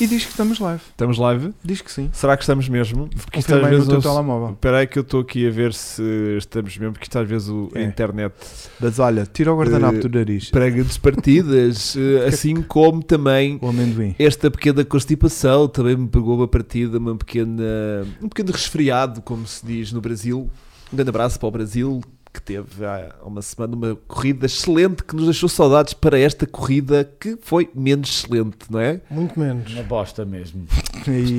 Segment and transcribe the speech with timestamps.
[0.00, 0.80] E diz que estamos live.
[0.90, 1.54] Estamos live?
[1.64, 2.10] Diz que sim.
[2.12, 3.08] Será que estamos mesmo?
[3.08, 3.86] Porque isto às no vezes.
[3.86, 4.50] teu eu- telemóvel.
[4.50, 6.02] Espera aí que eu estou aqui a ver se
[6.36, 7.84] estamos mesmo, porque isto às vezes o- a É.
[7.84, 8.34] internet
[8.80, 10.50] Mas olha, tira o guardanapo Eh, do nariz.
[10.50, 14.16] prega-nos partidas, eh, assim como também O amendoim.
[14.18, 17.62] esta pequena constipação também me pegou uma partida, uma pequena,
[18.20, 20.50] um pequeno resfriado, como se diz no Brasil.
[20.92, 22.02] Um grande abraço para o Brasil,
[22.34, 27.08] que teve há uma semana uma corrida excelente que nos deixou saudades para esta corrida
[27.20, 29.00] que foi menos excelente, não é?
[29.08, 29.72] Muito menos.
[29.72, 30.66] Uma bosta mesmo.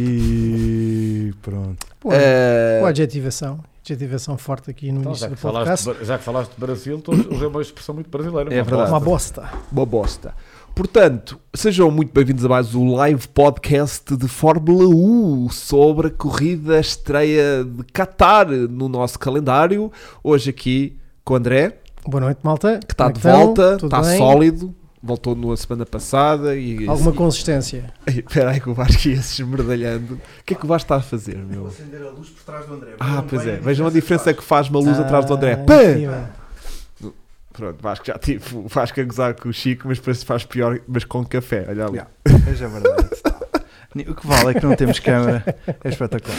[0.10, 1.86] E pronto.
[2.00, 3.60] Pô, Eh, com a adjetivação.
[3.84, 6.00] Adjetivação forte aqui no Então, início já, do falaste, podcast.
[6.02, 8.52] de- já que falaste de Brasil, usei uma expressão muito brasileira.
[8.54, 8.90] É uma verdade.
[8.92, 9.42] Uma bosta.
[9.42, 9.58] bosta.
[9.72, 10.34] uma bosta.
[10.76, 16.78] Portanto, sejam muito bem-vindos a mais o live podcast de Fórmula 1 sobre a corrida
[16.78, 19.90] estreia de Qatar no nosso calendário.
[20.22, 22.80] Hoje aqui com o André, Boa noite, malta.
[22.86, 24.18] que está Como é de volta, está bem?
[24.18, 27.94] sólido, voltou na semana passada e Alguma consistência.
[28.06, 30.16] Espera aí que o Vasco ia se esmerdalhando.
[30.16, 31.68] O que é que o Vasco está a fazer, meu?
[31.68, 32.96] acender a luz por trás do André.
[33.00, 33.56] Ah, pois é.
[33.58, 35.54] Vejam a diferença que faz uma luz atrás do André.
[35.54, 36.45] Ah, Pã!
[37.56, 40.80] Pronto, Vasco já tive o Vasco a gozar com o Chico, mas depois faz pior,
[40.88, 41.66] mas com café.
[41.70, 41.94] Olha ali.
[41.96, 42.12] Yeah.
[42.28, 43.10] A verdade.
[44.10, 45.44] O que vale é que não temos câmera.
[45.84, 46.38] É espetacular.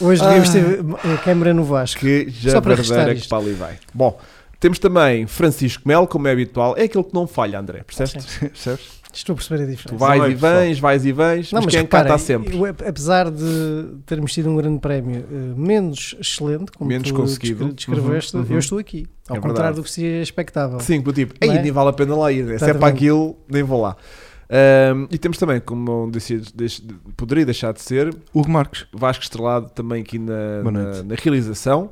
[0.00, 0.28] Hoje Ah.
[0.28, 2.00] devíamos ter a câmara no Vasco.
[2.00, 3.76] Que já Só para verdadeira que para ali vai.
[3.92, 4.20] Bom,
[4.60, 6.76] temos também Francisco Melo, como é habitual.
[6.78, 8.24] É aquele que não falha, André, percebes?
[8.38, 9.01] Percebes?
[9.12, 9.98] Estou a perceber a Tu diferença.
[10.06, 12.56] vais Não e vens, vais e vens, Não, mas mas quem cá está sempre.
[12.56, 17.66] eu, apesar de termos tido um grande prémio eh, menos excelente, como Menos tu conseguido.
[17.72, 18.48] descre- descreveste, Uhum, uhum.
[18.52, 19.06] eu estou aqui.
[19.28, 19.76] Ao É contrário verdade.
[19.76, 20.80] do que se expectável.
[20.80, 21.62] Sim, do tipo, aí é?
[21.62, 22.58] nem vale a pena lá ir, né?
[22.58, 23.96] se é para aquilo, nem vou lá.
[24.54, 26.82] Ahm, e temos também, como não disse- deixe-
[27.16, 28.86] poderia deixar de ser, Hugo Marcos.
[28.92, 31.90] Vasco Estrelado também aqui na, na, na realização.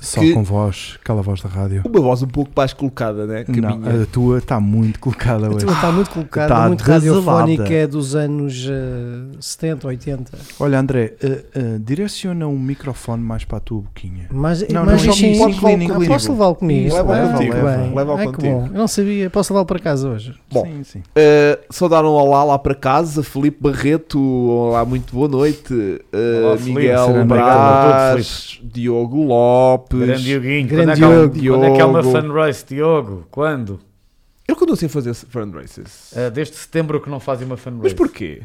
[0.00, 1.82] Só Que- com voz, aquela voz da rádio.
[1.84, 3.44] Uma voz um pouco mais colocada, né?
[3.44, 4.02] Que a Não, minha.
[4.02, 5.66] a tua está muito colocada A hoje.
[5.66, 7.40] tua está muito colocada, Está muito desalada.
[7.40, 10.32] radiofónica dos anos eh, 70, 80.
[10.58, 14.26] Olha, André, eh, eh, direciona um microfone mais para a tua boquinha.
[14.30, 16.06] Mas, Não, mas não, sim, Ah, inclina.
[16.06, 16.88] posso levá-lo comigo?
[16.88, 17.94] Isso, leva Ah, contigo, bem.
[17.94, 18.54] leva Ai, que contigo.
[18.60, 18.66] bom.
[18.66, 20.34] Eu não sabia, posso levá-lo para casa hoje.
[20.52, 20.64] Bom.
[20.64, 20.98] Sim, sim.
[21.00, 25.74] Uh, só dar um olá lá para casa, Felipe Barreto, olá, muito boa noite.
[25.74, 26.56] Uh, Olá.
[26.60, 29.89] Miguel Braz, Diogo Lopes.
[29.98, 30.68] Grande Dioguinho.
[30.68, 31.60] Grande quando, é que Diogo.
[31.60, 33.26] quando é que há uma fan race, Diogo?
[33.30, 33.80] Quando?
[34.46, 36.16] Eu quando sei fazer fundraisers.
[36.16, 37.82] Ah, desde setembro que não fazem uma fan race.
[37.82, 38.42] Mas porquê?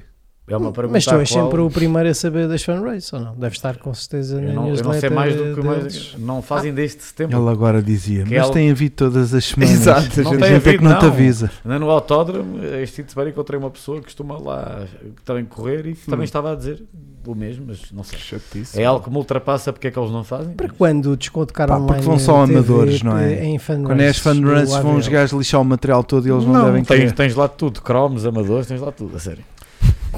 [0.47, 3.19] É uma pergunta Mas tu és qual sempre o primeiro a saber das fanraces, ou
[3.19, 3.33] não?
[3.35, 6.15] Deve estar com certeza Eu não, eu não sei mais do que mais.
[6.19, 7.35] Não fazem desde setembro.
[7.39, 9.71] Ele agora dizia, Que mas ela- tem havido todas as semanas.
[9.73, 11.11] Exato, a Não gente- tem A gente é que havido, não te não.
[11.11, 11.51] avisa.
[11.63, 14.83] No autódromo, este fim de semana encontrei uma pessoa que costuma lá
[15.15, 16.11] que também correr e que Hum.
[16.11, 16.83] também estava a dizer
[17.25, 18.19] o mesmo, mas não sei.
[18.19, 18.79] Chatice.
[18.79, 20.53] É algo que me ultrapassa porque é que eles não fazem.
[20.53, 23.43] Para quando o desconto cara Pá, porque online vão só TV, amadores, não é?
[23.45, 26.53] Em Quando é as fanruns vão os gajos lixar o material todo e eles não,
[26.53, 27.11] Não, devem Tens, querer.
[27.13, 29.43] tens lá tudo, cromos, amadores, tens lá tudo, a sério.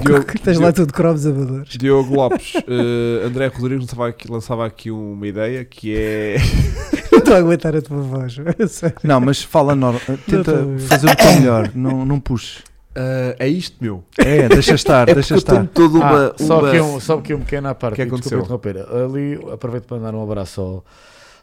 [0.04, 1.70] Diogo, Tens lá tudo cromos amadores.
[1.78, 6.38] Diogo Lopes, uh, André Rodrigues lançava aqui, lançava aqui uma ideia que é.
[7.12, 8.36] Não estou a aguentar a tua voz.
[9.04, 10.02] Não, mas fala normal.
[10.30, 11.72] Tenta fazer o teu melhor.
[11.74, 12.60] Não, não puxes.
[12.96, 14.04] Uh, é isto, meu.
[14.18, 15.74] É, deixa estar, É deixa porque eu tenho estar.
[15.74, 16.28] toda uma.
[16.28, 19.06] Ah, só, uma- que um, só que um pequeno à parte, que e desculpa aconteceu?
[19.06, 20.86] Ali, aproveito para mandar um abraço ao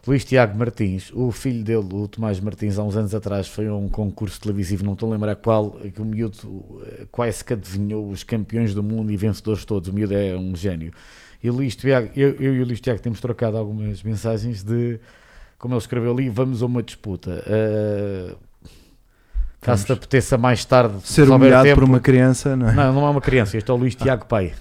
[0.07, 1.11] Luís Tiago Martins.
[1.13, 4.85] O filho dele, o Tomás Martins, há uns anos atrás, foi a um concurso televisivo,
[4.85, 8.83] não estou a lembrar qual, que o miúdo eh, quase que adivinhou os campeões do
[8.83, 9.89] mundo e vencedores todos.
[9.89, 10.91] O miúdo é um gênio.
[11.43, 14.99] E Luís Tiago, eu, eu e o Luís Tiago temos trocado algumas mensagens de,
[15.57, 17.43] como ele escreveu ali, vamos a uma disputa.
[17.47, 18.35] Eh,
[19.61, 22.73] caso te apeteça mais tarde Ser humilhado por tempo- uma criança, não é?
[22.73, 24.53] Não, não é uma criança, este é o Luís Tiago Pai.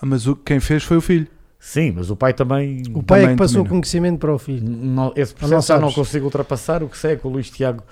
[0.00, 1.26] Ah, Mas o, quem fez foi o filho.
[1.66, 2.82] Sim, mas o pai também.
[2.92, 4.68] O pai é Também- que passou o conhecimento para o filho.
[4.70, 6.82] Não, esse processo eu não consigo ultrapassar.
[6.82, 7.82] O que sei é que o Luís Tiago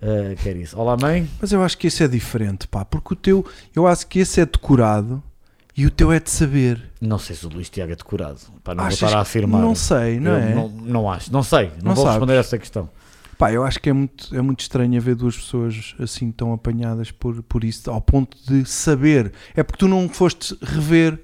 [0.00, 0.78] eh, quer isso.
[0.78, 1.28] Olá, mãe.
[1.40, 2.84] Mas eu acho que esse é diferente, pá.
[2.84, 3.44] Porque o teu,
[3.74, 5.20] eu acho que esse é decorado
[5.76, 6.80] e o teu é de saber.
[7.00, 8.38] Não sei se o Luís Tiago é decorado.
[8.62, 9.60] Para não Achas voltar a afirmar.
[9.60, 10.54] Não sei, não Eu é?
[10.54, 11.64] Não, não acho, não sei.
[11.82, 12.10] Não, Não vou sabes.
[12.12, 12.88] responder a essa questão.
[13.36, 17.10] Pá, eu acho que é muito, é muito estranho haver duas pessoas assim tão apanhadas
[17.10, 19.32] por, por isso, ao ponto de saber.
[19.56, 21.18] É porque tu não foste rever,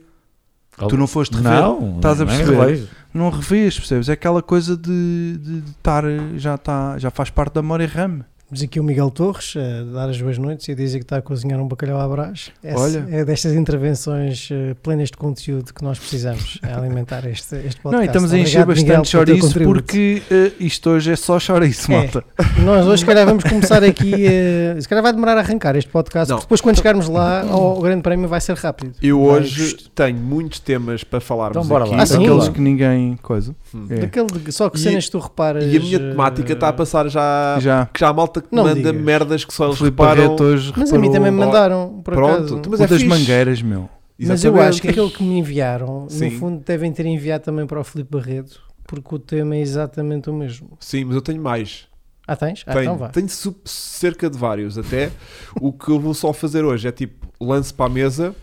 [0.76, 2.58] tu não foste rever, Não, estás a perceber?
[2.58, 2.88] relejo.
[3.14, 4.08] não revês, percebes?
[4.08, 6.04] É aquela coisa de de estar,
[6.36, 8.20] já, tá, já faz parte da memória RAM.
[8.48, 11.16] Temos aqui o Miguel Torres a dar as boas noites e a dizer que está
[11.16, 12.52] a cozinhar um bacalhau à brás.
[12.62, 13.04] Essa Olha.
[13.10, 17.92] É destas intervenções eh, plenas de conteúdo que nós precisamos a alimentar este, este podcast.
[17.92, 19.74] Não, e estamos a encher Obrigado, Miguel, bastante teu chouriço contributo.
[19.82, 21.96] porque eh, isto hoje é só chouriço, É.
[21.96, 22.22] malta.
[22.64, 24.14] Nós hoje, se calhar, vamos começar aqui.
[24.14, 26.36] eh, se calhar vai demorar a arrancar este podcast, Não.
[26.36, 28.92] porque depois, quando chegarmos lá ao Grande Prémio, vai ser rápido.
[29.02, 31.96] Eu hoje tenho muitos temas para falarmos Então bora aqui.
[31.96, 32.02] lá.
[32.04, 32.14] Ah, sim?
[32.14, 32.52] Aqueles Claro.
[32.52, 33.56] que ninguém coisa.
[33.74, 33.86] Hum.
[33.90, 33.96] É.
[34.02, 35.64] Daquele só que cenas que tu reparas.
[35.64, 37.86] E a minha eh, temática está a passar já, Já.
[37.92, 39.04] que já a malta malta que Não manda digas.
[39.04, 40.22] merdas que só O eles Filipe reparam.
[40.24, 42.62] Barreto hoje Mas a mim reparou também me mandaram, por Pronto, acaso.
[42.70, 43.08] mas o é das fixe.
[43.08, 43.88] mangueiras, meu.
[44.18, 46.30] Mas eu acho que aquele que me enviaram, Sim.
[46.30, 50.30] no fundo, devem ter enviado também para o Filipe Barreto, porque o tema é exatamente
[50.30, 50.70] o mesmo.
[50.80, 51.86] Sim, mas eu tenho mais.
[52.26, 52.64] Ah, tens?
[52.66, 53.08] Ah, tenho então vá.
[53.10, 55.10] tenho su- cerca de vários até.
[55.60, 58.34] o que eu vou só fazer hoje é tipo, lance para a mesa.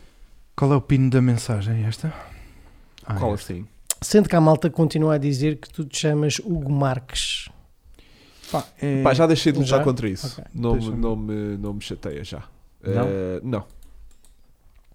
[0.55, 2.13] Qual é o pino da mensagem esta?
[3.05, 3.51] Ah, Qual esta.
[3.53, 3.65] assim?
[4.01, 7.49] Sendo que a malta continua a dizer que tu te chamas Hugo Marques.
[8.53, 9.83] Pá, é- Pá, já deixei de lutar Já?
[9.83, 10.27] contra isso.
[10.39, 10.43] Ok.
[10.53, 12.43] Não, me, não, me, não me chateia já.
[12.83, 13.07] Não?
[13.07, 13.65] Eh, não.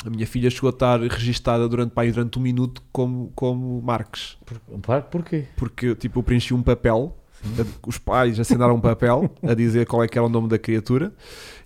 [0.07, 3.83] A minha filha chegou a estar registada durante, pá, aí durante um minuto como, como
[3.83, 4.37] Marques.
[4.47, 5.45] Por, porquê?
[5.57, 7.17] Porque tipo, eu preenchi um papel,
[7.59, 10.57] a- os pais assinaram um papel a dizer qual é que era o nome da
[10.59, 11.13] criatura,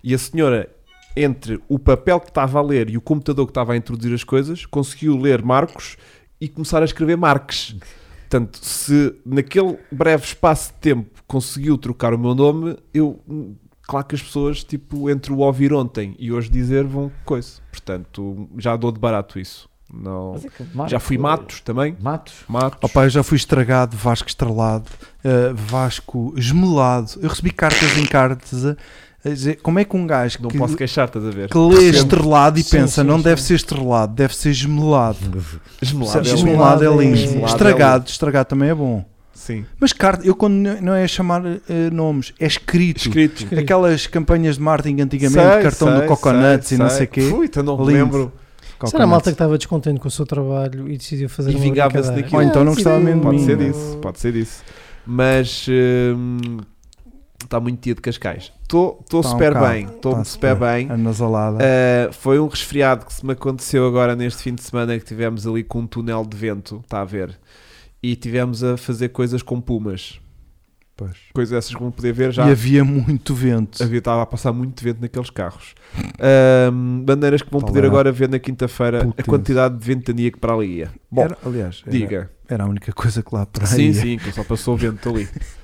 [0.03, 0.67] e a senhora,
[1.15, 4.23] entre o papel que estava a ler e o computador que estava a introduzir as
[4.23, 5.95] coisas, conseguiu ler Marcos
[6.41, 7.75] e começar a escrever Marques.
[8.33, 13.19] Portanto, se naquele breve espaço de tempo conseguiu trocar o meu nome, eu.
[13.83, 17.61] Claro que as pessoas, tipo, entre o ouvir ontem e hoje dizer, vão coisa.
[17.69, 19.69] Portanto, já dou de barato isso.
[19.93, 20.33] Não.
[20.35, 21.95] É Marcos- Já fui Matos também.
[22.01, 22.33] Matos?
[22.47, 22.79] Matos.
[22.81, 24.89] Opa, eu já fui estragado, Vasco estrelado,
[25.23, 27.11] eh, Vasco esmelado.
[27.21, 28.75] Eu recebi cartas em cartas
[29.31, 31.49] dizer como é que um gajo Não que, posso queixar, estás a ver?
[31.49, 33.23] que lê estrelado e Sim, pensa sim, não sim.
[33.23, 35.17] deve ser estrelado, deve ser gemelado.
[35.81, 36.19] Esmelado.
[36.29, 37.01] é Esmelado é lindo.
[37.01, 37.15] lindo.
[37.15, 39.05] Esmelado é Estragado, estragado também é bom.
[39.33, 39.65] Sim.
[39.79, 42.97] Mas carta, eu quando não é chamar eh, nomes, é escrito.
[43.07, 43.43] Escrito.
[43.43, 43.59] Escrito.
[43.59, 47.05] Aquelas campanhas de marketing antigamente, Sei, cartão sei, do Coconuts sei, e não sei.
[47.05, 47.21] o quê.
[47.23, 47.97] Ui, então não me Lindo.
[47.97, 48.33] lembro.
[48.85, 49.31] Será a malta que Coconuts.
[49.31, 52.37] estava descontente com o seu trabalho e decidiu fazer E uma vingava-se daquilo.
[52.37, 54.63] Ou então não gostava mesmo de Pode ser isso, pode ser isso.
[55.05, 56.37] Mas hum,
[57.45, 58.51] está muito dia de Cascais.
[58.61, 59.71] Estou Tá um super bocado.
[59.73, 60.89] bem, estou Tá super bem.
[60.89, 61.57] Anasalada.
[61.63, 65.45] Uh, foi um resfriado que se me aconteceu agora neste fim de semana que tivemos
[65.47, 67.37] ali com um túnel de vento, está a ver?
[68.01, 70.19] E tivemos a fazer coisas com pumas.
[70.95, 71.17] Pois.
[71.33, 72.47] Coisas essas como poder ver já.
[72.47, 73.81] E havia muito vento.
[73.81, 75.73] Havia, estava a passar muito vento naqueles carros.
[76.19, 80.31] Ahm, bandeiras que vão Tal poder era agora ver na quinta-feira a quantidade de ventania
[80.31, 80.91] que para ali ia.
[81.09, 82.31] Bom, Era- aliás, era, diga.
[82.47, 83.93] era a única coisa que lá para Sim, aí.
[83.95, 85.27] sim, que só passou o vento ali.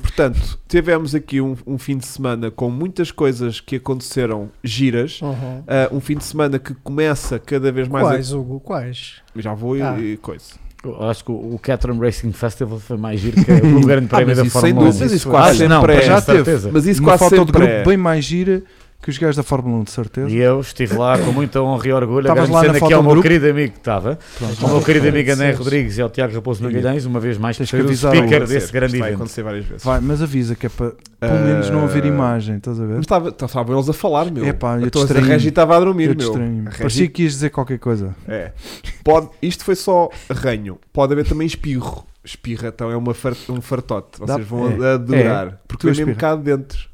[0.00, 5.20] Portanto, tivemos aqui um, um fim de semana com muitas coisas que aconteceram giras.
[5.22, 5.62] Uhum.
[5.66, 8.06] Ah, um fim de semana que começa cada vez mais.
[8.06, 8.60] Quais, Hugo?
[8.60, 9.14] Quais?
[9.36, 9.40] A...
[9.40, 9.98] Já vou e- Ah.
[9.98, 10.60] e coisa.
[10.84, 14.26] Eu acho que o Caterham Racing Festival foi mais giro que o grande Ah, prémio
[14.28, 14.90] mas da isso sem Fórmula 1.
[14.90, 16.02] dúvida, isso Ah, quase não, sempre é.
[16.02, 16.70] já Já teve.
[16.72, 17.84] Mas isso Uma quase foto de sempre grupo é.
[17.84, 18.64] bem mais gira
[19.02, 20.30] que os gajos da Fórmula 1, de certeza.
[20.30, 23.02] E eu estive lá com muita honra e orgulho, Estavas lá agradecendo na aqui ao
[23.02, 23.22] meu grupo?
[23.28, 24.64] querido amigo que estava, Pronto.
[24.64, 25.50] ao meu querido amigo André.
[25.52, 28.40] Rodrigues e ao Tiago Raposo Magalhães, uma vez mais, Tens que o avisar speaker Vai
[28.40, 29.18] desse acontecer, grande isto vai evento.
[29.20, 29.84] acontecer várias vezes.
[29.84, 32.92] Vai, mas avisa que é para pelo menos não haver imagem, estás a ver?
[32.94, 34.46] Mas estava- estavam eles a falar, meu.
[34.46, 35.20] Epá, eu a.
[35.20, 36.32] Regi estava a dormir, Eu meu.
[36.64, 38.14] Regi- Parecia que ias dizer qualquer coisa.
[38.28, 38.52] É.
[39.04, 40.78] Pode, isto foi só ranho.
[40.92, 42.04] Pode haver também espirro.
[42.24, 43.12] Espirra, então é uma
[43.48, 44.20] um fartote.
[44.20, 44.94] Vocês vão é.
[44.94, 45.60] adorar.
[45.66, 46.91] Porque Tu vem mesmo cá dentro.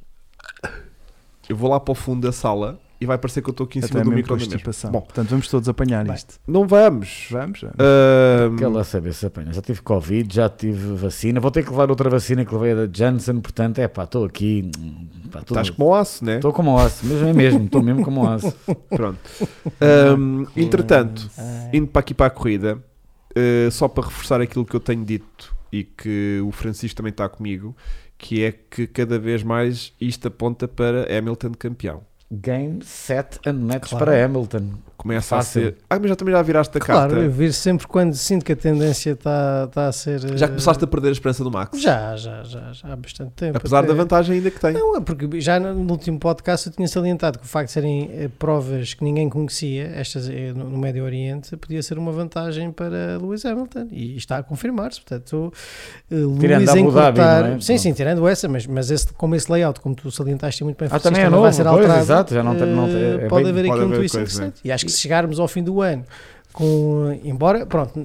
[1.49, 3.79] Eu vou lá para o fundo da sala e vai parecer que eu estou aqui
[3.79, 4.91] em Até cima do mesmo com micro constipação.
[4.91, 6.15] Bom, Portanto, vamos todos apanhar Bem.
[6.15, 6.35] isto.
[6.47, 7.29] não vamos.
[7.31, 7.61] Vamos?
[7.61, 7.77] vamos.
[7.79, 9.53] Ahm, Quer lá saber se apanha.
[9.53, 12.87] Já tive Covid, já tive vacina, vou ter que levar outra vacina que levei a
[12.87, 14.69] da Janssen, portanto, é pá, estou aqui.
[15.31, 16.37] pá, tô- Estás como o aço, né?
[16.37, 18.53] Estou como osso, mesmo é mesmo, estou mesmo como osso.
[18.91, 19.19] Pronto.
[19.81, 21.31] Ahm, entretanto,
[21.73, 22.79] indo para aqui para a corrida,
[23.35, 27.29] eh, só para reforçar aquilo que eu tenho dito e que o Francisco também está
[27.29, 27.77] comigo,
[28.19, 32.03] que é que cada vez mais isto aponta para Hamilton campeão.
[32.31, 34.05] Game, set and match Claro.
[34.05, 34.71] para Hamilton.
[34.99, 35.61] Começa Fácil.
[35.61, 35.77] a ser.
[35.89, 37.29] Ah, mas já também já viraste a Claro, eu carta.
[37.31, 40.37] vir sempre quando sinto que a tendência está está a ser.
[40.37, 41.81] Já eh, começaste a perder a esperança do Max.
[41.81, 43.57] Já, já, já, já há bastante tempo.
[43.57, 43.87] Apesar até.
[43.89, 44.73] da vantagem ainda que tem.
[44.73, 48.11] Não, é porque já no último podcast eu tinha salientado que o facto de serem
[48.13, 53.19] eh, provas que ninguém conhecia, estas eh, no, Médio Oriente, podia ser uma vantagem para
[53.23, 55.01] Lewis Hamilton e está a confirmar-se.
[55.01, 55.53] Portanto,
[56.09, 57.47] Tirando Lewis Dhabi, encurtar.
[57.57, 57.61] é?
[57.61, 60.89] Sim, sim, tirando essa, mas, mas esse, como esse layout, como tu salientaste muito bem,
[60.91, 62.01] Ah, também é vai novo, ser pois, alterado.
[62.01, 64.33] exato, já não tem- não tem- é pode bem- haver pode aqui um twist coisa,
[64.35, 64.61] interessante.
[64.65, 66.05] E acho que se chegarmos ao fim do ano
[66.53, 68.03] com, embora, pronto,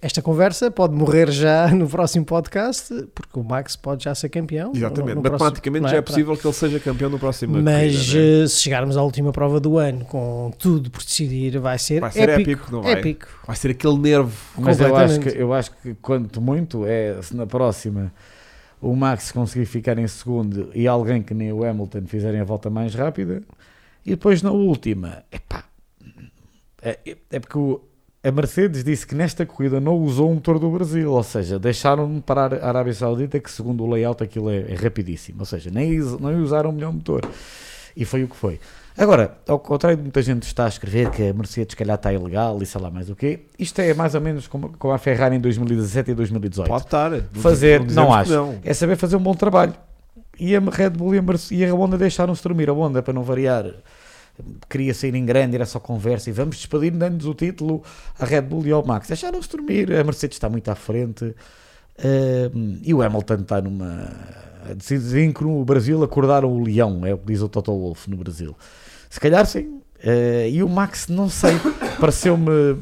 [0.00, 4.70] esta conversa pode morrer já no próximo podcast, porque o Max pode já ser campeão.
[4.70, 5.16] no- Exatamente.
[5.16, 8.18] no próximo- Matematicamente não já é possível que ele seja campeão no próximo Mas corrida,
[8.20, 8.44] né?
[8.44, 12.12] eh, se chegarmos à última prova do ano com tudo por decidir, vai ser, Vai
[12.12, 12.50] ser épico.
[12.50, 12.92] épico, não vai?
[12.92, 13.26] épico.
[13.44, 14.32] Vai ser aquele nervo.
[14.58, 18.12] Mas eu acho, que, eu acho que quanto muito é se na próxima
[18.80, 22.70] o Max conseguir ficar em segundo e alguém que nem o Hamilton fizerem a volta
[22.70, 23.42] mais rápida
[24.06, 25.64] e depois na última, epá,
[26.82, 26.98] é,
[27.30, 27.80] é porque o-
[28.22, 32.20] a Mercedes disse que nesta corrida não usou o motor do Brasil, ou seja, deixaram
[32.20, 35.98] parar a Arábia Saudita que segundo o layout aquilo é, é rapidíssimo, ou seja, nem,
[35.98, 37.22] não usaram o melhor motor
[37.96, 38.58] e foi o que foi.
[38.96, 42.12] Agora, ao contrário de muita gente está a escrever que a Mercedes se calhar está
[42.12, 44.98] ilegal e sei lá mais o quê, isto é mais ou menos como, como a
[44.98, 46.68] Ferrari em 2017 e 2018.
[46.68, 47.12] Pode estar.
[47.34, 48.32] Fazer, não que acho.
[48.32, 48.58] Não.
[48.64, 49.72] É saber fazer um bom trabalho.
[50.40, 52.68] e a Red Bull e a, Merce- e a Honda deixaram-se dormir.
[52.68, 53.66] A Honda, para não variar,
[54.68, 57.82] queria sair em grande, era só conversa e vamos despedir dando-nos o título
[58.18, 59.08] à Red Bull e ao Max.
[59.08, 61.34] Deixaram-se dormir, a Mercedes está muito à frente
[61.98, 62.50] eh,
[62.82, 64.10] e o Hamilton está numa.
[64.76, 68.16] Dizem que no Brasil acordaram o leão, é o que diz o Toto Wolff no
[68.16, 68.56] Brasil.
[69.08, 69.80] Se calhar sim.
[70.02, 71.54] Eh, e o Max, não sei,
[71.98, 72.78] pareceu-me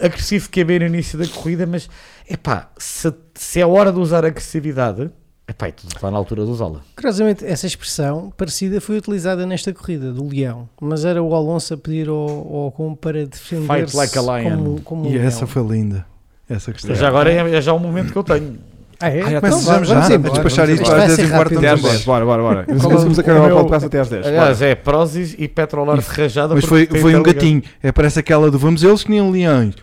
[0.00, 1.88] agressivo que é bem no início da corrida, mas
[2.28, 5.10] epá, se, se é hora de usar agressividade,
[5.50, 6.80] epá, e tudo está na altura de usá-la.
[6.96, 11.76] Curiosamente, essa expressão parecida foi utilizada nesta corrida do Leão, mas era o Alonso a
[11.76, 14.50] pedir ao, ao Ocon para defender Fight like a lion.
[14.56, 15.48] como, como um E essa leão.
[15.48, 16.06] foi linda.
[16.48, 16.94] Essa questão.
[16.94, 18.58] Já agora é, é já o momento que eu tenho.
[19.02, 19.22] Ah, é?
[19.22, 20.32] Ah, já Então vamos já vamos a embora.
[20.34, 21.90] despachar Vamos isto às Isto 10 vai e quarto Até às rápido.
[21.92, 22.64] 10, bora, bora, bora.
[22.68, 24.22] É o- Vamos acabar o podcast até às 10.
[24.24, 24.36] bora.
[24.40, 26.54] Aliás, é Prozis e Petrolarte rajada.
[26.54, 27.62] Mas foi, foi um gatinho.
[27.82, 29.74] É, parece aquela do vamos eles que nem leões.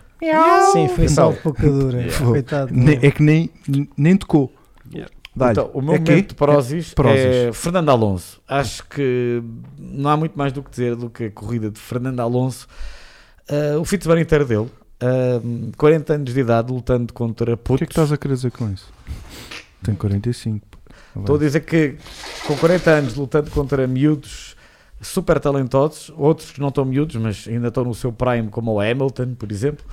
[0.72, 2.04] Sim, foi Então, só pouca dura.
[3.02, 3.50] É que nem,
[3.96, 4.52] nem tocou.
[5.52, 6.10] Então, o meu é quê?
[6.12, 7.56] momento de Prozis é, Prozis.
[7.56, 8.40] Fernando Alonso.
[8.46, 9.42] Acho que
[9.78, 12.66] não há muito mais do que dizer do que a corrida de Fernando Alonso.
[13.48, 14.68] Ah, o fim de semana inteiro dele.
[15.00, 15.40] ah,
[15.76, 17.78] 40 anos de idade, lutando contra O putos.
[17.78, 18.92] que é que estás a querer dizer com isso?
[19.82, 20.66] Tem 45.
[21.18, 21.96] Estou a dizer que
[22.46, 24.56] com 40 anos lutando contra miúdos
[25.00, 28.80] super talentosos, outros que não estão miúdos, mas ainda estão no seu prime, como o
[28.80, 29.84] Hamilton, por exemplo,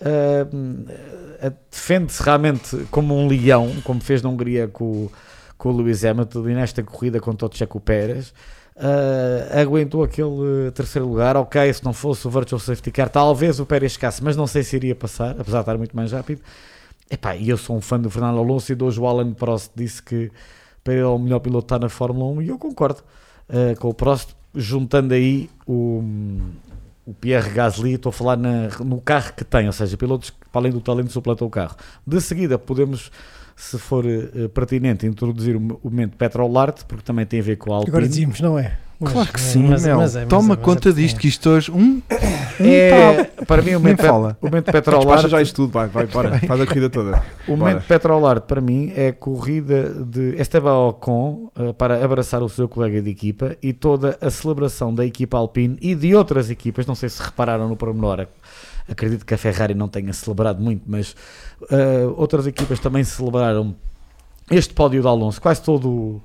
[0.00, 5.08] ah, defende-se realmente como um leão, como fez na Hungria com,
[5.58, 8.32] com o Lewis Hamilton e nesta corrida contra o Checo Pérez.
[8.76, 11.36] Ah, aguentou aquele terceiro lugar.
[11.36, 14.62] Ok, se não fosse o Virtual Safety Car, talvez o Pérez chegasse, mas não sei
[14.62, 16.40] se iria passar, apesar de estar muito mais rápido.
[17.38, 20.02] E eu sou um fã do Fernando Alonso e de hoje o Alan Prost disse
[20.02, 20.30] que
[20.82, 23.02] para ele é o melhor piloto está na Fórmula 1 e eu concordo
[23.50, 26.02] uh, com o Prost, juntando aí o,
[27.06, 30.36] o Pierre Gasly, estou a falar na- no carro que tem, ou seja, pilotos que,
[30.52, 31.76] para além do talento suplantam o carro.
[32.06, 33.10] De seguida podemos,
[33.56, 37.72] se for uh, pertinente, introduzir o, o momento Petrolart, porque também tem a ver com
[37.72, 38.08] a Agora Alpine.
[38.08, 38.78] dizíamos, não é?
[39.04, 41.28] Mas- Claro que mas- sim, mas- é, mas Toma é, mas conta é- disto, que
[41.28, 41.70] isto hoje.
[41.70, 42.00] Um,
[42.60, 44.36] É, para mim o momento, fala.
[44.40, 46.38] o momento Petrolart já isto tudo, vai, vai, bora.
[46.46, 47.22] Faz a corrida toda.
[47.48, 52.48] O momento Petrolart para mim é a corrida de Esteban Ocon eh, para abraçar o
[52.48, 56.86] seu colega de equipa e toda a celebração da equipa Alpine e de outras equipas,
[56.86, 58.30] não sei se repararam no pormenor, ac-
[58.88, 61.16] acredito que a Ferrari não tenha celebrado muito, mas
[61.70, 63.74] eh, outras equipas também celebraram
[64.50, 66.20] este pódio de Alonso, quase todo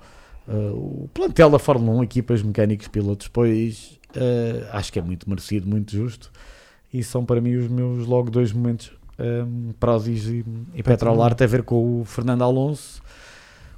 [0.47, 5.01] o, eh, o plantel da Fórmula 1, equipas, mecânicos, pilotos, pois eh, acho que é
[5.01, 6.31] muito merecido, muito justo
[6.93, 11.47] e são para mim os meus logo dois momentos um, Prozis e, e Petrolarte a
[11.47, 13.01] ver com o Fernando Alonso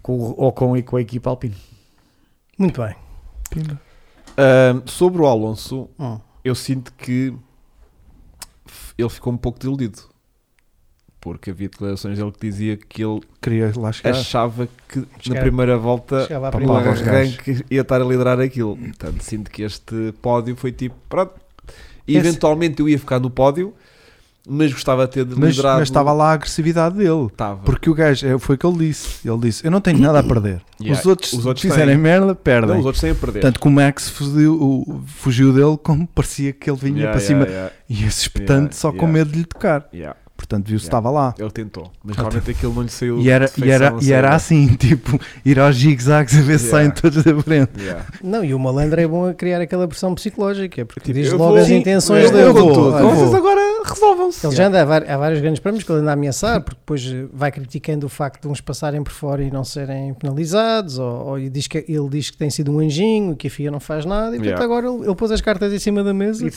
[0.01, 1.55] com o Ocon e com a equipa Alpine.
[2.57, 2.95] Muito bem.
[4.38, 6.19] Ahm, sobre o Alonso, Hum.
[6.43, 7.33] eu sinto que
[8.97, 9.99] ele ficou um pouco desiludido.
[11.21, 14.11] Porque havia declarações dele que dizia que ele queria lá chegar.
[14.11, 16.25] achava que na Chegar- primeira volta.
[16.29, 18.77] Papava os arranque ia estar a liderar aquilo.
[18.77, 21.33] Portanto, sinto que este pódio foi tipo, pronto.
[22.07, 23.73] E Esse- eventualmente eu ia ficar no pódio,
[24.47, 25.79] mas gostava de ter Mas, liderado.
[25.79, 27.25] mas estava lá a agressividade dele.
[27.25, 27.63] Estava.
[27.63, 29.27] Porque o gajo, é, foi o que ele disse.
[29.27, 30.61] Ele disse: Eu não tenho nada a perder.
[30.81, 30.97] Yeah.
[30.97, 31.97] Os outros, Os outros fizerem têm.
[31.97, 32.69] merda, perdem.
[32.69, 33.41] Não, os outros têm a perder.
[33.41, 37.19] Tanto que o Max fugiu, o- fugiu dele como parecia que ele vinha Yeah, para
[37.19, 37.41] cima.
[37.43, 39.89] yeah, yeah, E esse espetante Yeah, só com medo de lhe tocar.
[39.93, 40.15] yeah.
[40.39, 40.98] Portanto, viu-se Yeah.
[40.98, 41.36] estava lá.
[41.38, 43.19] Ele tentou, mas realmente aquilo não lhe saiu.
[43.19, 46.69] E era, e, era, e era assim, tipo, ir aos zigzags a ver se Yeah.
[46.69, 47.72] saem todos da frente.
[47.79, 48.05] Yeah.
[48.24, 51.38] Não, e o malandro é bom a criar aquela pressão psicológica, porque Tipo, diz eu
[51.38, 52.51] logo vou- as Sim, intenções eu dele.
[52.53, 52.98] vou com vou, tudo.
[53.00, 54.46] eu Vocês agora resolvam-se.
[54.48, 57.25] Ele já anda há, vários grandes prémios que ele anda a ameaçar, porque depois eh,
[57.34, 61.39] vai criticando o facto de uns passarem por fora e não serem penalizados, ou, ou
[61.50, 64.36] diz que, ele diz que tem sido um anjinho, que a FIA não faz nada,
[64.36, 64.63] e portanto Yeah.
[64.63, 66.50] agora ele, ele pôs as cartas em cima da mesa E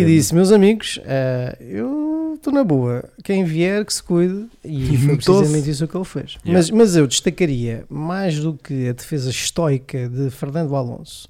[0.00, 4.96] e disse: Meus amigos, eh, eu estou na boa, quem vier que se cuide, e
[4.98, 6.36] foi precisamente isso que ele fez.
[6.44, 6.52] Yeah.
[6.52, 11.28] Mas, mas eu destacaria mais do que a defesa estoica de Fernando Alonso.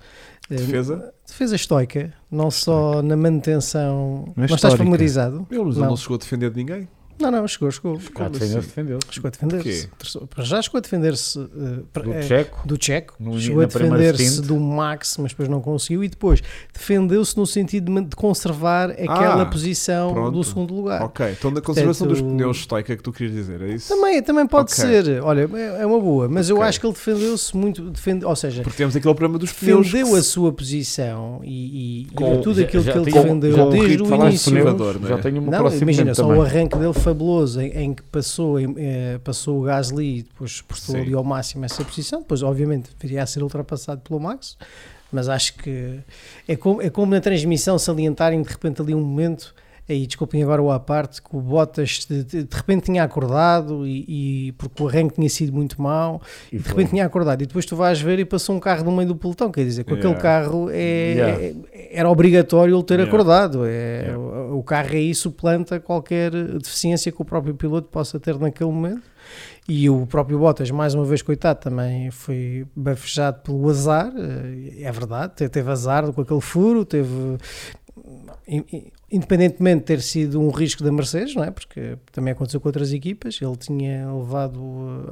[0.50, 1.12] eh, Defesa?
[1.26, 4.24] Defesa estoica, não só na manutenção.
[4.36, 4.78] Não é Não estás histórica.
[4.78, 5.46] familiarizado?
[5.50, 5.86] Mas ele Não.
[5.90, 6.88] não chegou a defender de ninguém.
[7.20, 7.98] Não, não, chegou, chegou.
[8.12, 8.66] Como defendeu-se, assim?
[8.68, 9.06] defendeu-se.
[9.10, 9.88] Chegou a defender-se.
[10.38, 11.38] Já chegou a defender-se
[11.92, 12.66] pra- Do eh, Checo.
[12.68, 16.42] do Checo, No- chegou a defender-se do Max, mas depois não conseguiu, e depois
[16.72, 20.32] defendeu-se no sentido de conservar aquela Ah, posição pronto.
[20.32, 21.02] do segundo lugar.
[21.02, 23.88] Ok, então na conservação dos Portanto, pneus estoica que tu querias dizer, é isso?
[23.94, 24.84] Também, também pode Ok.
[24.84, 26.68] ser, olha, é é uma boa, mas eu Ok.
[26.68, 29.86] acho que ele defendeu-se muito, defende, ou seja, Porque temos aquele problema dos pneus.
[29.90, 33.28] defendeu a se- sua posição e, e- Com- e tudo aquilo já que ele defendeu
[33.28, 33.60] com desde
[34.02, 34.58] o início.
[34.58, 35.08] é?
[35.08, 38.74] Já tenho um Não, imagina, só o arranque dele fabuloso em, em que passou, em,
[38.78, 41.02] eh, passou o Gasly e depois postou Sim.
[41.02, 44.56] ali ao máximo essa posição, depois obviamente viria a ser ultrapassado pelo Max,
[45.12, 46.00] mas acho que
[46.48, 49.54] é como, é como na transmissão salientarem de repente ali um momento
[49.88, 53.86] aí desculpem agora o à parte, que o Bottas de, de- de repente tinha acordado
[53.86, 56.22] e, e porque o arranque tinha sido muito mau,
[56.52, 58.92] e, de repente tinha acordado e depois tu vais ver e passou um carro no
[58.92, 60.22] meio do pelotão, quer dizer, com aquele Yeah.
[60.22, 61.42] carro é, Yeah.
[61.72, 63.12] é- era obrigatório ele ter Yeah.
[63.12, 68.38] acordado, é, o, o carro aí suplanta qualquer deficiência que o próprio piloto possa ter
[68.38, 69.02] naquele momento.
[69.66, 74.12] E o próprio Bottas, mais uma vez, coitado, também foi bafejado pelo azar.
[74.14, 77.08] eh, É verdade, te- teve azar com aquele furo, teve.
[79.14, 81.50] In- in- Independentemente de ter sido um risco da Mercedes, não é?
[81.50, 83.38] Porque também aconteceu com outras equipas.
[83.40, 84.60] Ele tinha levado,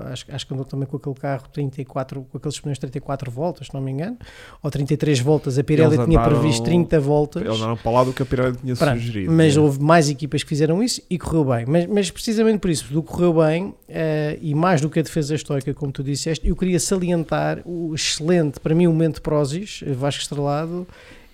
[0.01, 3.67] eh, acho, acho que andou também com aquele carro 34, com aqueles pneus 34 voltas,
[3.69, 4.17] se não me engano,
[4.63, 5.59] ou 33 voltas.
[5.59, 7.43] A Pirelli Eles tinha andaram- previsto 30 voltas.
[7.43, 9.33] Eles andaram para lá do que a Pirelli tinha Pronto, sugerido.
[9.33, 9.63] mas né?
[9.63, 11.65] houve mais equipas que fizeram isso e correu bem.
[11.67, 15.35] Mas, mas precisamente por isso, do correu bem, eh, e mais do que a defesa
[15.35, 19.83] histórica, como tu disseste, eu queria salientar o excelente, para mim, o momento de Prozis,
[19.87, 20.87] eh, Vasco Estrelado,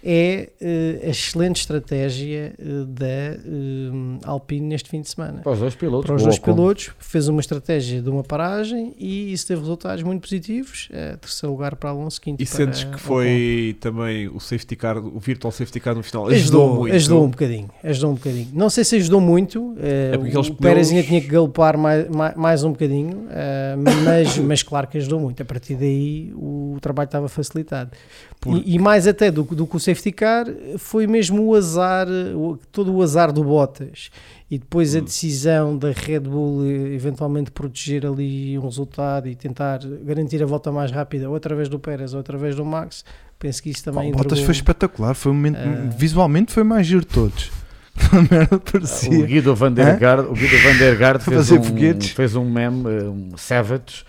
[0.04, 3.38] é eh, a excelente estratégia eh, da eh,
[4.24, 5.40] Alpine neste fim de semana.
[5.42, 6.06] Para os dois pilotos.
[6.06, 6.54] Para os dois Ocon.
[6.54, 10.88] pilotos, fez uma estratégia de uma paragem e isso teve resultados muito positivos.
[10.92, 12.98] Eh, terceiro lugar para Alonso, quinto E para sentes que Ocon.
[12.98, 16.26] foi também o safety car, o virtual safety car no final?
[16.28, 16.94] Ajudou, Ajudou, muito.
[16.94, 18.48] ajudou um bocadinho, ajudou um bocadinho.
[18.52, 22.36] Não sei se ajudou muito, É o Pérez ainda pneus- tinha que galopar mais, mais,
[22.36, 23.26] mais um bocadinho,
[24.04, 25.42] mas, mas claro que ajudou muito.
[25.42, 27.90] A partir daí o trabalho estava facilitado.
[28.40, 30.46] Porque- E, e mais até do, que- do que o safety car,
[30.78, 34.10] foi mesmo o azar, o- todo o azar do Bottas.
[34.50, 34.98] E depois Hum.
[34.98, 40.46] a decisão da Red Bull eh, eventualmente proteger ali um resultado e tentar garantir a
[40.46, 43.04] volta mais rápida, ou através do Pérez ou através do Max.
[43.38, 45.90] Penso que isso Pá, também o Bottas foi espetacular, foi um momento, Ah.
[45.96, 47.50] visualmente foi mais giro de todos.
[48.12, 48.58] A merda
[49.22, 49.26] O.
[49.26, 52.10] Guido Van der Gaard, o Guido Van der fez, um, foguetes.
[52.10, 54.04] fez um meme, eh, um Savage,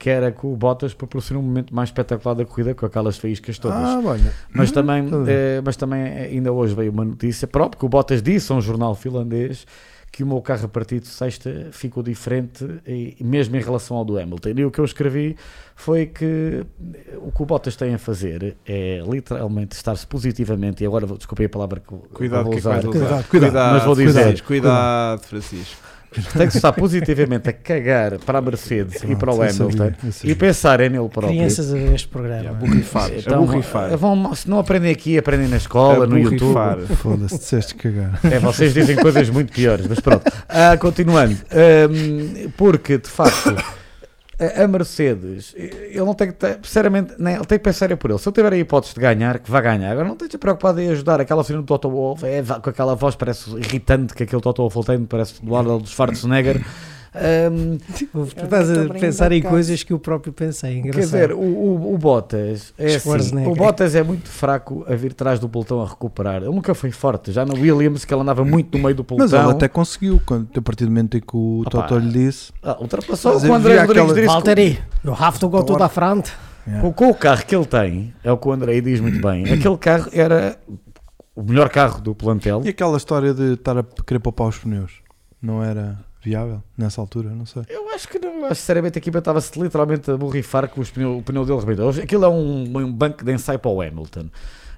[0.00, 3.58] que era que o Bottas proporcionou um momento mais espetacular da corrida com aquelas faíscas
[3.58, 3.76] todas.
[3.76, 4.32] Ah, olha.
[4.52, 7.84] Mas Hum, também, tá eh, mas também eh, ainda hoje veio uma notícia própria que
[7.84, 9.66] o Bottas disse a um jornal finlandês
[10.10, 14.04] que o meu carro a partir de sexta ficou diferente e, mesmo em relação ao
[14.04, 14.48] do Hamilton.
[14.56, 15.36] E o que eu escrevi
[15.76, 16.64] foi que
[16.94, 21.44] eh, o que o Bottas tem a fazer é literalmente estar-se positivamente, e agora desculpei
[21.44, 22.98] a palavra que Cuidado, vou que é que usar, vais usar?
[22.98, 23.74] Cuidado, cuidado.
[23.74, 25.89] Mas vou dizer- Francisco, cuidado, Francisco.
[26.36, 29.92] Tem que estar positivamente a cagar para a Mercedes e para o Pronto, Hamilton
[30.24, 31.28] e pensar é nele próprio.
[31.28, 32.40] crianças a ver este programa.
[32.42, 33.96] Yeah, borrifar, Então, a borrifar.
[33.96, 36.56] vão, se não aprendem aqui, aprendem na escola, no YouTube.
[36.96, 38.18] Foda-se, disseste cagar.
[38.24, 40.24] É, vocês dizem coisas muito piores, mas pronto.
[40.48, 43.54] Ah, continuando, Ahm, porque de facto
[44.40, 48.18] a Mercedes, ele não tem que sinceramente, nem, ele tem que pensar por ele.
[48.18, 49.92] Se ele tiver a hipótese de ganhar, que vai ganhar.
[49.92, 53.14] Agora não esteja preocupado em ajudar aquela cena do Toto Wolff, é, com aquela voz
[53.14, 56.64] parece irritante que aquele Toto Wolff tem, parece do Arnold Schwarzenegger.
[58.12, 60.78] Tu estás a pensar em coisas que eu próprio pensei.
[60.78, 60.94] Engraçado.
[60.94, 65.10] Quer dizer, o, o, o Bottas é assim, o Bottas é muito fraco a vir
[65.12, 66.36] atrás do pelotão a recuperar.
[66.36, 69.26] Ele nunca foi forte, já no Williams que ele andava muito no meio do pelotão.
[69.28, 71.70] Mas ele até conseguiu, quando, a partir do momento em que o Opa.
[71.70, 72.52] Toto lhe disse.
[72.62, 74.26] Ah, ultrapassou o André Rodrigues aquela- disse.
[74.26, 76.28] Valtteri, you have to go to the front.
[76.66, 76.82] Yeah.
[76.82, 79.44] Com, com o carro que ele tem, é o que o André diz muito bem.
[79.52, 80.56] Aquele carro era
[81.34, 82.60] o melhor carro do plantel.
[82.64, 84.92] E aquela história de estar a querer poupar os pneus?
[85.42, 87.30] Não era viável nessa altura?
[87.30, 87.62] Não sei.
[87.68, 90.90] Eu acho que não, acho que sinceramente a equipa estava-se literalmente a borrifar com os
[90.90, 91.90] pneu, o pneu dele rebentou.
[91.90, 94.26] Aquilo é um, um banco de ensaio para o Hamilton.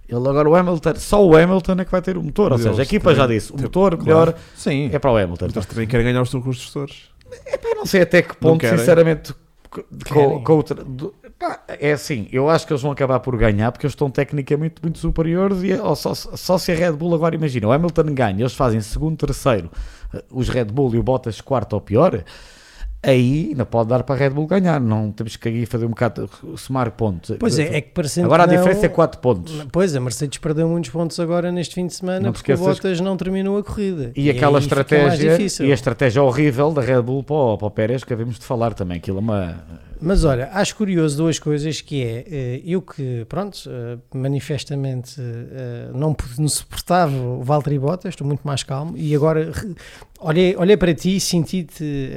[0.08, 2.52] Ele agora o Hamilton, só o Hamilton é que vai ter o motor.
[2.52, 4.04] Ou seja, a equipa já disse, o tem- motor claro.
[4.04, 4.90] melhor Sim.
[4.92, 5.46] é para o Hamilton.
[5.46, 7.04] Mas eles também querem ganhar os construtores.
[7.46, 9.32] Epá, eu não sei até que ponto, sinceramente,
[9.70, 11.21] com, com outra- do- pá,
[11.68, 14.98] é assim, eu acho que eles vão acabar por ganhar porque eles estão tecnicamente muito
[14.98, 18.54] superiores e ou só, só se a Red Bull agora imagina, o Hamilton ganha, eles
[18.54, 19.70] fazem segundo, terceiro,
[20.14, 22.22] eh, os Red Bull e o Bottas quarto ou pior,
[23.02, 25.90] aí ainda pode dar para a Red Bull ganhar, não temos que aí fazer um
[25.90, 27.36] bocado, somar pontos.
[27.38, 29.66] Pois é, é que parecendo Agora a que não- diferença é 4 pontos.
[29.72, 33.00] Pois, a Mercedes perdeu muitos pontos agora neste fim de semana Não porque o Bottas
[33.00, 34.12] não terminou a corrida.
[34.14, 34.84] E, aquela fica mais
[35.18, 38.38] estratégia e a estratégia horrível da Red Bull para o, para o Pérez que havemos
[38.38, 39.64] de falar também, aquilo é uma
[40.04, 45.90] Mas olha, acho curioso duas coisas que é, eh, eu que, pronto, eh, manifestamente eh,
[45.94, 49.52] não, não suportava o Valtteri Bottas, estou muito mais calmo, e agora
[50.18, 52.10] olhei, olhei para ti e senti-te,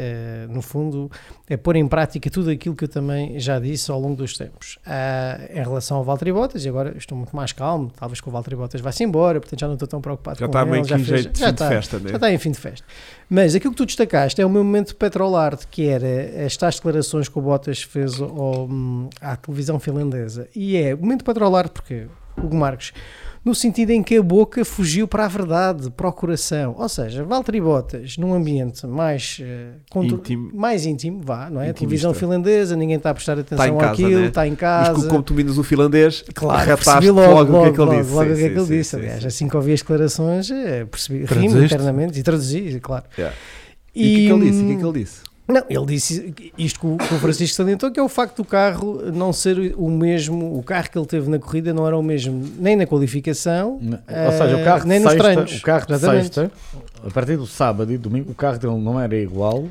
[0.49, 1.11] no fundo,
[1.47, 4.79] a pôr em prática tudo aquilo que eu também já disse ao longo dos tempos.
[4.85, 8.31] Ah, em relação ao Valtteri Bottas, e agora estou muito mais calmo, talvez que o
[8.31, 10.81] Valtteri Bottas vai-se embora, portanto já não estou tão preocupado Já com está ele.
[10.81, 11.69] que já em fez- jeito de já fim de está.
[11.69, 12.09] festa, né?
[12.09, 12.87] Já está em fim de festa.
[13.29, 17.29] Mas aquilo que tu destacaste é o meu momento de petrolarte, que era estas declarações
[17.29, 20.47] que o Bottas fez ao- hum, à televisão finlandesa.
[20.55, 22.91] E é o momento de petrolarte porque, Hugo Marques,
[23.45, 26.75] no sentido em que a boca fugiu para a verdade, para o coração.
[26.77, 30.49] Ou seja, Valtteri Bottas, num ambiente mais, eh, contro- Íntimo.
[30.53, 31.65] mais íntimo, vá, não é?
[31.69, 31.79] Intimista.
[31.79, 34.27] Televisão finlandesa, ninguém está a prestar atenção Está em casa, àquilo, né?
[34.27, 34.93] está em Mas casa.
[34.95, 37.85] como, como tu minas o finlandês, Claro, percebi logo, logo, o que é que ele
[37.91, 38.13] logo, disse.
[38.15, 38.95] logo o que é que ele disse.
[38.95, 39.27] Aliás, sim.
[39.27, 43.05] assim que ouvi as declarações, eh, percebi, rimo internamente e traduzi, claro.
[43.15, 43.37] Yeah.
[43.95, 44.59] E o que é que ele disse?
[44.59, 45.19] E o que é que ele disse?
[45.47, 48.45] Não, ele disse isto que o, que o Francisco salientou, que é o facto do
[48.45, 52.01] carro não ser o mesmo, o carro que ele teve na corrida não era o
[52.01, 55.57] mesmo, nem na qualificação, Ou seja, o carro de nem nos sexta, treinos.
[55.57, 56.51] o carro de sexta,
[57.05, 59.65] a partir do sábado e domingo, o carro dele não era igual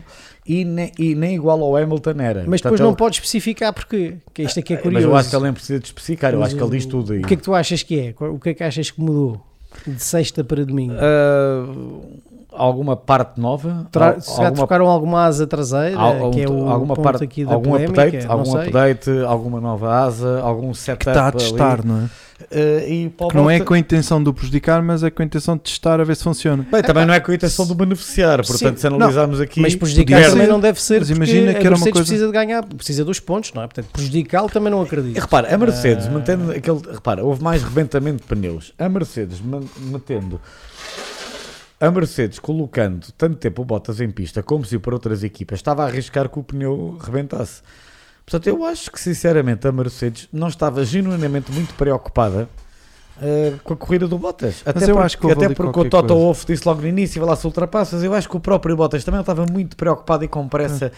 [0.46, 2.44] e nem, e nem igual ao Hamilton era.
[2.46, 5.06] mas depois Portanto, não ele- pode especificar porquê, que isto aqui é Mas curioso.
[5.08, 7.12] eu acho que ele nem precisa de especificar, eu Mas acho que ele diz tudo
[7.14, 7.18] aí.
[7.20, 8.14] O que é que tu achas que é?
[8.26, 9.40] O que é que achas que mudou
[9.84, 10.94] de sexta para domingo?
[10.96, 11.66] Ah,
[12.56, 13.86] alguma parte nova?
[13.90, 17.44] Tra- se alguma trocaram alguma asa traseira, Al- que é o alguma ponto parte, aqui
[17.44, 18.60] da algum polémica, update, não algum sei.
[18.62, 21.36] update, alguma nova asa, algum setup Que está a ali.
[21.38, 22.10] testar, não é?
[22.50, 25.24] Eh, e Que não é com a intenção de o prejudicar, mas é com a
[25.24, 26.66] intenção de testar a ver se funciona.
[26.70, 29.60] Bem, também não é com a intenção de beneficiar, Sim, portanto, se não, analisarmos aqui.
[29.60, 32.32] Mas prejudicar também não deve ser, Mas imagina que era uma Mercedes coisa- precisa de
[32.32, 33.66] ganhar, precisa dos pontos, não é?
[33.68, 35.18] Portanto, prejudicá-lo também não E acredito.
[35.20, 36.10] repara, a Mercedes Ah.
[36.10, 36.80] mantendo aquele.
[36.92, 38.74] Repara, houve mais rebentamento de pneus.
[38.80, 40.40] A Mercedes man- mantendo.
[41.80, 45.82] A Mercedes colocando tanto tempo o Bottas em pista como se para outras equipas estava
[45.82, 47.62] a arriscar que o pneu rebentasse.
[48.24, 52.48] Portanto, eu acho que sinceramente a Mercedes não estava genuinamente muito preocupada
[53.20, 54.62] eh, com a corrida do Bottas.
[54.64, 56.14] Até, eu por- acho que até porque o Toto.
[56.14, 58.02] Wolff disse logo no início, vai lá se ultrapassas.
[58.02, 60.90] Eu acho que o próprio Bottas também estava muito preocupado e com pressa.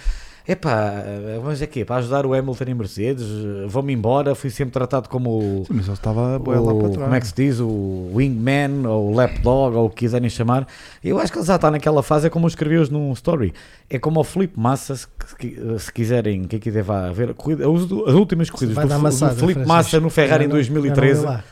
[0.48, 1.02] Epá,
[1.44, 1.84] mas é quê?
[1.84, 3.26] Para ajudar o Hamilton e Mercedes,
[3.66, 6.80] vou-me embora, fui sempre tratado como o, Sim, mas ele estava boia lá para o-
[6.90, 6.96] trás.
[7.02, 10.64] como é que se diz, o wingman ou o lapdog ou o que quiserem chamar.
[11.02, 13.52] Eu acho que ele já está naquela fase, é como eu escrevi hoje num story.
[13.90, 15.06] É como o Felipe Massa, se,
[15.38, 18.98] se- se quiserem, quem quiser vá ver as, as últimas corridas do, dar
[19.34, 19.66] do Felipe.
[19.66, 21.24] Massa no Ferrari em não- não vê 2013.
[21.24, 21.42] lá.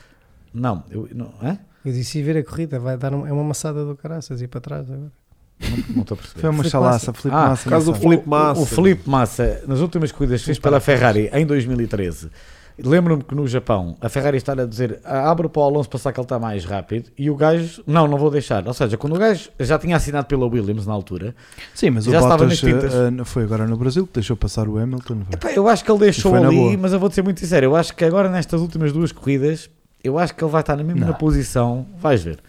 [0.54, 1.59] Não, eu, não, hã?
[1.85, 4.46] Eu disse ir ver a corrida, vai dar um- é uma maçada do caraças e
[4.46, 5.11] para trás agora.
[5.60, 6.40] Não, não estou a perceber.
[6.40, 7.12] Foi uma chalaça, Massa.
[7.12, 7.62] Filipe Ah, Massa.
[7.64, 8.08] por causa não do sabe.
[8.10, 8.60] Filipe Massa.
[8.60, 12.30] O Felipe Massa, nas últimas corridas que fez pela Ferrari em 2013,
[12.76, 16.12] lembro-me que no Japão a Ferrari está a dizer "Ah, abre para o Alonso passar
[16.12, 18.66] que ele está mais rápido e o gajo, não, não vou deixar.
[18.66, 21.34] Ou seja, quando o gajo já tinha assinado pela Williams na altura,
[21.72, 24.76] Sim, mas Já o estava Bottas eh, foi agora no Brasil que deixou passar o
[24.76, 25.22] Hamilton.
[25.32, 26.76] epá, eu acho que ele deixou ali, boa.
[26.78, 29.70] mas eu vou ser muito sincero, eu acho que agora nestas últimas duas corridas,
[30.02, 31.14] eu acho que ele vai estar na mesma Não.
[31.14, 32.40] posição, vais ver.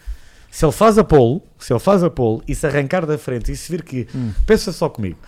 [0.56, 3.52] Se ele faz a pole, se ele faz a pole e se arrancar da frente
[3.52, 4.32] e se vir que Hum.
[4.46, 5.18] Pensa só comigo.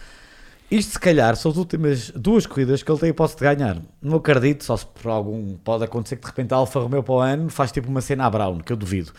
[0.71, 3.77] Isto se calhar são as últimas duas corridas que ele tem a hipótese de ganhar.
[4.01, 7.15] Não acredito, só se por algum pode acontecer que de repente a Alfa Romeo para
[7.15, 9.13] o ano faz tipo uma cena a Brown, que eu duvido.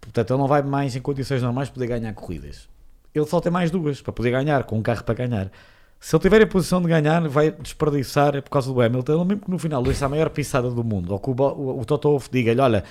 [0.00, 2.68] Portanto, ele não vai mais em condições normais poder ganhar corridas.
[3.12, 5.50] Ele só tem mais duas para poder ganhar, com um carro para ganhar.
[5.98, 9.50] Se ele tiver em posição de ganhar, vai desperdiçar por causa do Hamilton, mesmo que
[9.50, 12.28] no final deixe a maior pisada do mundo, ou que o, o, o Toto Wolff
[12.30, 12.84] diga-lhe, olha,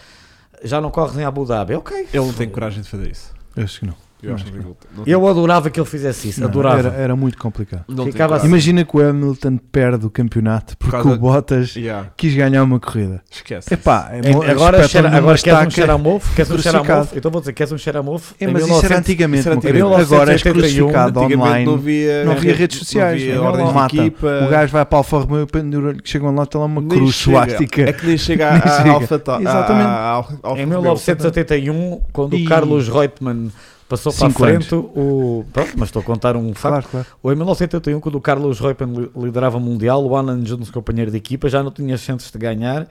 [0.64, 2.08] já não corres em Abu Dhabi, ok.
[2.14, 3.34] Ele não tem coragem de fazer isso.
[3.56, 4.07] Eu Acho que não.
[4.22, 4.64] Eu acho que ele
[4.96, 6.80] não tem- Eu adorava que ele fizesse isso, Não, adorava.
[6.80, 7.84] Era, era muito complicado.
[7.88, 8.50] não tem Ficava coragem.
[8.50, 12.80] Imagina que o Hamilton perde o campeonato porque causa- o Bottas Yeah, quis ganhar uma
[12.80, 13.22] corrida.
[13.30, 13.72] Esquece.
[13.72, 15.70] Epá, é, É, mo- agora espetam-lhe cheira, agora queres um estaca.
[15.70, 16.26] xeramove?
[16.36, 16.86] Queres um crucificado.
[16.88, 17.10] xeramove?
[17.16, 18.24] Então vou dizer, queres um xeramove?
[18.40, 19.40] É, Em mas isso 1900 era antigamente.
[19.42, 19.86] isso era meu querido.
[19.86, 20.14] antigamente.
[20.14, 21.66] Agora és 1981, crucificado Antigamente online.
[21.66, 24.28] não havia, não havia redes sociais, Não havia não ordens de equipa.
[24.46, 27.14] O gajo vai para a Alfa Romeo pendura- chegam lá, está lá uma Nem cruz
[27.14, 27.38] chega.
[27.46, 27.82] suástica.
[27.84, 28.90] É que nem chega Nem à chega.
[28.94, 30.34] Alfa Ta- Exatamente.
[30.44, 30.68] Em Romeo.
[30.68, 33.50] 1981, quando E- o Carlos Reutemann
[33.88, 35.46] passou para a frente, o.
[35.54, 36.90] Pronto, mas estou a contar um facto.
[36.90, 37.08] Claro, claro.
[37.24, 41.18] Ou em 1981, quando o Carlos li- liderava o Mundial, o Alan Jones, companheiro de
[41.18, 42.88] equipa, já não tinha chances de ganhar.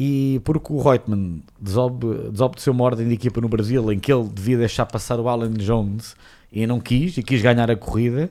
[0.00, 4.28] E porque o Reutemann desobe, desobedeceu uma ordem de equipa no Brasil em que ele
[4.32, 6.14] devia deixar passar o Alan Jones
[6.52, 8.30] e não quis, e quis ganhar a corrida.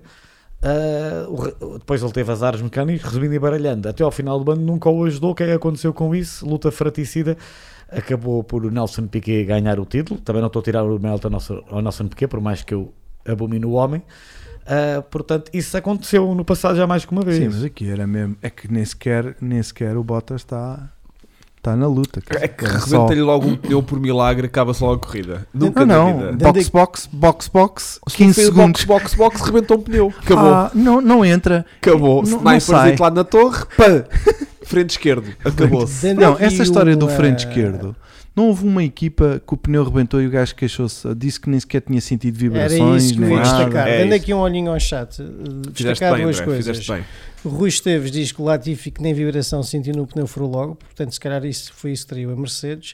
[0.61, 3.87] Re- depois ele teve azares mecânicos, resumindo e baralhando.
[3.87, 5.31] Até ao final do ano nunca o ajudou.
[5.31, 6.47] O que é que aconteceu com isso?
[6.47, 7.37] Luta fraticida.
[7.89, 10.19] Acabou por Nelson Piquet ganhar o título.
[10.19, 11.29] Também não estou a tirar o mérito
[11.69, 12.93] ao, Nelson Piquet, por mais que eu
[13.25, 14.01] abomino o homem.
[14.65, 17.37] Ah, portanto, isso aconteceu no passado já mais que uma vez.
[17.37, 18.35] Sim, mas aqui era mesmo.
[18.41, 20.91] É que nem sequer, nem sequer o Bottas está,
[21.67, 22.21] está na luta.
[22.21, 22.45] cara.
[22.45, 25.47] É que rebenta-lhe logo um pneu por milagre, acaba-se logo a corrida.
[25.53, 26.31] Nunca Não, na não.
[26.31, 26.51] vida.
[26.51, 27.99] Box, box, box, box.
[28.07, 28.83] Se 15 fez segundos.
[28.85, 30.13] Box, box, box, rebentou um pneu.
[30.23, 30.53] Acabou.
[30.53, 31.65] Ah, não, não entra.
[31.81, 32.23] Acabou.
[32.23, 32.95] não- sai.
[32.99, 33.65] lá na torre.
[33.75, 34.03] Pã!
[34.63, 35.27] Frente esquerdo.
[35.45, 36.13] Acabou-se.
[36.13, 37.95] Não, essa história do frente esquerdo.
[38.37, 41.59] Não houve uma equipa que o pneu rebentou e o gajo queixou-se, disse que nem
[41.59, 43.87] sequer tinha sentido Era vibrações, isso que eu ia destacar.
[43.87, 45.25] É Dando aqui um olhinho ao chat, eh,
[45.73, 46.45] destacar bem, duas André.
[46.45, 46.77] coisas.
[46.77, 47.03] Fizeste bem.
[47.43, 50.75] O Rui Esteves diz que o Latifi que nem vibração sentiu no pneu furou logo,
[50.75, 52.93] portanto, se calhar isso foi isso que traiu a Mercedes.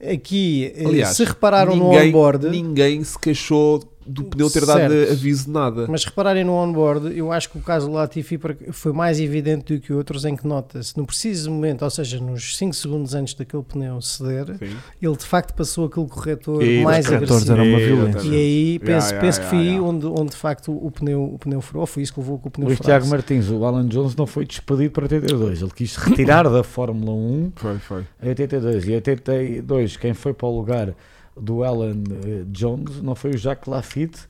[0.00, 4.78] Aqui, eh, Aliás, se repararam ninguém, no onboard, ninguém se queixou do pneu ter dado
[4.92, 5.12] Certo.
[5.12, 5.86] aviso de nada.
[5.88, 8.38] Mas repararem no onboard, eu acho que o caso do Latifi
[8.72, 12.56] foi mais evidente do que outros em que nota-se, no preciso momento, ou seja, nos
[12.56, 14.76] 5 segundos antes daquele pneu ceder, Sim.
[15.02, 17.52] ele de facto passou aquele corretor E mais agressivo.
[17.52, 18.28] eram uma violência.
[18.28, 19.82] E aí penso, ya, penso ya, que foi aí ya.
[19.82, 22.50] onde, onde de facto o pneu, o pneu furou, foi isso que levou que o
[22.50, 22.80] pneu Luís.
[22.80, 25.62] Tiago Martins, o Alan Jones não foi despedido para 82.
[25.62, 28.04] Ele quis retirar da Fórmula 1 Foi, foi.
[28.22, 28.84] em 82.
[28.86, 30.94] E em 82, quem foi para o lugar
[31.36, 34.20] do Alan eh, Jones não foi o Jacques Lafitte,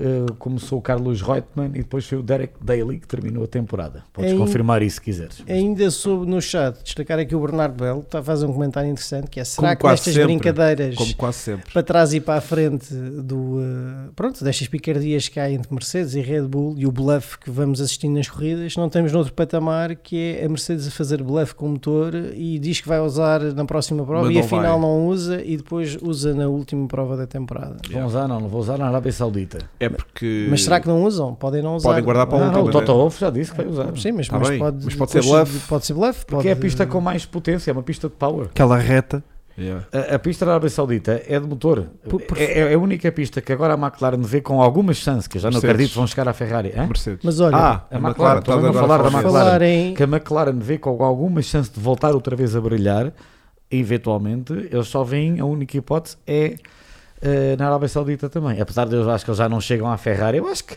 [0.00, 4.02] eh, começou o Carlos Reutemann e depois foi o Derek Daly que terminou a temporada.
[4.12, 5.44] Podes Em- confirmar isso se quiseres.
[5.48, 9.28] Ainda soube no chat destacar aqui o Bernardo Belo, está a fazer um comentário interessante
[9.28, 10.26] que é será Como que nestas sempre.
[10.28, 11.72] brincadeiras Como quase sempre.
[11.72, 16.14] para trás e para a frente do uh, pronto, destas picardias que há entre Mercedes
[16.14, 19.94] e Red Bull e o bluff que vamos assistindo nas corridas, não temos noutro patamar
[19.96, 23.40] que é a Mercedes a fazer bluff com o motor e diz que vai usar
[23.40, 24.88] na próxima prova Mas e não afinal vai.
[24.88, 27.76] não usa e depois usa na última prova da temporada.
[27.90, 29.58] Vão usar, não, não vou usar na Arábia Saudita.
[29.78, 30.46] É porque.
[30.50, 31.34] Mas será que não usam?
[31.34, 31.88] Podem não usar.
[31.90, 32.62] Podem guardar para a Não, última.
[32.62, 32.72] não, o?
[32.72, 33.96] Toto Wolff já disse que vai usar.
[33.96, 35.68] Sim, mas, Tá mas pode, mas pode ser bluff.
[35.68, 36.26] Pode ser bluff.
[36.26, 38.46] Porque é a pode- pista com mais potência, é uma pista de power.
[38.46, 39.22] Aquela reta.
[39.58, 39.84] Yeah.
[39.92, 41.86] A, a pista da Arábia Saudita é de motor.
[42.08, 45.26] Por- por- É, é a única pista que agora a McLaren vê com algumas chances,
[45.26, 46.72] que eu já não acredito que vão chegar à Ferrari.
[46.74, 46.86] hã?
[46.86, 47.20] Mercedes.
[47.22, 49.94] Mas olha, ah, a McLaren, estou estás mesmo a falar da McLaren.
[49.94, 53.12] que a McLaren vê com alguma chance de voltar outra vez a brilhar,
[53.70, 56.56] eventualmente, eles só veem, a única hipótese é
[57.22, 58.60] eh, na Arábia Saudita também.
[58.60, 60.76] Apesar de eu acho que eles já não chegam à Ferrari, eu acho que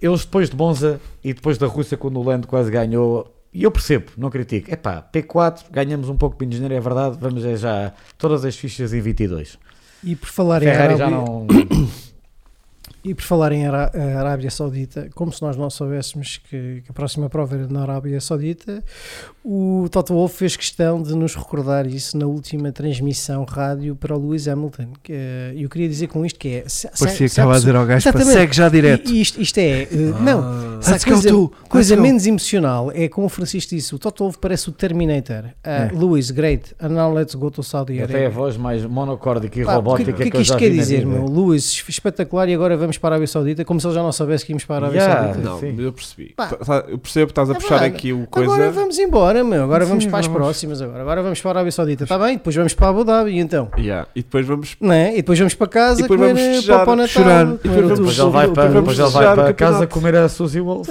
[0.00, 3.70] eles depois de Monza e depois da Rússia, quando o Lando quase ganhou, e eu
[3.70, 7.92] percebo, não critico, epá, P4, ganhamos um pouco de engenharia, é verdade, vamos é já
[8.18, 9.58] todas as fichas em 22.
[10.04, 11.46] e por falar em Ferrari já não.
[13.08, 16.90] E por falar em Ará- a Arábia Saudita, como se nós não soubéssemos que, que
[16.90, 18.82] a próxima prova era na Arábia Saudita,
[19.44, 24.18] o Toto Wolff fez questão de nos recordar isso na última transmissão rádio para o
[24.20, 24.88] Lewis Hamilton.
[25.04, 26.64] que, eh, eu queria dizer com isto que é...
[26.66, 29.08] se- se- Parecia que se há estava a dizer ao gajo segue já direto.
[29.12, 29.82] E isto, isto é...
[29.82, 29.88] eh,
[30.20, 34.38] não, go coisa, tu, coisa menos emocional é como o Francisco disse, o Toto Wolff
[34.40, 35.44] parece o Terminator.
[35.44, 35.90] Uh, É.
[35.94, 38.30] Lewis, great, and now let's go to Saudi Até a Arabia.
[38.30, 40.70] voz mais monocórdica e Pá, o robótica que, que, que, que eu isto já quer
[40.70, 41.10] vi na dizer, vida.
[41.10, 41.26] meu?
[41.26, 44.44] Lewis, espetacular e agora vamos para a Arábia Saudita, como se ele já não soubesse
[44.44, 45.22] que íamos para a Arábia Yeah.
[45.24, 45.48] Saudita.
[45.50, 45.76] Não, Sim.
[45.78, 46.34] eu percebi.
[46.36, 46.46] Pá.
[46.46, 47.94] Tá- tá- Eu percebo que estás a É puxar verdade.
[47.94, 48.52] aqui o coisa.
[48.52, 49.64] Agora vamos embora, meu.
[49.64, 50.40] Agora Sim, vamos para as vamos.
[50.42, 50.82] próximas.
[50.82, 51.00] Agora.
[51.02, 52.04] agora vamos para a Arábia Saudita.
[52.04, 52.36] Está bem?
[52.36, 53.38] Depois vamos para Abu Dhabi.
[53.38, 53.68] Então?
[53.78, 54.08] Yeah.
[54.14, 54.76] E depois vamos.
[54.80, 55.12] Não é?
[55.12, 57.08] E depois vamos para casa E depois comer vamos eh, festejar, Papa Natal.
[57.08, 57.46] chorar.
[57.46, 60.16] E depois o- vamos- Depois ele vai para, depois ele vai o para casa comer
[60.16, 60.88] a Suzy Wolf.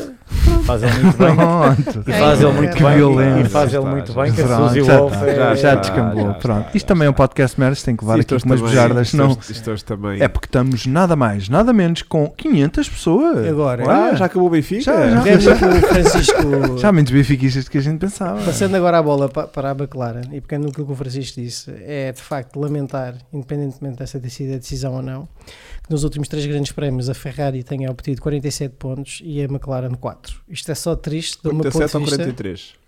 [0.65, 1.35] Faz ele muito bem.
[1.35, 2.09] Pronto.
[2.09, 2.95] E faz ele muito Que bem.
[2.95, 3.45] violento.
[3.45, 4.31] E faz ele muito bem.
[4.33, 5.55] Que a Pronto, Suzy Wolf é.
[5.55, 6.33] já, descambou.
[6.35, 6.67] Pronto.
[6.73, 9.37] Isto também é um podcast merdas, tem que levar aqui umas bujardas, não.
[9.49, 10.21] Isto hoje também.
[10.21, 13.47] É porque estamos nada mais, nada menos com 500 pessoas.
[13.47, 14.81] Agora, Ah, Olha, já acabou o Benfica?
[14.81, 15.51] Já, já.
[15.53, 16.77] O Francisco.
[16.79, 18.43] já há menos benfiquistas do que a gente pensava.
[18.43, 21.71] Passando agora a bola pa- para a McLaren e pegando naquilo que o Francisco disse,
[21.85, 25.27] é de facto lamentar, independentemente dessa a decisão ou não,
[25.83, 29.93] que nos últimos três grandes prémios a Ferrari tenha obtido 47 pontos e a McLaren
[29.93, 30.41] 4.
[30.49, 32.17] Isto é só triste do meu ponto 47 de ou vista.
[32.17, 32.85] 43?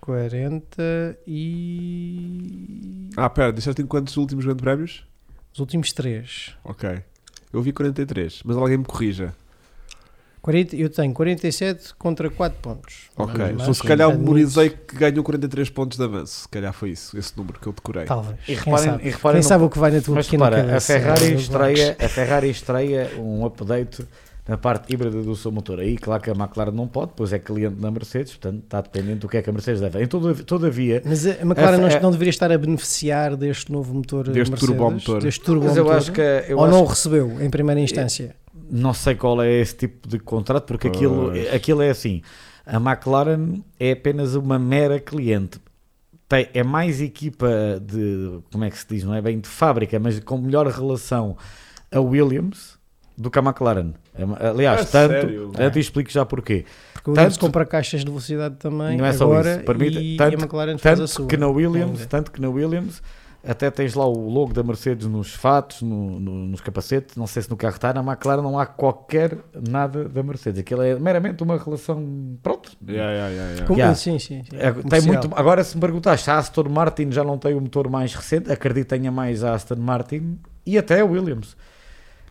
[0.00, 3.08] 40 e.
[3.16, 5.04] Ah, pera, disseste em quantos últimos grandes prémios?
[5.52, 6.54] Os últimos três.
[6.64, 7.00] Ok.
[7.54, 9.32] Eu vi 43, mas alguém me corrija.
[10.42, 13.04] 40, eu tenho 47 contra 4 pontos.
[13.16, 13.34] Ok.
[13.38, 16.40] Mas, Então, se calhar memorizei que ganhou 43 pontos de avanço.
[16.42, 18.04] Se calhar foi isso, esse número que eu decorei.
[18.04, 18.36] Talvez.
[18.42, 19.06] E Quem reparem, sabe?
[19.06, 20.86] e reparem Quem no- sabe o que vai na tua Mas pequena repara, a cabeça?
[20.92, 24.06] Ferrari, estreia, a Ferrari estreia um update
[24.46, 25.80] na parte híbrida do seu motor.
[25.80, 29.20] Aí, claro que a McLaren não pode, pois é cliente da Mercedes, portanto está dependente
[29.20, 30.02] do que é que a Mercedes leva.
[30.02, 33.72] Em toda- todavia, Mas a McLaren A- não, a- não deveria estar a beneficiar deste
[33.72, 35.22] novo motor Deste Mercedes, turbomotor.
[35.22, 38.36] Deste turbo mas eu acho que eu ou acho não o recebeu em primeira instância?
[38.70, 42.20] não sei qual é esse tipo de contrato, porque aquilo, aquilo é assim.
[42.66, 45.58] A McLaren é apenas uma mera cliente.
[46.28, 47.48] Tem, é mais equipa
[47.82, 51.36] de, como é que se diz, não é bem de fábrica, mas com melhor relação
[51.92, 52.73] a Williams
[53.16, 53.92] do que a McLaren.
[54.16, 55.50] É- Aliás, A tanto, sério?
[55.54, 56.64] tanto explico já porquê.
[56.94, 59.98] Porque o Williams Tanto- compra caixas de velocidade também Não é só agora isso, permite-
[59.98, 61.26] e, tanto- e a McLaren faz a sua.
[61.26, 63.02] que na Williams, tanto que na Williams
[63.46, 67.42] até tens lá o logo da Mercedes nos fatos, no- no- nos capacetes, não sei
[67.42, 69.36] se no carro está, na McLaren não há qualquer
[69.68, 70.60] nada da Mercedes.
[70.60, 72.02] Aquilo é meramente uma relação,
[72.42, 72.72] pronto.
[72.88, 73.94] Yeah, yeah, yeah, yeah.
[73.94, 74.42] Sim, sim.
[74.48, 74.56] sim.
[74.56, 77.60] É, tem muito, agora se me perguntar se a Aston Martin já não tem o
[77.60, 81.54] motor mais recente, acredito que tenha mais a Aston Martin e até a Williams.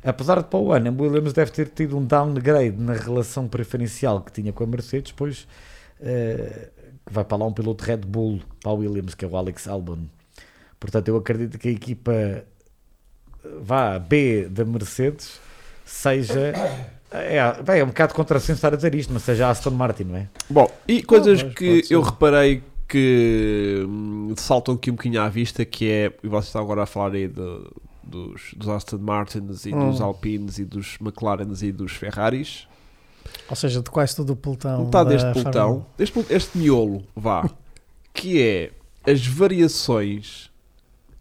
[0.04, 4.32] Apesar de para o ano, Williams deve ter tido um downgrade na relação preferencial que
[4.32, 5.48] tinha com a Mercedes, pois
[7.06, 9.68] que vai para lá um piloto Red Bull para a Williams, que é o Alex
[9.68, 10.00] Albon.
[10.80, 12.44] Portanto, eu acredito que a equipa eh,
[13.62, 15.40] vá B da Mercedes
[15.86, 16.54] seja.
[17.12, 20.04] É, bem, é um bocado contrassenso estar a dizer isto, mas seja a Aston Martin,
[20.06, 20.28] não é?
[20.50, 25.90] Bom, e coisas que eu reparei que hum, saltam aqui um bocadinho à vista, que
[25.90, 27.72] é, e vocês estão agora a falar aí do,
[28.04, 29.90] dos, dos Aston Martins e Hum.
[29.92, 32.68] dos Alpines e dos McLarens e dos Ferraris.
[33.50, 34.86] Ou seja, de quase todo o pelotão.
[34.86, 37.50] Metade da deste pelotão, este, este miolo, vá,
[38.14, 38.72] que é
[39.10, 40.52] as variações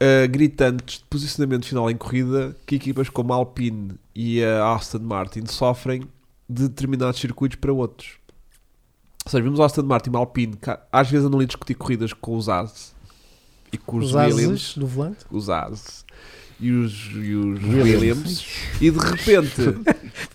[0.01, 4.99] ah, gritantes de posicionamento final em corrida que equipas como a Alpine e a Aston
[4.99, 6.03] Martin sofrem
[6.49, 8.19] de determinados circuitos para outros.
[9.25, 11.47] Ou seja, vimos a Aston Martin e a Alpine que às vezes andam ali a
[11.47, 12.93] discutir corridas com os As
[13.73, 14.01] e com 1.
[14.01, 15.25] os, Os Williams do volante.
[15.31, 16.05] os As
[16.63, 17.85] e os, e os Williams.
[17.85, 18.47] Williams.
[18.81, 19.63] e de repente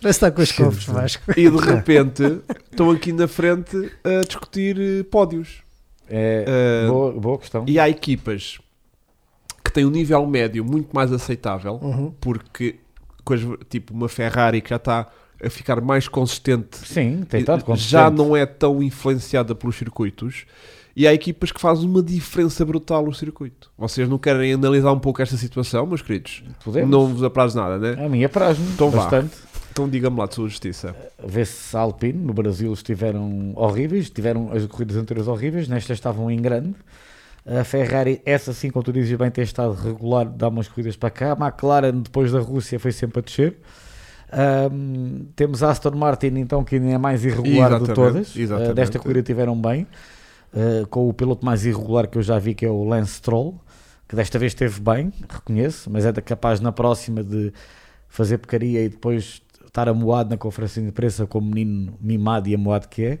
[0.00, 1.30] que está com os cofres, Vasco.
[1.36, 2.22] e de repente
[2.70, 5.62] estão aqui na frente a discutir eh, pódios
[6.08, 6.44] É,
[6.86, 7.64] Ah, boa, boa questão.
[7.66, 8.58] e há equipas
[9.64, 12.12] que têm um nível médio muito mais aceitável Uhum.
[12.20, 12.76] porque
[13.24, 15.06] coisa, tipo uma Ferrari que já está
[15.42, 18.16] a ficar mais consistente Sim, tem estado já consistente.
[18.16, 20.44] não é tão influenciada pelos circuitos
[20.98, 23.70] e há equipas que fazem uma diferença brutal no circuito.
[23.78, 26.42] Vocês não querem analisar um pouco esta situação, meus queridos?
[26.64, 26.90] Podemos.
[26.90, 28.04] Não vos apraz nada, né?
[28.04, 29.02] A minha prazo Então vá.
[29.02, 29.36] bastante.
[29.70, 30.96] Então diga-me lá de sua justiça.
[31.24, 36.42] Vê-se a Alpine, no Brasil estiveram horríveis, tiveram as corridas anteriores horríveis, nestas estavam em
[36.42, 36.74] grande.
[37.46, 41.10] A Ferrari, essa sim, como tu dizes bem, tem estado regular, dá umas corridas para
[41.10, 41.32] cá.
[41.32, 43.56] A McLaren, depois da Rússia, foi sempre a descer.
[44.32, 48.36] Ahm, temos a Aston Martin, então, que ainda é mais irregular de Exatamente, todas.
[48.36, 48.70] exatamente.
[48.72, 49.86] Ah, desta corrida tiveram bem,
[50.52, 53.60] ah, com o piloto mais irregular que eu já vi, que é o Lance Stroll,
[54.08, 57.52] que desta vez esteve bem, reconheço, mas é capaz na próxima de
[58.08, 62.88] fazer porcaria e depois estar amoado na conferência de imprensa como menino mimado e amoado
[62.88, 63.18] que é.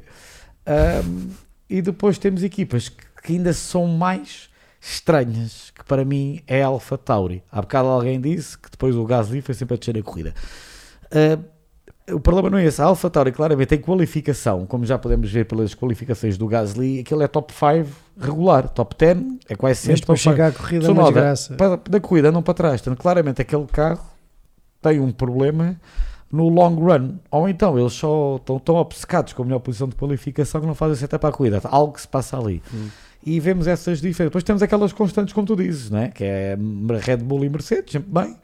[0.66, 1.30] Ahm,
[1.68, 4.48] e depois temos equipas que, que ainda são mais
[4.80, 7.42] estranhas, que para mim é Alpha Tauri.
[7.50, 10.34] Há bocado alguém disse que depois o Gasly foi sempre a descer a corrida.
[11.10, 11.38] Ah,
[12.12, 12.80] o problema não é esse.
[12.80, 17.22] A Alpha Tauri claramente tem qualificação, como já podemos ver pelas qualificações do Gasly, aquilo
[17.22, 19.18] é top 5 regular, top 10
[19.48, 21.12] é quase Mas sempre depois top 5 chega à corrida, nova.
[21.12, 21.54] desgraça.
[21.54, 22.80] para, da corrida não para trás.
[22.80, 24.04] Portanto, claramente aquele carro
[24.80, 25.80] tem um problema
[26.30, 27.16] no long run.
[27.30, 30.74] Ou então eles só estão tão obcecados com a melhor posição de qualificação que não
[30.74, 31.60] fazem setup para a corrida.
[31.64, 32.62] Algo que se passa ali.
[32.72, 32.88] Hum.
[33.24, 34.30] E vemos essas diferenças.
[34.30, 36.08] Depois temos aquelas constantes, como tu dizes, não é?
[36.08, 36.56] que é
[37.00, 38.36] Red Bull e Mercedes, sempre bem.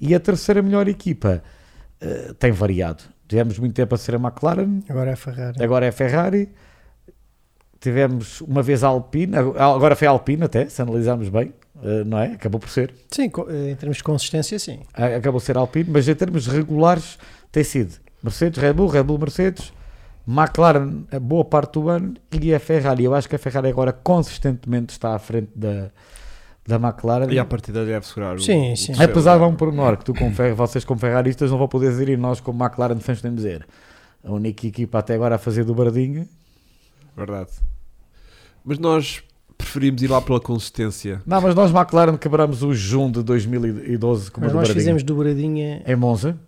[0.00, 1.42] E a terceira melhor equipa
[2.02, 3.02] eh, tem variado.
[3.28, 5.62] Tivemos muito tempo a ser a McLaren, Agora é a Ferrari.
[5.64, 6.48] agora é a Ferrari.
[7.80, 12.16] Tivemos uma vez a Alpine, agora foi a Alpine até, se analisarmos bem, eh, não
[12.18, 12.26] é?
[12.34, 12.94] Acabou por ser.
[13.10, 14.80] Sim, eh, em termos de consistência, sim.
[14.94, 17.18] A- acabou por ser Alpine, mas em termos regulares
[17.50, 19.72] tem sido Mercedes, Red Bull, Red Bull, Mercedes,
[20.28, 23.02] McLaren a boa parte do ano e a Ferrari.
[23.02, 25.90] Eu acho que a Ferrari agora consistentemente está à frente da,
[26.66, 27.30] da McLaren.
[27.32, 28.40] E a partida deve segurar o.
[28.40, 28.86] Sim, o sim.
[28.88, 31.90] terceiro Apesar de um pormenor que tu como fer- vocês como ferraristas não vão poder
[31.90, 33.66] dizer e nós como McLaren fãs podemos dizer.
[34.24, 36.26] A única equipa até agora a fazer dobradinha.
[37.16, 37.50] Verdade.
[38.64, 39.22] Mas nós
[39.58, 41.20] preferimos ir lá pela consistência.
[41.26, 44.74] Não, mas nós McLaren quebramos o Jun de 2012 com uma Mas nós dobradinha.
[44.74, 46.38] fizemos dobradinha, Em Monza.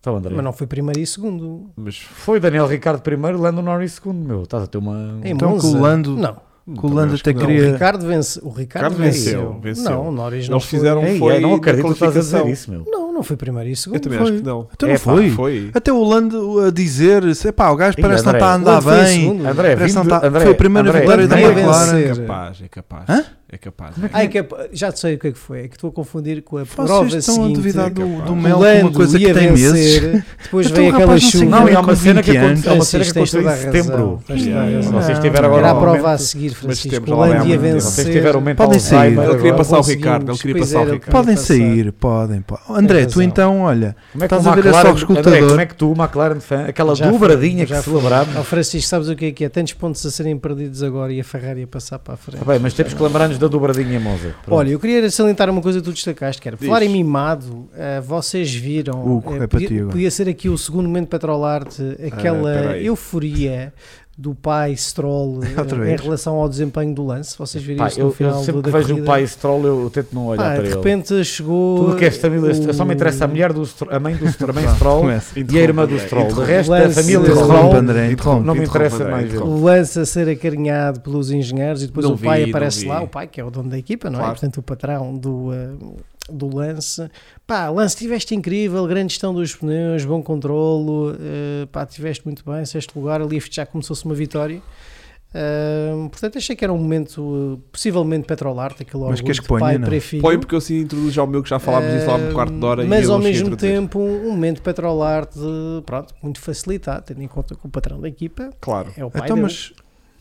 [0.00, 0.32] Então André.
[0.36, 1.68] mas não foi primeiro e segundo.
[1.74, 4.44] Mas Foi Daniel Ricardo primeiro, Lando Norris segundo, meu.
[4.44, 5.18] Estás a ter uma...
[5.24, 5.68] Em Então, Monza.
[5.68, 7.44] que o Lando- Não, Que o acho que até não.
[7.44, 9.56] o queria- Ricardo, vence, o Ricardo Ricardo venceu.
[9.62, 9.84] venceu.
[9.90, 10.78] Não, o Norris não Eles foi.
[10.78, 12.84] fizeram Ei, foi não na acredito que estás a dizer isso, meu.
[12.88, 13.96] Não, não foi primeiro e segundo.
[13.98, 14.28] Eu também foi.
[14.28, 14.68] acho que não.
[14.74, 15.30] Então não É, pá, foi.
[15.30, 15.70] Foi.
[15.72, 19.46] Até o Lando a dizer: pá, o gajo parece que não está a andar bem.
[19.46, 21.84] André, Parece vindo, André, foi a primeira André, vitória da McLaren.
[21.92, 22.10] vencer.
[22.10, 23.04] É capaz, é capaz.
[23.10, 23.24] Hã?
[23.48, 23.94] É capaz.
[24.12, 25.60] Ai, que é- já sei o que é que foi.
[25.60, 27.54] É que estou a confundir com a Vocês prova estão a seguinte.
[27.54, 29.72] duvidar do, do Mel com uma coisa que ia tem meses.
[30.02, 31.44] vencer, depois Então, veio rapaz, aquela chuva.
[31.44, 32.50] Não, e uma cena que 20 anos.
[32.50, 34.22] aconteceu, há uma cena que aconteceu em a setembro.
[34.28, 34.32] A.
[34.32, 37.00] Vocês Não, tiveram agora Era a prova a momento- seguir, Francisco.
[37.06, 37.80] bem ia vencer.
[37.82, 39.16] Vocês tiveram momento Podem sair.
[39.18, 39.82] Ele queria passar o.
[39.82, 41.12] Ricardo, ele queria passar o Ricardo.
[41.12, 42.40] Podem sair, podem.
[42.42, 45.32] po- André, tu então, olha, Como é que Estás a ver auscultador?
[45.34, 47.94] André, como é que tu, McLaren fan, aquela dobradinha já que foi.
[48.00, 48.36] celebramos.
[48.36, 49.48] Ó Francisco, sabes o que é que é?
[49.48, 52.44] Tantos pontos a serem perdidos agora e a Ferrari a passar para a frente.
[52.44, 54.34] Bem, mas temos que lembrar-nos da dobradinha em Monza.
[54.44, 54.58] Pronto.
[54.58, 58.00] Olha, eu queria salientar uma coisa que tu destacaste, que era falar em mimado, eh,
[58.00, 62.86] vocês viram, eh, é podia, podia ser aqui o segundo momento Petrolarte, aquela peraí.
[62.86, 63.72] euforia
[64.18, 68.04] do pai Stroll eh, em relação ao desempenho do lance, vocês viram Pá, isso eu,
[68.04, 69.02] no eu final sempre do, que vejo corrida?
[69.02, 70.74] o pai Stroll, eu tento não olhar Pá, para de ele.
[70.76, 74.00] repente chegou Tudo que é família, o- só me interessa a mulher do Stroll, a
[74.00, 75.04] mãe do Stroll, a mãe Stroll
[75.50, 76.28] e a irmã do Stroll.
[76.28, 79.34] De resto, a família Stroll não me interessa André, mais.
[79.34, 83.02] o lance a ser acarinhado pelos engenheiros e depois Não o pai vi, aparece lá,
[83.02, 84.28] o pai que é o dono da equipa, não é?
[84.28, 85.68] Portanto, o patrão do, eh,
[86.30, 87.08] do lance.
[87.46, 92.64] Pá, lance, tiveste incrível, grande gestão dos pneus, bom controlo, eh, pá, tiveste muito bem,
[92.64, 94.60] sexto lugar, ali a festejar como se fosse uma vitória.
[95.34, 99.78] Ahm, portanto, achei que era um momento possivelmente petrolarte, aquele Mas que de ponha, pai
[99.78, 99.86] não?
[99.88, 100.22] para filho.
[100.22, 102.54] Põe porque eu assim introduzo já o meu que já falámos disso lá um quarto
[102.58, 102.84] de hora.
[102.86, 105.38] Mas ao mesmo tempo, um momento petrolarte,
[105.84, 108.90] pronto, muito facilitado, tendo em conta que o patrão da equipa Claro.
[108.96, 109.42] é o pai Então, dele.
[109.46, 109.72] mas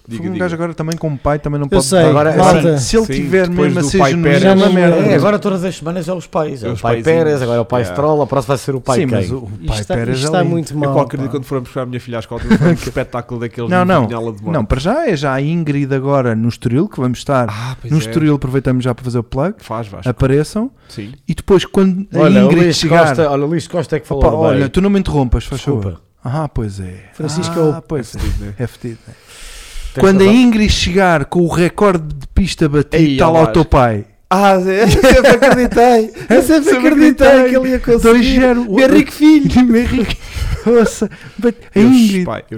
[0.07, 0.45] Diga, um diga.
[0.45, 2.05] gajo agora também como pai também não Eu pode sei.
[2.05, 2.77] Agora, malta.
[2.77, 4.95] Se ele Sim, tiver depois mesmo a ser pai genuíno, é uma merda.
[4.97, 6.63] É, agora todas as semanas é os pais.
[6.63, 7.01] É É o os pai.
[7.01, 7.95] Pérez, agora é o pai Yeah.
[7.95, 9.35] Stroll, a próxima vai ser o pai Sim, mas quem?
[9.35, 10.51] o o Isto pai está, Pérez isto é está lindo.
[10.51, 10.93] muito Eu mal.
[10.93, 13.85] qualquer dia quando formos buscar a minha filha à escola, um espetáculo daqueles Não, de
[13.91, 14.05] não.
[14.07, 14.43] De.
[14.51, 17.47] Não, para já é já a Ingrid agora no Estoril, que vamos estar.
[17.49, 17.99] Ah, no é.
[17.99, 19.55] Estoril aproveitamos já para fazer o plug.
[19.59, 20.07] Faz, Vasco.
[20.09, 20.69] Apareçam.
[20.87, 21.13] Sim.
[21.27, 23.07] E depois quando a Olha, Ingrid chegar...
[23.07, 24.23] Costa, olha, Luís Costa é que falou.
[24.25, 25.81] Opa, olha, tu não me interrompas, faz favor.
[25.81, 26.01] Desculpa.
[26.23, 27.09] Ah, pois é.
[27.13, 28.19] Francisco ah, é o- pois é.
[28.19, 28.53] Fedido, né?
[28.57, 28.99] É fedido.
[29.07, 29.11] é.
[29.99, 30.25] Quando a.
[30.25, 34.05] Ingrid chegar com o recorde de pista batido, está lá o teu pai.
[34.29, 36.11] Ah, eu sempre acreditei.
[36.35, 38.39] Eu sempre acreditei que ele ia conseguir.
[38.39, 38.65] 2-0.
[38.67, 39.61] O Henrique Filho.
[39.65, 40.17] Meu Henrique.
[40.65, 41.09] Ouça,
[41.43, 42.25] a Ingrid.
[42.25, 42.57] pai, eu,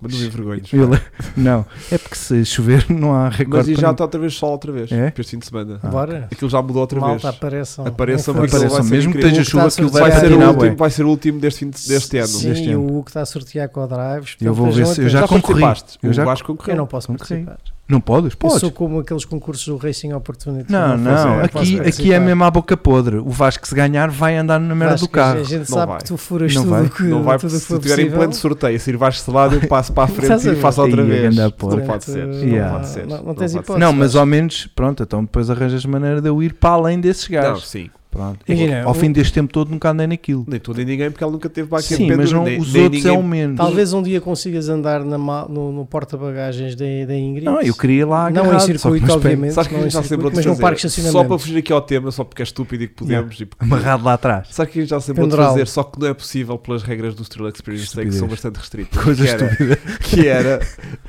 [0.00, 0.72] mas não me envergonhes.
[0.72, 1.00] Ele-
[1.36, 3.70] Não, é porque se chover não há Mas recorde.
[3.70, 4.90] e para já está outra vez sol outra vez.
[4.92, 5.10] É?
[5.10, 5.78] Para este fim de semana.
[5.82, 5.88] Ah.
[5.88, 6.28] Bora.
[6.30, 7.36] Aquilo já mudou outra Malta, vez.
[7.36, 7.86] apareçam.
[7.86, 10.74] Apareçam, vai Apareçam, mesmo que esteja chuva, aquilo a vai Vai ser, o último, ué.
[10.74, 12.26] vai ser o último deste, fim de- deste ano.
[12.28, 12.80] Sim, deste e ano.
[12.80, 14.36] o Hugo está a sortear com o Drives.
[14.40, 15.62] Eu vou ver se- eu já concorri.
[16.02, 17.44] Eu já Vasco Eu não posso Concorri.
[17.44, 17.58] participar.
[17.90, 18.32] Não podes?
[18.32, 18.60] Eu Podes.
[18.60, 20.70] sou como aqueles concursos do Racing Opportunity.
[20.70, 23.16] Não, não, posso aqui, aqui é mesmo à boca podre.
[23.16, 25.40] O Vasco, se ganhar, vai andar na merda Vasco, do carro.
[25.40, 25.98] A gente Não sabe vai.
[25.98, 26.88] que tu furas Não tudo vai.
[26.88, 28.18] que Não vai, tudo se for tiverem possível.
[28.18, 31.34] pleno sorteio, se ir Vasco selado, eu passo para a frente e faço outra vez.
[31.34, 32.26] Não pode ser.
[32.26, 33.06] Não pode ser.
[33.06, 33.78] Não, não Não tens hipótese.
[33.78, 37.28] Não, mas ao menos, pronto, então depois arranjas maneira de eu ir para além desses
[37.28, 37.68] Não, gajos.
[37.68, 37.90] sim.
[38.10, 38.40] Pronto.
[38.48, 40.44] Imagina, ao o- fim deste tempo todo nunca andei naquilo.
[40.48, 43.12] Nem tu nem ninguém, porque ela nunca teve baquete Sim, mas não, os outros é
[43.12, 43.56] o menos.
[43.56, 47.44] Talvez um dia consigas andar na no, no porta-bagagens da, da Ingrid.
[47.44, 49.52] Não, eu queria ir lá Não agarrado, em só que circuito, obviamente.
[49.54, 50.82] Sabes que a não em gente já se lembrou circuito, de mas num parque de
[50.82, 51.28] Só estacionamento.
[51.28, 53.40] para fugir aqui ao tema, só porque é estúpido e que podemos.
[53.40, 53.64] E porque...
[53.64, 54.48] Amarrado lá atrás.
[54.50, 55.52] Sabe que a gente já se lembrou de Pendural.
[55.52, 59.04] fazer, só que não é possível pelas regras do Thrill Experience, que são bastante restritas.
[59.04, 59.76] Coisa que, era, estúpida.
[60.02, 60.60] que era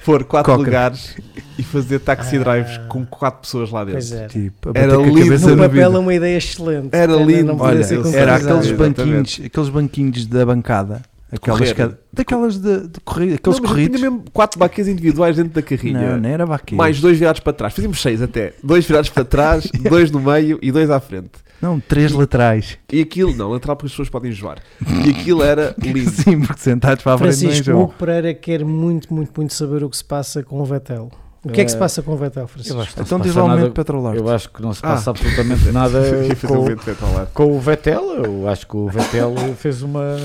[0.06, 0.64] pôr quatro Coca.
[0.64, 1.16] lugares
[1.62, 2.44] e fazer taxi Ah.
[2.44, 4.00] drives com quatro pessoas lá dentro.
[4.02, 4.28] Pois é.
[4.28, 5.50] Tipo, Era lindo.
[5.50, 6.90] No papel é uma ideia excelente.
[6.92, 7.54] Era lindo.
[7.54, 11.02] não Olha, era aqueles banquinhos, aqueles banquinhos da bancada.
[11.34, 13.98] Aquelas, ca- daquelas de, de corrida, aqueles Não, corridos.
[14.02, 16.12] Tinha mesmo quatro baquês individuais dentro da carrinha.
[16.12, 16.78] Não, não era baquinho.
[16.78, 17.74] Mais dois virados para trás.
[17.74, 18.52] Fazíamos seis até.
[18.62, 21.32] Dois virados para trás, dois no meio e dois à frente.
[21.62, 22.78] Não, três laterais.
[22.92, 24.58] E aquilo, não, lateral porque as pessoas podem enjoar.
[25.06, 26.10] E aquilo era lindo.
[26.10, 27.84] Sim, porque sentados para a frente não Francisco enjoam.
[27.86, 31.10] Hugo Pereira quer muito, muito, muito saber o que se passa com o Vettel.
[31.44, 32.80] O que é que se Eh, passa com o Vettel, Eu Francisco?
[32.80, 34.16] acho que não se Então diz passa lá o momento petrolar.
[34.16, 34.90] Eu acho que não se Ah.
[34.90, 36.00] passa absolutamente nada
[36.48, 38.24] com, com o Vettel.
[38.24, 40.18] Eu acho que o Vettel fez uma.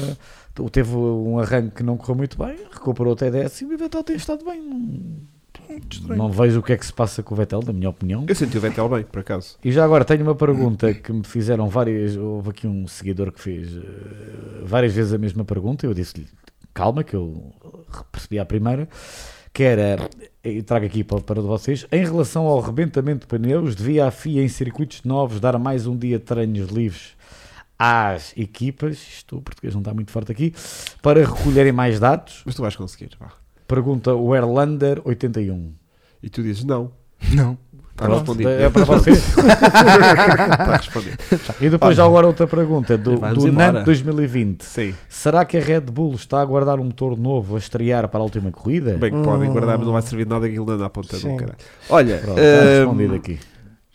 [0.70, 4.16] Teve um arranque que não correu muito bem, recuperou até décimo e o Vettel tem
[4.16, 4.62] estado bem.
[6.08, 8.24] Não, não vejo o que é que se passa com o Vettel, na minha opinião.
[8.28, 9.56] Eu senti o Vettel bem, por acaso.
[9.64, 12.16] E já agora tenho uma pergunta que me fizeram várias.
[12.16, 13.80] Houve aqui um seguidor que fez eh,
[14.64, 15.84] várias vezes a mesma pergunta.
[15.84, 16.26] Eu disse-lhe
[16.72, 17.52] calma, que eu
[18.12, 18.88] percebi a primeira.
[19.56, 20.10] Que era,
[20.44, 24.42] e trago aqui para, para vocês, em relação ao rebentamento de pneus, devia a FIA
[24.42, 27.16] em circuitos novos dar mais um dia de treinos livres
[27.78, 30.52] às equipas, isto o português não está muito forte aqui,
[31.00, 32.42] para recolherem mais dados?
[32.44, 33.08] Mas tu vais conseguir.
[33.18, 33.32] Vá.
[33.66, 35.72] Pergunta o Erlander 81.
[36.22, 36.92] E tu dizes não.
[37.32, 37.56] Não.
[37.98, 38.48] Está respondido.
[38.50, 39.24] é para vocês.
[39.36, 41.16] Está respondido.
[41.60, 43.72] E depois já agora outra pergunta do, Vamos do embora.
[43.72, 44.62] NAN 2020.
[44.64, 44.94] Sim.
[45.08, 48.22] Será que a Red Bull está a guardar um motor novo a estrear para a
[48.22, 48.94] última corrida?
[48.98, 49.52] Bem que podem Hum.
[49.52, 51.56] guardar, mas não vai servir de nada aquilo não anda à ponta do caralho.
[51.88, 53.38] Olha, Pronto, está hum, respondido aqui.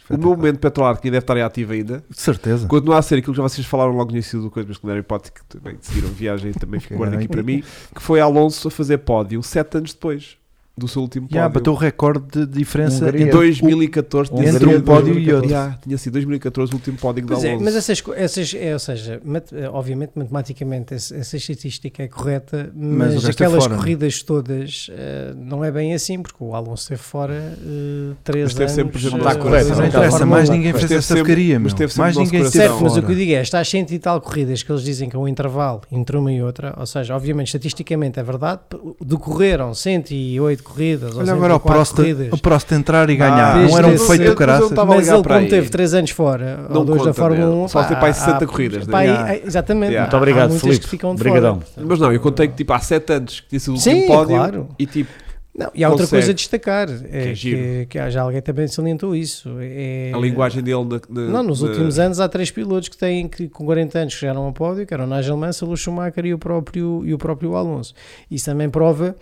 [0.10, 2.68] o meu momento petrolar que ainda deve estar em ativo ainda, De certeza.
[2.68, 4.84] continua a ser aquilo que já vocês falaram logo no início do coisa, mas que
[4.86, 8.02] não era hipótese que também seguiram viagem e também fico guarda aqui para mim, que
[8.02, 10.38] foi Alonso a fazer pódio sete anos depois
[10.82, 11.54] do seu último Já pódio.
[11.60, 13.22] bateu o recorde de diferença Hungria.
[13.22, 15.50] Em entre o- 2014 tinha entre sido- um pódio e outro.
[15.50, 17.64] Já, tinha sido 2014 o último pódio de Pois é, Alonso.
[17.66, 22.72] mas essas, essas é, ou seja, mat- eh, obviamente matematicamente essa, essa estatística é correta,
[22.76, 23.76] Mas mas, esteve aquelas fora.
[23.78, 28.52] corridas todas eh, não é bem assim, porque o Alonso esteve fora uh, três Mas
[28.54, 29.02] esteve anos.
[29.02, 30.54] sempre, eh, não está correto, não da interessa, mais 1.
[30.54, 33.16] ninguém Mas fez essa porcaria, mas teve sempre Mais ninguém Certo, mas o que eu
[33.16, 35.82] digo é, está a cento e tal corridas que eles dizem que é um intervalo
[35.92, 38.62] entre uma e outra, ou seja, obviamente, estatisticamente é verdade,
[39.06, 40.71] decorreram 108 corridas,
[41.14, 42.28] ou Olha agora o 104 Prost, corridas.
[42.32, 43.54] o Prost entrar e ganhar.
[43.56, 44.62] desde não era um feito eu- do caraças.
[44.62, 47.46] eu estava a Mas ele, como teve 3 anos fora, Não ou 2 da Fórmula
[47.50, 47.56] né?
[47.64, 49.92] 1, Só tem para aí 60 corridas, pá, aí- exatamente.
[49.92, 50.04] Yeah.
[50.04, 51.62] Muito obrigado, que de Obrigadão.
[51.62, 51.88] fora.
[51.88, 54.36] Mas não, eu contei que tipo há 7 anos que sido o Sim, último pódio
[54.38, 54.68] claro.
[54.80, 55.10] e tipo,
[55.54, 57.58] Não, e há outra coisa a destacar, é é giro.
[57.58, 59.50] que, que já alguém também salientou isso.
[59.60, 62.98] É, a linguagem dele na, na- Não, nos na- últimos anos há três pilotos que
[62.98, 66.26] têm que com 40 anos chegaram ao pódio, que eram o Nigel Mansell, o Schumacher
[66.26, 67.94] e o próprio, e o próprio Alonso.
[68.32, 69.14] Isso também prova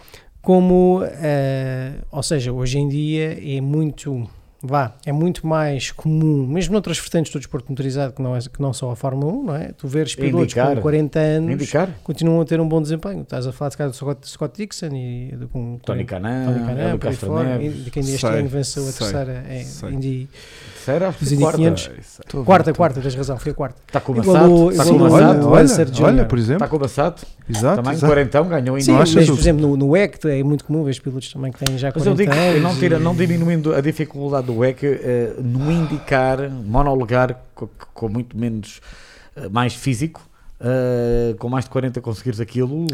[0.42, 4.28] como, eh, ou seja, hoje em dia é muito,
[4.64, 8.62] vá, é muito mais comum, mesmo noutras vertentes do desporto motorizado, que não, é, que
[8.62, 9.72] não só a Fórmula 1, não é?
[9.74, 10.76] Tu veres pilotos Indicar.
[10.76, 11.90] com 40 anos Indicar?
[12.04, 13.22] continuam a ter um bom desempenho.
[13.22, 16.46] Estás a falar de cara do Scott, Scott Dixon e de, com Tony 40 Canan,
[16.46, 17.84] Tony Canan, por aí Lucas fora, Neves.
[17.86, 19.90] de quem este ano venceu a terceira sei.
[19.92, 20.30] Indy
[20.90, 21.58] terceira, acho que foi quarta.
[21.58, 21.82] 500.
[21.84, 22.00] É isso aí.
[22.00, 23.82] Estou a ver, Quarta, estou- quarta, tens razão, foi a quarta.
[23.88, 24.54] Está com o Igual Massato.
[24.54, 26.56] o- Está com o o- Olha, olha, olha, por exemplo.
[26.64, 27.26] Está com o Massato.
[27.50, 28.14] Exato, Também exato.
[28.14, 31.32] 40 ganhou em Sim, mas por exemplo no, no WEC é muito comum ver pilotos
[31.34, 33.82] também que têm já Mas eu 40 digo, que não, tira, e- não diminuindo a
[33.82, 38.82] dificuldade do WEC, eh, no indicar, monolugar, com, com muito menos,
[39.36, 40.22] eh, mais físico,
[40.62, 42.86] eh, com mais de 40 conseguires aquilo,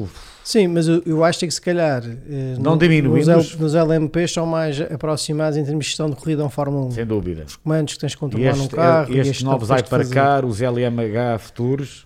[0.43, 4.45] Sim, mas eu, eu acho que se calhar eh, Não diminuindo nos, nos LMPs são
[4.45, 6.91] mais aproximados em termos de gestão de corrida a um Fórmula 1.
[6.91, 7.43] sem dúvida.
[7.47, 9.11] Os comandos que tens de controlar num este- carro.
[9.13, 9.70] e estes este novos.
[9.70, 12.05] Hypercar, os LMH futuros,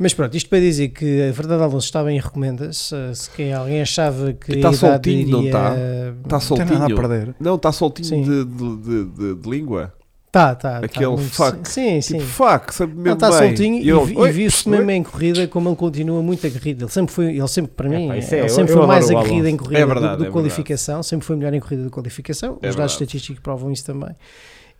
[0.00, 2.94] Mas pronto, isto para dizer que a Fernando Alonso estava em recomenda-se.
[3.14, 5.52] Se quem, alguém achava que E a tá idade soltinho, não iria...
[5.52, 5.74] tá?
[5.76, 6.96] Está Não tem nada a soltinho.
[6.96, 7.34] perder.
[7.40, 9.92] Não, está soltinho de, de, de- de língua.
[10.30, 10.80] Tá, tá.
[10.80, 11.66] tá Aquele muito- fuck.
[11.68, 12.18] Sim, sim.
[12.18, 13.38] Tipo, fuck, sabe mesmo Não, está bem.
[13.48, 16.84] soltinho e, eu, e viu-se mesmo em corrida como ele continua muito aguerrido.
[16.84, 18.86] Ele sempre foi, ele sempre, para mim, Epá, isso é- ele eu- sempre eu foi
[18.86, 19.64] mais adoro o aguerrido em Alonso.
[19.64, 22.50] corrida É do- verdade, do, é qualificação, sempre foi melhor em corrida do que qualificação.
[22.50, 22.92] É Os dados verdade.
[22.92, 24.10] estatísticos provam isso também.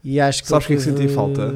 [0.04, 1.52] E acho que Sabes o que é que ele senti falta?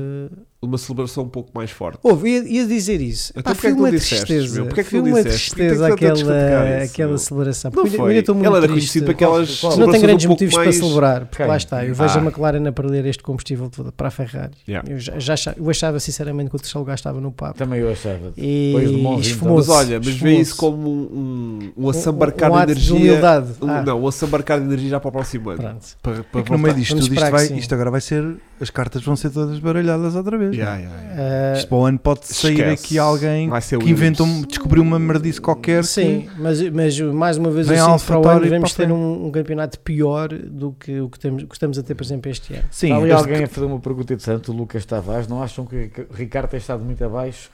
[0.64, 1.98] Uma celebração um pouco mais forte.
[2.04, 3.32] Houve, ia, ia dizer isso.
[3.36, 4.54] Então Pá, é foi uma disseste, tristeza.
[4.54, 4.66] meu?
[4.66, 5.08] Porquê é que foi uma?
[5.10, 7.70] Porquê tristeza tem aquela, aquela celebração.
[7.74, 8.16] Não Porque eu foi.
[8.16, 8.78] estou muito Ela era triste.
[8.80, 9.70] conhecida por aquelas Qual?
[9.70, 10.68] Não celebrações grandes um motivos mais...
[10.78, 11.46] para celebrar, porque Quem?
[11.48, 12.20] lá está, eu vejo Ah.
[12.20, 14.52] a McLaren a perder este combustível todo para a Ferrari.
[14.68, 14.88] Yeah.
[14.88, 17.58] Eu, já, já achava, eu achava sinceramente que o terceiro lugar estava no papo.
[17.58, 18.32] também eu achava.
[18.36, 22.52] E Depois de Monza, Mas olha, mas vê isso como um, um, um um, assambarcar
[22.52, 22.86] um de energia.
[22.86, 23.48] de humildade.
[23.60, 25.60] um- Ah, Não, um assambarcar de energia já para o próximo ano.
[25.60, 25.86] pronto.
[26.00, 27.12] Para, para É que no meio disto tudo,
[27.58, 28.36] isto agora vai ser.
[28.60, 30.51] As cartas vão ser todas baralhadas outra vez.
[30.57, 31.53] Yeah, yeah, yeah.
[31.55, 32.84] Ah, Isto para o ano pode sair Esquece.
[32.86, 35.84] aqui alguém Vai ser que inventou, descobriu uma merdice qualquer.
[35.84, 38.72] Sim, mas, mas mais uma vez Vem eu a sinto que para o ano devemos
[38.74, 42.05] ter um, um campeonato pior do que o que, temos, que estamos a ter, por
[42.05, 42.64] exemplo, este ano.
[42.70, 45.28] Sim, Está ali alguém a fazer uma pergunta interessante, o Lucas Tavares.
[45.28, 47.50] Não acham que que o Ricardo tem estado muito abaixo?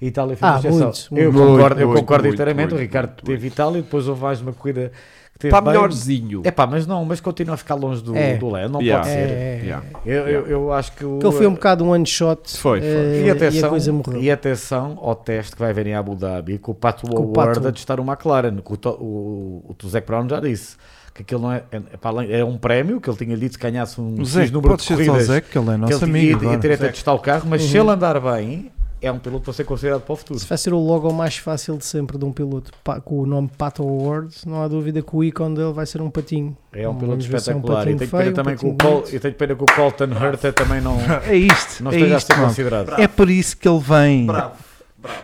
[0.00, 0.78] e Itália foi Ah, exceção.
[0.78, 1.46] muito, eu muito.
[1.52, 2.68] concordo, eu Muito, concordo muito, inteiramente.
[2.68, 4.92] muito, o Ricardo muito, teve Itália e depois houve mais uma corrida que
[5.38, 6.42] teve Está melhorzinho.
[6.44, 8.36] É pá, mas não, mas continua a ficar longe do, É.
[8.36, 9.04] do Léo, não Yeah.
[9.04, 9.32] pode É, ser.
[9.32, 9.86] é, Yeah.
[10.04, 12.80] Eu, eu, eu acho que o, Que ele foi um bocado um one shot Foi,
[12.80, 12.88] foi.
[12.88, 14.20] eh, E a atenção, coisa morreu.
[14.20, 17.72] e atenção ao teste que vai haver em Abu Dhabi com o Pato Award a
[17.72, 18.56] testar o McLaren.
[18.56, 20.76] que O, o, o, o Zac Brown já disse
[21.14, 23.62] que aquilo não é, é, para além- é um prémio que ele tinha dito que
[23.70, 25.26] ganhasse um Zé, número pode de ser só o corridas.
[25.26, 26.44] Zé, que ele é que nosso ele amigo.
[26.44, 27.84] ia, ia ter até testar o carro, mas se Uhum.
[27.84, 28.70] ele andar bem,
[29.00, 30.38] é um piloto para ser considerado para o futuro.
[30.38, 33.26] Se vai ser o logo mais fácil de sempre de um piloto pa- com o
[33.26, 36.56] nome Pato Award, não há dúvida que o ícone dele vai ser um patinho.
[36.72, 37.82] É um piloto é um espetacular.
[37.88, 39.66] e patinho tenho pena um também que o patinho Col, eu tenho pena que o
[39.66, 40.96] Colton Herta também não,
[41.26, 42.48] É isto, não é esteja a isto, ser mano.
[42.48, 43.00] considerado.
[43.00, 44.26] É por isso que ele vem.
[44.26, 44.54] Bravo.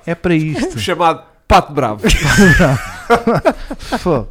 [0.07, 0.79] É para isto.
[0.81, 2.03] Chamado Pato Bravo.
[3.99, 4.29] Fogo.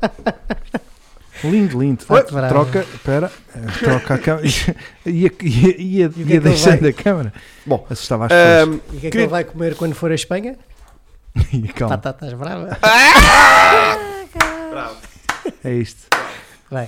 [1.44, 2.06] Lindo, lindo.
[2.08, 2.48] Bravo.
[2.50, 4.48] troca, espera, eh, troca a câmera.
[5.06, 5.82] ia, ia, ia, que é
[6.26, 7.34] ia ele deixando a câmera.
[7.66, 8.68] Bom, Assustava as pessoas.
[8.68, 10.56] Ahm, E o que é que Querido- ele vai comer quando for a Espanha?
[11.52, 12.78] E calma, Batatas bravas.
[15.64, 16.13] é isto.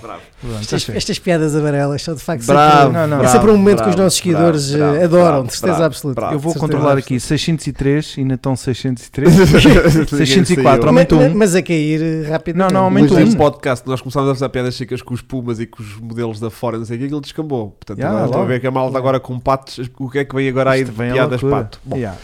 [0.02, 0.22] Bravo.
[0.42, 3.24] Pronto, Estas, estas piadas amarelas são de facto Bravo, sempre, Não, não.
[3.24, 5.54] é sempre um momento que os bravo, nossos seguidores bravo, eh, bravo, adoram, bravo, de
[5.54, 6.22] certeza bravo, absoluta.
[6.22, 6.36] bravo.
[6.36, 9.34] Eu vou controlar aqui 603, ainda estão 603.
[9.34, 10.88] 604, saiu.
[10.88, 11.38] aumentou mas, um.
[11.38, 12.74] mas a cair eh, rapidamente.
[12.74, 13.34] Não, não, aumentou um.
[13.36, 16.50] podcast nós começámos a fazer piadas secas com os Pumas e com os modelos da
[16.50, 17.72] fora, não sei o que, aquilo descambou.
[17.72, 20.26] Portanto, Yeah, agora estou a ver que a malta agora com patos, o que é
[20.26, 21.64] que vem agora aí de piadas loucura.
[21.64, 21.80] pato?
[21.84, 22.18] Bom, Yeah.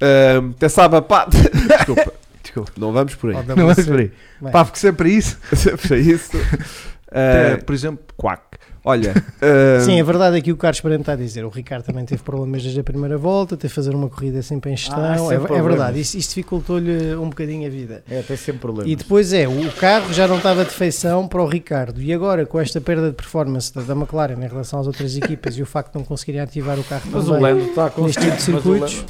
[0.00, 1.36] ahm, até sabe a pato.
[1.36, 2.12] Desculpa,
[2.42, 2.72] Desculpa.
[2.76, 3.36] não vamos por aí.
[3.56, 4.12] Não é por aí.
[4.40, 4.52] Bem.
[4.52, 5.38] Pá, porque sempre isso.
[5.86, 6.30] Para isso.
[7.08, 8.42] Até, ah, por exemplo, quack.
[8.84, 9.12] Olha.
[9.42, 11.44] ahm, Sim, a verdade é que o Carlos Pereira está a dizer.
[11.44, 14.70] O Ricardo também teve problemas desde a primeira volta, teve que fazer uma corrida sempre
[14.72, 14.98] em gestão.
[14.98, 18.02] Ah, é, é verdade, isso, isso dificultou-lhe um bocadinho a vida.
[18.08, 18.90] É, tem sempre problemas.
[18.90, 22.00] E depois é, o carro já não estava de feição para o Ricardo.
[22.00, 25.56] E agora, com esta perda de performance da, da McLaren em relação às outras equipas
[25.58, 28.00] e o facto de não conseguirem ativar o carro Mas o também, Lando está a
[28.00, 29.06] neste tipo de o circuitos, Lando-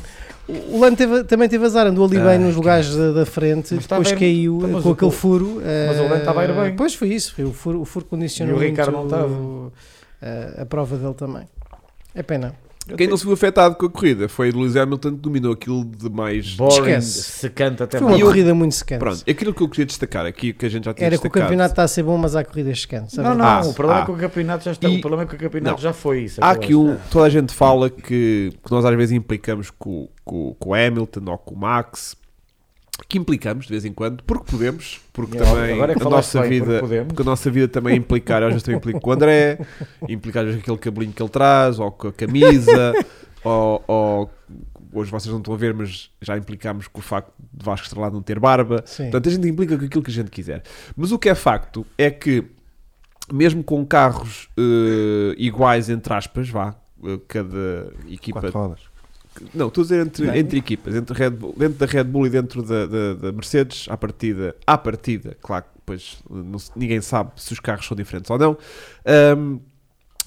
[0.49, 3.27] o Lando teve- também teve azar, andou ali Ah, bem nos que- lugares da, da
[3.27, 5.61] frente, tá Mas está depois bem, caiu mas com o- aquele furo.
[5.89, 6.77] mas o Lando estava a ir bem.
[6.77, 9.73] Pois foi isso, foi o furo, o furo condicionou E o Ricardo muito não
[10.23, 11.45] a, a prova dele também.
[12.15, 12.55] É pena.
[12.97, 15.85] Quem não se viu afetado com a corrida foi o Lewis Hamilton que dominou aquilo
[15.85, 16.55] de mais.
[16.55, 17.23] Boring, Esquece.
[17.23, 19.01] secante até Foi uma eu- corrida muito secante.
[19.01, 21.23] Pronto, aquilo que eu queria destacar aqui, que a gente já tinha Era que o
[21.25, 21.43] destacado.
[21.45, 23.17] campeonato está a ser bom, mas há corridas secantes.
[23.17, 24.03] Não, não, Ah, o problema ah.
[24.03, 24.89] é que o campeonato já está.
[24.89, 25.83] E- o problema é que o campeonato Não.
[25.83, 26.41] já foi isso.
[26.43, 26.97] Há que eu aqui um.
[27.11, 31.23] Toda a gente fala que, que nós às vezes implicamos com, com, com o Hamilton
[31.27, 32.15] ou com o Max.
[33.09, 36.49] Que implicamos de vez em quando, porque podemos, porque agora- também é a nossa bem,
[36.59, 37.07] porque vida, podemos.
[37.09, 39.59] porque a nossa vida também é implicar, às vezes também implico com o André,
[40.09, 42.93] implicar às vezes aquele cabelinho que ele traz, ou com a camisa,
[43.45, 44.31] ou, ou-
[44.93, 48.15] hoje vocês não estão a ver, mas já implicámos com o facto de Vasco Estrelado
[48.15, 48.83] não ter barba.
[48.87, 49.05] Sim.
[49.05, 50.63] Portanto, a gente implica com aquilo que a gente quiser.
[50.97, 52.45] Mas o que é facto é que,
[53.31, 56.75] mesmo com carros eh, iguais, entre aspas, vá,
[57.05, 58.41] eh, cada equipa.
[58.41, 58.81] quatro rodas.
[59.55, 62.31] Não, estou a dizer entre, entre equipas, entre Red Bull- dentro da Red Bull e
[62.31, 67.31] dentro da, da, da Mercedes, à partida, à partida, claro que depois não ninguém sabe
[67.37, 68.57] se os carros são diferentes ou não.
[69.05, 69.59] Ahm,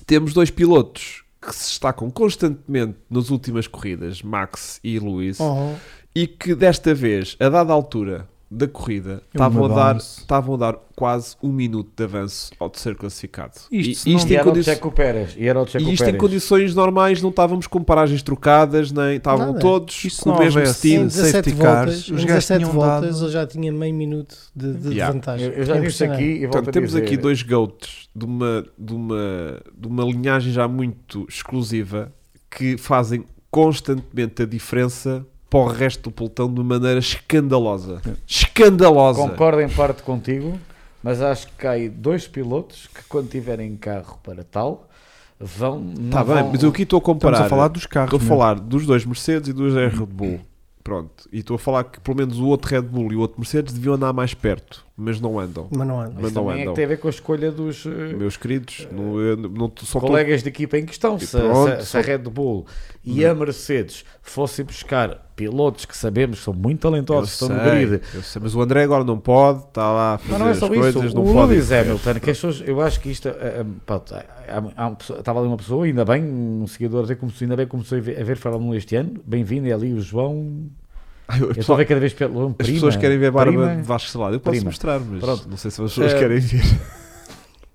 [0.05, 5.75] temos dois pilotos que se destacam constantemente nas últimas corridas, Max e Lewis, Uhum.
[6.15, 10.75] e que desta vez, a dada altura da corrida, estavam a, dar, estavam a dar
[10.95, 13.53] quase um minuto de avanço ao terceiro classificado.
[13.71, 14.63] Isto e, isto E em condi-
[14.95, 15.35] Pérez.
[15.37, 19.17] E era o Checo e isto em condições normais, não estávamos com paragens trocadas, nem
[19.17, 19.59] estavam Nada.
[19.59, 21.09] todos Isto com o mesmo houvesse- Em steam.
[21.09, 23.71] Sim, 17 safety cars, voltas, os em gajos 17 tinham voltas dado- ele já tinha
[23.71, 25.13] meio minuto de, de Yeah.
[25.13, 25.45] vantagem.
[25.47, 27.03] Eu, eu já É disse aqui e Portanto, temos dizer.
[27.03, 32.11] aqui dois goats de uma, de, uma, de uma linhagem já muito exclusiva
[32.49, 38.01] que fazem constantemente a diferença para o resto do pelotão de uma maneira escandalosa.
[38.07, 38.11] É.
[38.27, 39.19] Escandalosa!
[39.21, 40.59] Concordo em parte contigo,
[41.01, 44.87] mas acho que há aí dois pilotos que quando tiverem carro para tal
[45.39, 45.93] vão.
[45.97, 47.33] Está Tá bem, vão- mas eu aqui estou a comparar.
[47.33, 48.13] Estamos a falar dos carros.
[48.13, 48.27] Estou a né?
[48.27, 50.41] falar dos dois Mercedes e dos Red Bull.
[50.83, 51.27] Pronto.
[51.31, 53.73] E estou a falar que pelo menos o outro Red Bull e o outro Mercedes
[53.73, 55.67] deviam andar mais perto, mas não andam.
[55.71, 56.13] Mas não anda.
[56.19, 56.73] Mas não também é andam.
[56.73, 59.49] que tem a ver com a escolha dos eh, Meus queridos, não, não,
[60.07, 61.17] colegas de equipa em questão.
[61.17, 62.65] Se, pronto, se- se a Red Bull
[63.03, 67.63] e a Mercedes fossem buscar pilotos que sabemos que são muito Eu talentosos, estão no
[67.63, 70.47] grid, eu sei, mas o André agora não pode, está lá a fazer Mas não
[70.49, 71.15] é só as coisas, isso.
[71.15, 71.53] não o pode.
[71.53, 73.29] Lewis Hamilton, que pessoas, eu acho que isto.
[73.29, 74.25] eh, eh, pronto, há-
[74.75, 77.65] há uma pessoa- estava ali uma pessoa, ainda bem, um seguidor, a dizer ainda bem
[77.65, 79.13] que começou a ver, a ver Fórmula 1 este ano.
[79.25, 80.69] Bem-vindo, é ali o João.
[81.29, 82.47] As Eu estou a ver cada vez pelo.
[82.49, 83.75] as prima, pessoas querem ver a barba prima.
[83.75, 84.33] de Vasco Salado.
[84.35, 84.65] Eu posso prima.
[84.71, 85.47] mostrar, mas Pronto.
[85.49, 86.61] não sei se as pessoas Eh, querem ver.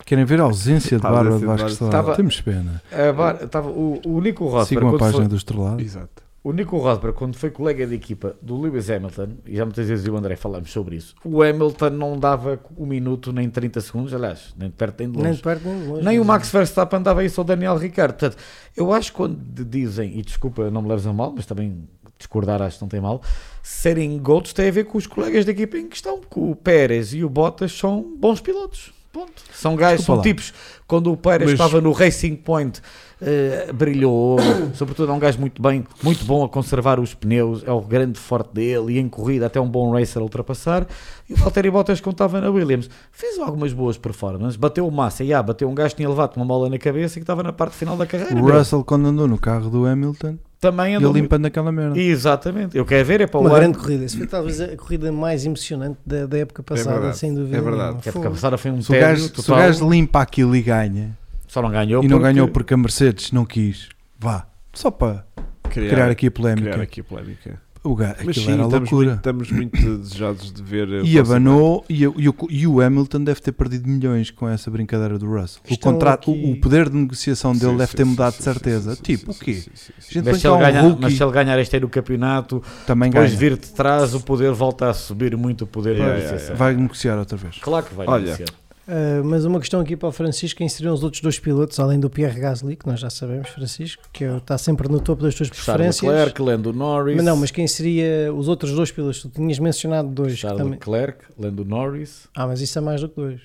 [0.04, 1.70] Querem ver a ausência de barba de Vasco.
[1.70, 1.92] Salado.
[1.92, 2.82] Tava- Temos pena.
[2.92, 4.68] A bar- estava o, o Nico Rosberg.
[4.68, 5.80] Sigam a quando página foi- do Estrelado.
[5.82, 6.22] Exato.
[6.42, 10.04] O Nico Rosberg, quando foi colega de equipa do Lewis Hamilton, e já muitas vezes
[10.04, 13.80] eu e o André falamos sobre isso, o Hamilton não dava um minuto nem 30
[13.80, 15.28] segundos, aliás, nem de perto nem de longe.
[15.28, 16.04] Nem de perto nem de longe.
[16.04, 18.12] Nem o Max Verstappen dava isso ao Daniel Ricciardo.
[18.12, 18.36] Portanto,
[18.76, 21.88] eu acho que quando dizem, e desculpa, não me leves a mal, mas também
[22.18, 23.22] discordar acho que não tem mal,
[23.62, 27.12] serem GOATs tem a ver com os colegas da equipa em questão, que o Pérez
[27.14, 28.92] e o Bottas são bons pilotos.
[29.12, 29.44] Ponto.
[29.52, 30.22] São gajos, são lá.
[30.22, 30.52] tipos.
[30.88, 32.82] Quando o Pérez Mas- estava no Racing Point,
[33.22, 34.38] eh, brilhou.
[34.74, 38.18] Sobretudo é um gajo muito bem, muito bom a conservar os pneus, é o grande
[38.18, 40.84] forte dele e em corrida até um bom racer a ultrapassar.
[41.30, 45.22] E o Valtteri Bottas, quando estava na Williams, fez algumas boas performances, bateu o massa,
[45.22, 47.44] e ah, bateu um gajo que tinha levado uma bola na cabeça e que estava
[47.44, 48.34] na parte final da carreira.
[48.34, 48.50] O.
[48.50, 50.36] Russell, quando andou no carro do Hamilton,
[50.70, 51.98] também ele andou muito- limpando aquela merda.
[51.98, 52.76] Exatamente.
[52.76, 53.58] Eu quero ver é para o Uma ano.
[53.58, 54.04] grande corrida.
[54.04, 57.56] Isso foi talvez a corrida mais emocionante da, da época passada, verdade, sem dúvida.
[57.56, 57.98] é verdade.
[58.04, 60.62] a época passada foi um Se o, tédio gajo, se o gajo limpa aquilo e
[60.62, 63.88] ganha, Só não ganhou e não porque- ganhou porque a Mercedes não quis,
[64.18, 65.24] vá, só para
[65.70, 66.70] Criar, criar aqui a polémica.
[66.70, 67.60] criar aqui a polémica.
[67.86, 69.06] O gajo, Mas sim, era estamos loucura.
[69.08, 70.88] muito, estamos muito desejados de ver.
[70.88, 74.48] a E abanou, e, o- e o, e o Hamilton deve ter perdido milhões com
[74.48, 75.60] essa brincadeira do Russell.
[75.70, 78.44] O, contrato, aqui- o, poder de negociação dele Sim, deve sim, ter mudado sim, de
[78.44, 78.94] certeza.
[78.96, 79.52] sim, tipo, sim, o quê?
[79.54, 80.08] sim, sim, sim.
[80.08, 82.62] A gente Mas se, um ganhar, rookie, mas se ele ganhar este ano o campeonato,
[82.86, 83.38] também depois ganha.
[83.38, 86.56] vir de trás, o poder volta a subir muito o poder Yeah, da yeah, negociação.
[86.56, 87.58] Vai negociar outra vez.
[87.60, 88.48] Claro que vai Olha, negociar.
[88.86, 91.98] Ah, mas uma questão aqui para o Francisco: quem seriam os outros dois pilotos, além
[91.98, 95.34] do Pierre Gasly, que nós já sabemos, Francisco, que é- está sempre no topo das
[95.34, 96.02] tuas Charles preferências.
[96.12, 97.16] Leclerc, Lando Norris.
[97.16, 99.22] Mas não, mas quem seria os outros dois pilotos?
[99.22, 100.36] Tu tinhas mencionado dois.
[100.38, 100.74] Charles também...
[100.74, 102.28] Leclerc, Lando Norris.
[102.34, 103.40] Ah, mas isso é mais do que dois.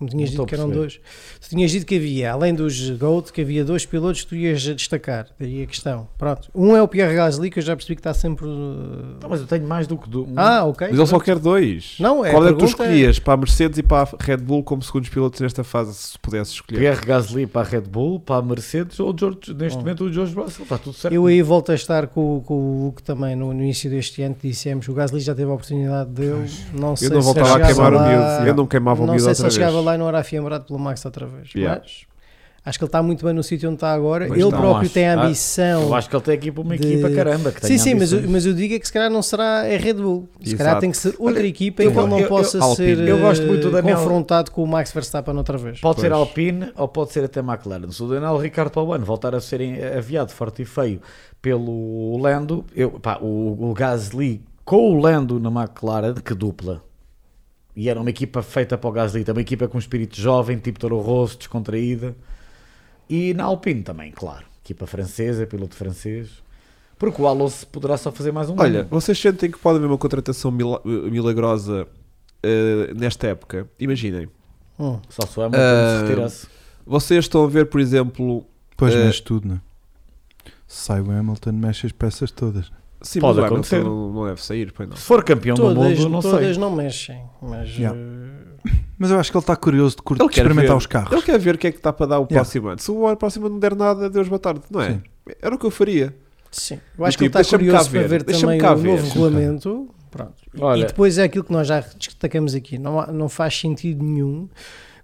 [0.00, 1.00] Não tinhas Não dito que a eram dois.
[1.40, 4.62] Tu tinhas dito que havia, além dos Gold, que havia dois pilotos que tu ias
[4.62, 5.26] destacar.
[5.38, 6.08] Daí a questão.
[6.16, 6.48] Pronto.
[6.54, 8.46] Um é o Pierre Gasly, que eu já percebi que está sempre.
[8.46, 10.26] uh, Não, mas eu tenho mais do que do.
[10.36, 10.88] Ah, ok.
[10.90, 11.96] Mas ele só quer dois.
[12.00, 14.16] Não, é, Qual a é que tu é- escolhias para a Mercedes e para a
[14.24, 16.78] Red Bull como segundos pilotos nesta fase, se pudesses escolher?
[16.78, 19.80] Pierre Gasly para a Red Bull, para a Mercedes ou George, neste Oh.
[19.80, 20.62] momento o George Russell.
[20.62, 21.12] Está tudo certo.
[21.14, 24.34] Eu aí volto a estar com, com o Hugo também no, no início deste ano
[24.34, 26.48] que dissemos o Gasly já teve a oportunidade dele.
[26.72, 28.48] Não sei Eu não se voltava a chegava queimar o lá- miúdo.
[28.48, 29.74] Eu não queimava o Não miúdo sei se outra vez.
[29.90, 31.52] Lá e não era afiembrado pelo Max outra vez.
[31.54, 31.80] Yeah.
[31.82, 32.06] Mas
[32.64, 34.26] acho que ele está muito bem no sítio onde está agora.
[34.26, 34.58] Pois ele está.
[34.58, 35.20] próprio Não tem a acho.
[35.20, 35.82] Ah, ambição.
[35.82, 37.52] Eu acho que ele tem aqui para uma de- equipa, caramba.
[37.52, 39.76] Que Sim, sim, mas, eu- mas eu digo é que se calhar não será a
[39.78, 40.28] Red Bull.
[40.44, 40.80] Se calhar Exato.
[40.82, 42.96] tem que ser outra Olha, equipa eu em que ele não eu- eu- possa Alpine.
[42.96, 45.80] ser Eu gosto eh, muito do Daniel- confrontado com o Max Verstappen outra vez.
[45.80, 46.20] Pode ser Pois.
[46.20, 47.90] Alpine ou pode ser até McLaren.
[47.90, 49.60] Se o Daniel Ricardo para o ano voltar a ser
[49.96, 51.00] aviado forte e feio
[51.40, 56.82] pelo Lando, eu, pá, o, o Gasly com o Lando na McLaren, que dupla.
[57.80, 60.58] E era uma equipa feita para o Gasly, também uma equipa com um espírito jovem,
[60.58, 62.14] tipo Toro Rosso, descontraída.
[63.08, 64.44] E na Alpine também, claro.
[64.62, 66.28] Equipa francesa, piloto francês.
[66.98, 68.88] Porque o Alonso poderá só fazer mais um Olha, ano.
[68.90, 71.86] vocês sentem que pode haver uma contratação mila- eh, milagrosa
[72.42, 73.66] eh, nesta época?
[73.78, 74.28] Imaginem.
[74.78, 75.00] Hum.
[75.08, 75.64] Só se o Hamilton
[75.96, 76.46] se retirasse.
[76.86, 79.60] Vocês estão a ver, por exemplo, Depois Eh, mexe tudo, não é?
[80.68, 82.70] Se sai o Hamilton, mexe as peças todas.
[83.02, 83.84] Sim, Pode mas o Hamilton acontecer.
[83.84, 84.96] Não, não deve sair, pois não.
[84.96, 86.58] Se for campeão do Todas, mundo, não todas sei.
[86.58, 87.22] não mexem.
[87.42, 87.98] Mas Yeah.
[87.98, 90.76] eh, Mas eu acho que ele está curioso de, curtir, de experimentar ver.
[90.76, 91.12] os carros.
[91.12, 92.34] Ele quer ver o que é que está para dar o Yeah.
[92.34, 92.78] próximo ano.
[92.80, 94.92] Se o próximo ano não der nada, Deus boa tarde, não é?
[94.92, 95.02] Sim.
[95.40, 96.14] Era o que eu faria.
[96.50, 98.76] Sim, eu acho Do que ele tipo, está curioso para ver, ver deixa-me também o
[98.76, 98.90] ver.
[98.90, 99.88] novo regulamento.
[100.10, 100.34] Pronto.
[100.52, 100.80] E- Olha.
[100.82, 104.48] E depois é aquilo que nós já destacamos aqui: não, não faz sentido nenhum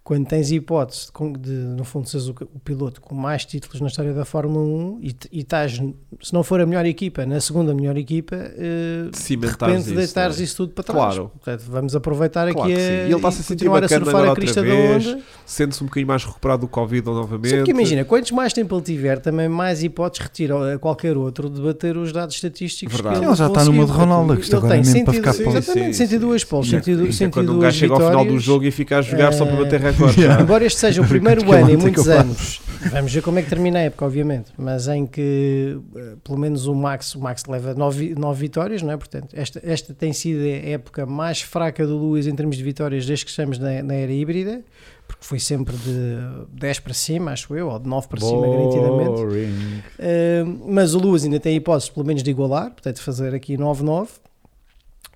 [0.07, 3.89] quando tens hipótese de, de, no fundo, seres o, o piloto com mais títulos na
[3.89, 5.83] história da Fórmula 1 e, e estás,
[6.23, 10.37] se não for a melhor equipa, na segunda melhor equipa, eh, de repente isso, deitares
[10.37, 10.45] não é?
[10.45, 11.15] isso tudo para trás.
[11.17, 11.33] Claro.
[11.35, 12.93] Portanto, vamos aproveitar Claro aqui a, sim.
[12.93, 15.07] E ele está-se a e sentir continuar a surfar a outra crista da vez.
[15.09, 15.23] onda.
[15.45, 17.59] Sente-se um bocadinho mais recuperado do Covid novamente.
[17.59, 21.51] Só que imagina, quantos mais tempo ele tiver, também mais hipóteses retira a qualquer outro
[21.51, 23.19] de bater os dados estatísticos Verdade.
[23.19, 23.81] que Ele já está no conseguiu.
[23.89, 25.51] modo Ronaldo, que Ele agora tem é mesmo para 102 ficar.
[25.51, 26.47] Exatamente, Sim, sim, 102 sim.
[26.49, 26.73] polos, Sim.
[26.77, 29.03] 102, Isso é quando um 102 gajo chega ao final do jogo e fica a
[29.03, 29.81] jogar só para bater
[30.17, 30.43] Yeah.
[30.43, 33.43] Embora este seja o primeiro Que é ano em muitos anos, vamos ver como é
[33.43, 37.45] que termina a época, obviamente, mas em que eh, pelo menos o Max, o Max
[37.47, 38.97] leva 9 vitórias, não é?
[38.97, 43.07] Portanto, esta, esta tem sido a época mais fraca do Lewis em termos de vitórias
[43.07, 44.63] desde que estamos na, na era híbrida,
[45.07, 46.19] porque foi sempre de
[46.53, 49.21] 10 para cima, acho eu, ou de 9 para cima, garantidamente.
[49.21, 49.83] Boring.
[49.99, 53.57] Uh, mas o Lewis ainda tem a hipótese, pelo menos, de igualar, portanto, fazer aqui
[53.57, 54.09] 9-9.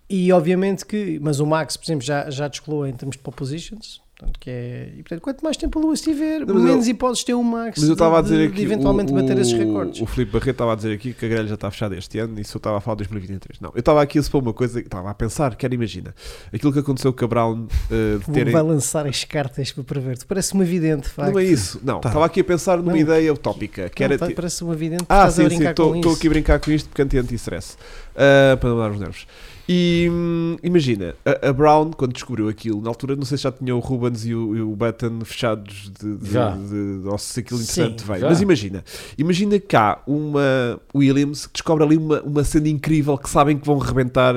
[0.09, 3.37] E obviamente que, mas o Max, por exemplo, já, já descolou em termos de pole
[3.37, 4.01] positions.
[4.21, 7.25] Portanto, que é, e, portanto, quanto mais tempo o Lewis tiver, Não, menos eu- hipóteses
[7.25, 8.63] tem o Max Mas eu estava a de- dizer de aqui.
[8.63, 10.03] eventualmente o, bater esses recordes.
[10.03, 12.39] O Filipe Barreto estava a dizer aqui que a grelha já está fechada este ano
[12.39, 13.59] e isso eu estava a falar de 2023.
[13.61, 16.15] Não, eu estava aqui a supor uma coisa, estava a pensar, quero imagina,
[16.53, 18.53] aquilo que aconteceu com a Brown eh, de terem.
[18.53, 20.19] vai lançar as cartas para prever.
[20.29, 21.33] Parece-me evidente, de facto.
[21.33, 22.11] Não é isso, não, Tá.
[22.11, 22.99] estava aqui a pensar numa Não.
[22.99, 24.19] ideia utópica, que era.
[24.19, 26.19] Não, ti- Parece-me evidente que Ah, estás a sim, sim, brincar estou com estou isso.
[26.21, 27.77] aqui a brincar com isto porque anti anti-stress.
[28.15, 29.27] Ah, para não dar os nervos.
[29.73, 33.53] E hum, imagina, a, a Brown, quando descobriu aquilo, na altura não sei se já
[33.53, 33.79] tinha o
[34.11, 36.51] Rubens e o, e o Button fechados de, de, Já.
[36.51, 38.21] de, de, se aquilo Sim, interessante veio.
[38.21, 38.29] já.
[38.29, 38.85] Mas imagina,
[39.17, 43.79] imagina cá uma Williams que descobre ali uma, uma cena incrível que sabem que vão
[43.79, 44.35] rebentar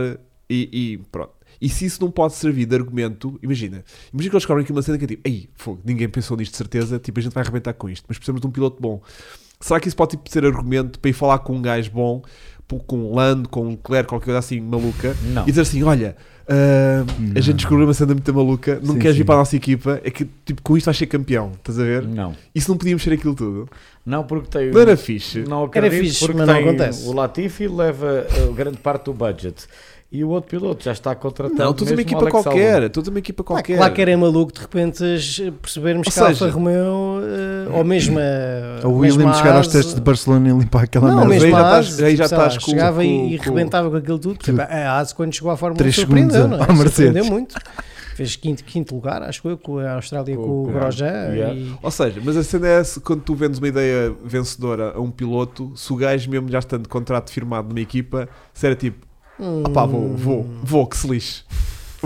[0.49, 1.31] e, e pronto.
[1.59, 4.81] E se isso não pode servir de argumento, imagina, imagina que eles descobrem aqui uma
[4.81, 7.41] cena que é tipo, ei, fogo, ninguém pensou nisto de certeza, tipo, a gente vai
[7.41, 9.01] arrebentar com isto, mas precisamos de um piloto bom.
[9.61, 12.21] Será que isso pode tipo, ser argumento para ir falar com um gajo bom,
[12.67, 15.43] com um Lando, com um Leclerc, qualquer coisa assim maluca, Não.
[15.43, 16.15] e dizer assim: olha,
[16.47, 17.05] ah,
[17.35, 19.21] a gente descobriu uma cena muito maluca, não Sim, queres sim.
[19.21, 21.83] vir para a nossa equipa, é que tipo, com isto vais ser campeão, estás a
[21.83, 22.03] ver?
[22.03, 22.35] Não.
[22.53, 23.69] Isso não podíamos ser aquilo tudo.
[24.05, 24.71] Não, porque tem.
[24.71, 25.43] Não era fixe.
[25.43, 27.07] Não acredito, fixe, porque mas não acontece.
[27.07, 29.65] o Latifi leva uh, grande parte do budget
[30.13, 31.57] e o outro piloto já está contratado.
[31.61, 32.89] Não, tu tens uma equipa Alex qualquer, Albon.
[32.89, 33.77] tu tens uma equipa Claro, qualquer.
[33.77, 35.03] claro que era maluco de repente
[35.59, 39.95] percebermos Ou que a Alfa Romeo eh, ou mesmo a, O a chegar aos testes
[39.95, 41.29] de Barcelona e limpar aquela Não, merda.
[41.29, 43.89] mas mesmo aí já estás- aí já lá, estás com- chegava com- e, com- rebentava
[43.89, 44.37] com aquilo tudo.
[44.37, 46.77] Por exemplo, a Haas quando chegou à Fórmula 1 Três surpreendeu, segundos não é?
[46.89, 47.55] Surpreendeu muito.
[48.15, 51.33] Fez quinto, quinto lugar, acho eu, com a Austrália com, Com- o Grosjean.
[51.33, 51.55] Yeah.
[51.55, 55.01] E, Ou seja, mas a cena é se quando tu vendes uma ideia vencedora a
[55.01, 58.75] um piloto, se o gajo mesmo já estando de contrato firmado numa equipa, se era
[58.75, 59.03] tipo,
[59.43, 61.43] hum, opá, vou, vou, vou, que se lixe.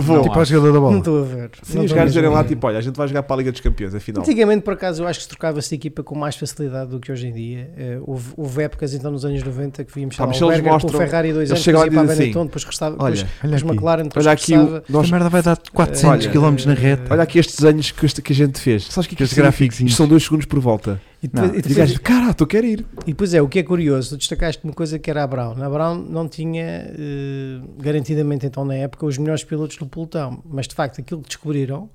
[0.00, 0.14] Vou.
[0.18, 0.42] Não Tipo há.
[0.42, 0.98] a jogadora da Não bola.
[0.98, 1.50] estou a ver.
[1.60, 3.50] Sim, Não os gajos dizerem lá tipo, olha, a gente vai jogar para a Liga
[3.50, 4.22] dos Campeões, afinal.
[4.22, 7.10] Antigamente, por acaso, eu acho que se trocava-se de equipa com mais facilidade do que
[7.10, 7.68] hoje em dia.
[7.76, 10.86] Eh, houve, houve épocas, então, nos anos 90, que víamos Pá, lá, o Berger com
[10.86, 13.72] o Ferrari dois anos, depois ia para a Benetton, depois restava, Olha, depois, olha.
[13.72, 14.84] McLaren, depois Olha aqui, regressava.
[14.88, 17.12] o, nós, A merda vai dar 400 Olha, km na reta.
[17.12, 18.84] olha aqui estes desenhos que, este- que a gente fez.
[18.84, 19.80] Sabes o que é que Estes gráficos.
[19.80, 21.00] Isto são 2 segundos por volta.
[21.22, 22.86] E Não, depois- e E o depois- gajo, cara, tu quero ir.
[23.04, 25.60] E depois é, o que é curioso, tu destacaste uma coisa que era a Brown.
[25.62, 30.68] A Brown não tinha, eh, garantidamente então na época, os melhores pilotos do pelotão, mas
[30.68, 31.90] de facto aquilo que descobriram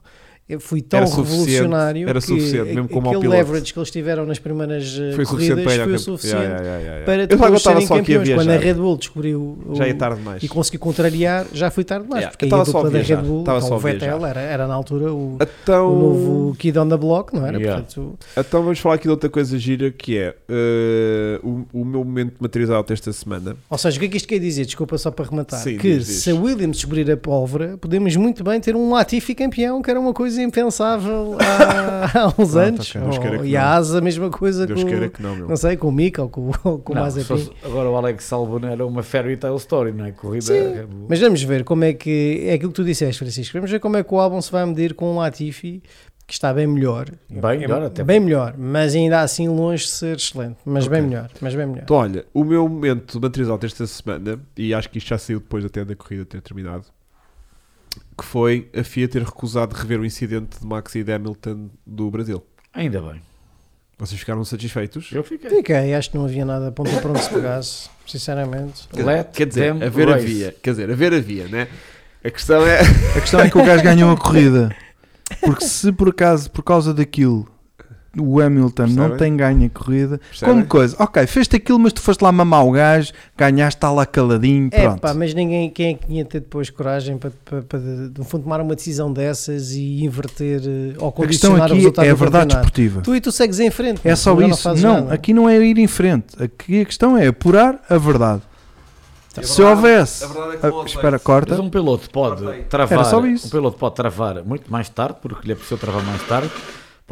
[0.59, 4.39] foi tão Era revolucionário era que suficiente, mesmo como aquele leverage que eles tiveram nas
[4.39, 7.05] primeiras eh, Foi corridas para foi o suficiente Yeah, yeah, yeah, yeah.
[7.05, 8.29] para depois serem campeões.
[8.29, 8.57] Quando a.
[8.57, 10.43] Red Bull descobriu o- Já tarde demais.
[10.43, 13.77] e conseguiu contrariar, já foi tarde demais, porque a dupla da Red Bull, estava então,
[13.77, 17.45] o Vettel era, era na altura o, Então, o novo Kid on the Block, não
[17.45, 17.59] era?
[17.59, 22.03] Portanto, então vamos falar aqui de outra coisa gira que é eh, o, o meu
[22.03, 23.55] momento materializado desta semana.
[23.69, 24.65] Ou seja, o que é que isto quer dizer?
[24.65, 25.59] Desculpa só para rematar.
[25.61, 26.15] Sim, que diz, diz.
[26.17, 29.99] se a Williams descobrir a pólvora, podemos muito bem ter um Latifi campeão, que era
[29.99, 32.91] uma coisa impensável há, há uns Pronto, anos.
[32.91, 32.97] que
[33.47, 33.67] e a não.
[33.69, 34.89] asa, a mesma coisa Deus com,
[35.23, 35.47] não, meu.
[35.49, 37.49] não sei, com o Mika ou com, ou com o Não, Mazepin.
[37.63, 40.11] agora o Alex Albon era uma fairy tale story, não é?
[40.11, 41.07] Corrida Sim, Bull.
[41.09, 43.53] Mas vamos ver como é que é aquilo que tu disseste, Francisco.
[43.57, 45.81] Vamos ver como é que o álbum se vai medir com o Latifi,
[46.25, 47.09] que está bem melhor.
[47.29, 48.03] Bem melhor até.
[48.03, 50.57] Bem melhor, mas ainda assim longe de ser excelente.
[50.65, 50.97] Mas Ok.
[50.97, 51.83] bem melhor, mas bem melhor.
[51.83, 55.65] Então, olha, o meu momento materializado desta semana, e acho que isto já saiu depois
[55.65, 56.85] até da corrida ter terminado,
[58.17, 62.09] que foi a FIA ter recusado rever o incidente de Max e de Hamilton do
[62.11, 62.43] Brasil.
[62.73, 63.21] Ainda bem.
[63.97, 65.09] Vocês ficaram satisfeitos?
[65.11, 65.49] Eu fiquei.
[65.49, 68.87] Fiquei, acho que não havia nada a ponto para onde se pegasse, sinceramente.
[68.93, 70.25] Let Quer dizer, them a ver race.
[70.25, 70.55] havia.
[70.61, 71.67] Quer dizer, a ver havia, né?
[72.23, 72.79] A questão é.
[73.15, 74.75] A questão é que o gajo ganhou a corrida.
[75.41, 77.47] Porque se por acaso, por causa daquilo,
[78.17, 79.17] o Hamilton não Percebem?
[79.17, 80.55] tem ganho a corrida, Percebem?
[80.55, 84.05] como coisa, ok, fez-te aquilo, mas tu foste lá mamar o gajo, ganhaste, está lá
[84.05, 84.99] caladinho, É pronto.
[85.01, 88.23] pá, mas ninguém, quem é que tinha de ter depois coragem para, para, para, no
[88.23, 92.05] fundo, tomar uma decisão dessas e inverter eh, ou a questão condicionar o aqui resultado
[92.05, 93.01] é a verdade desportiva.
[93.01, 94.01] Tu e tu segues em frente.
[94.03, 94.73] É só isso.
[94.75, 95.13] Não, nada.
[95.13, 96.35] aqui não é ir em frente.
[96.41, 98.41] Aqui a questão é apurar a verdade.
[99.41, 100.23] Se houvesse.
[100.23, 100.89] A verdade é que Ah, não houve.
[100.91, 101.59] espera, Mas corta.
[101.59, 102.63] um piloto pode Cortei.
[102.65, 102.93] travar.
[102.99, 103.47] Era só isso.
[103.47, 106.51] Um piloto pode travar muito mais tarde, porque lhe é possível travar mais tarde.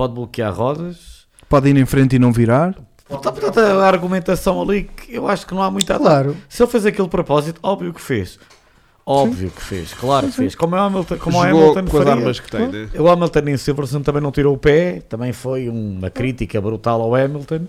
[0.02, 1.28] Pode bloquear rodas.
[1.48, 2.74] Pode ir em frente e não virar.
[3.08, 6.36] Portanto, portanto, a argumentação ali que eu acho que não há muita Claro.
[6.50, 8.40] Se ele fez aquele propósito, óbvio que fez.
[9.06, 10.56] Óbvio que fez, claro que fez.
[10.56, 12.20] Como o Hamilton, como o Jogou Hamilton com as faria.
[12.20, 12.90] armas que tem, né?
[12.98, 17.14] O Hamilton em Silverstone também não tirou o pé, também foi uma crítica brutal ao
[17.14, 17.68] Hamilton.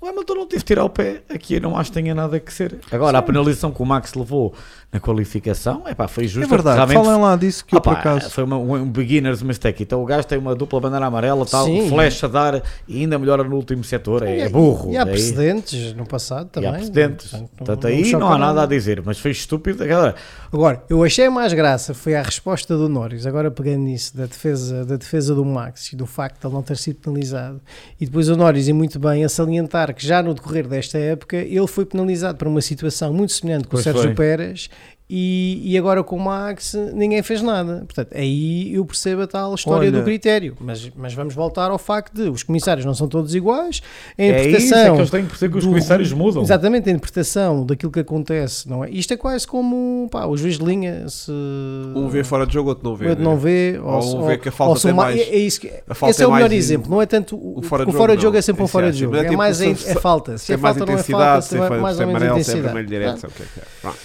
[0.00, 2.38] O Hamilton não teve de tirar o pé, aqui eu não acho que tenha nada
[2.38, 2.78] que ser.
[2.92, 4.54] Agora, a penalização que o Max levou
[4.92, 6.48] na qualificação, é pá, foi É justa.
[6.48, 6.76] verdade.
[6.76, 8.30] realmente Falem lá disso que eu por Opa, acaso.
[8.30, 9.82] Foi uma- um beginner's mistake.
[9.82, 11.88] Então o gajo tem uma dupla bandeira amarela, tal, Sim.
[11.88, 14.22] flash a dar e ainda melhora no último setor.
[14.22, 14.92] É, E- é burro.
[14.92, 16.70] E há Daí- precedentes no passado e também.
[16.70, 17.30] há precedentes.
[17.30, 19.82] Portanto, Portanto, aí não há nada a dizer, mas foi estúpido.
[19.82, 20.14] Agora,
[20.52, 24.84] Agora, eu achei mais graça foi a resposta do Norris, agora pegando nisso, da defesa,
[24.86, 27.60] da defesa do Max e do facto de ele não ter sido penalizado.
[28.00, 31.36] E depois o Norris, e muito bem, a salientar que já no decorrer desta época
[31.36, 34.14] ele foi penalizado por uma situação muito semelhante com Pois o Sérgio foi.
[34.14, 34.70] Pérez.
[35.08, 37.84] E, e agora com o Max ninguém fez nada.
[37.86, 40.56] Portanto, aí eu percebo a tal história Olha- do critério.
[40.60, 43.80] Mas, mas vamos voltar ao facto de os comissários não são todos iguais.
[44.18, 46.42] A é isso é interpretação que eles têm que perceber que os do- comissários mudam.
[46.42, 48.90] Exatamente, a interpretação daquilo que acontece, não é?
[48.90, 52.70] Isto é quase como pá, o juiz de linha, se Um vê fora de jogo,
[52.70, 53.06] outro não vê.
[53.06, 53.30] o outro né?
[53.30, 55.60] não vê, Ou se- um vê que a falta ou tem mais- É, é isso
[55.60, 57.84] que, a falta esse é, é o melhor exemplo, não é tanto o, o fora
[57.84, 59.30] de o fora de jogo jogo é sempre um fora é de jogo, é é
[59.36, 61.54] mais se- a, se- é falta, se é mais falta não é intensidade, falta, se
[61.56, 62.62] é mais se é ou menos amarelo, se é intensidade.
[62.74, 63.62] vermelho direto, é é.
[63.82, 63.98] Pronto.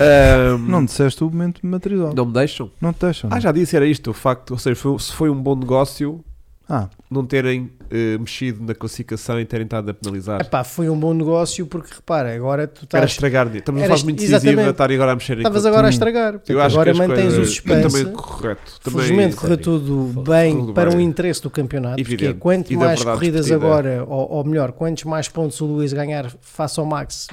[0.00, 2.12] Ahm, Não disseste o momento material.
[2.14, 2.70] não me deixam?
[2.80, 3.30] Não te deixam.
[3.32, 4.10] Ah, já disse, era isto.
[4.10, 6.24] O facto, ou seja, foi- se foi um bom negócio
[6.68, 10.40] Ah, não terem eh, mexido na classificação e terem estado a penalizar.
[10.40, 13.54] Epá, foi um bom negócio porque repara, agora tu Era estás, estragar.
[13.54, 15.90] Estamos numa fase muito decisiva a estar agora a mexer em estavas agora a Hum.
[15.90, 16.32] estragar.
[16.32, 17.88] Portanto, Eu acho agora mantens coisas- o suspense.
[18.02, 18.72] Também correto.
[18.82, 19.62] Também, Felizmente correu Sim.
[19.62, 20.98] tudo bem tudo para bem.
[20.98, 22.38] o interesse do campeonato, porque Evidente.
[22.38, 23.66] quanto E da mais corridas discutida.
[23.66, 27.28] agora, ou, ou melhor, quantos mais pontos o Luís ganhar face ao Max,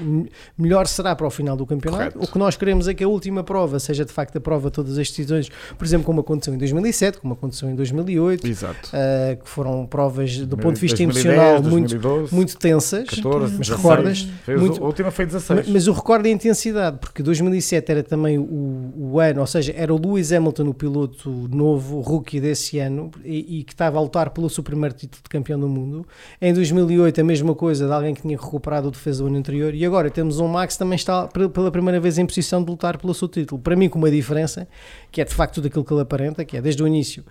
[0.57, 2.13] melhor será para o final do campeonato.
[2.13, 2.19] Correto.
[2.23, 4.73] O que nós queremos é que a última prova seja de facto a prova de
[4.75, 8.89] todas as decisões, por exemplo, como aconteceu em 2007, como aconteceu em 2008, Exato.
[8.93, 13.09] ah, que foram provas do ponto de vista 2010, emocional muito, 2012, muito tensas.
[13.09, 13.69] 14, mas 16.
[13.77, 14.27] recordas?
[14.47, 15.67] Muito- A última foi 16.
[15.69, 19.73] Mas, o recorde é a intensidade, porque 2007 era também o, o ano, ou seja,
[19.75, 24.01] era o Lewis Hamilton, o piloto novo, rookie desse ano, e, e que estava a
[24.01, 26.05] lutar pelo seu primeiro título de campeão do mundo.
[26.41, 29.73] Em 2008, a mesma coisa de alguém que tinha recuperado o defesa do ano anterior,
[29.73, 32.69] e agora temos um Max que também está pe- pela primeira vez em posição de
[32.69, 33.61] lutar pelo seu título.
[33.61, 34.67] Para mim, com uma diferença,
[35.11, 37.23] que é de facto tudo aquilo que ele aparenta, que é desde o início.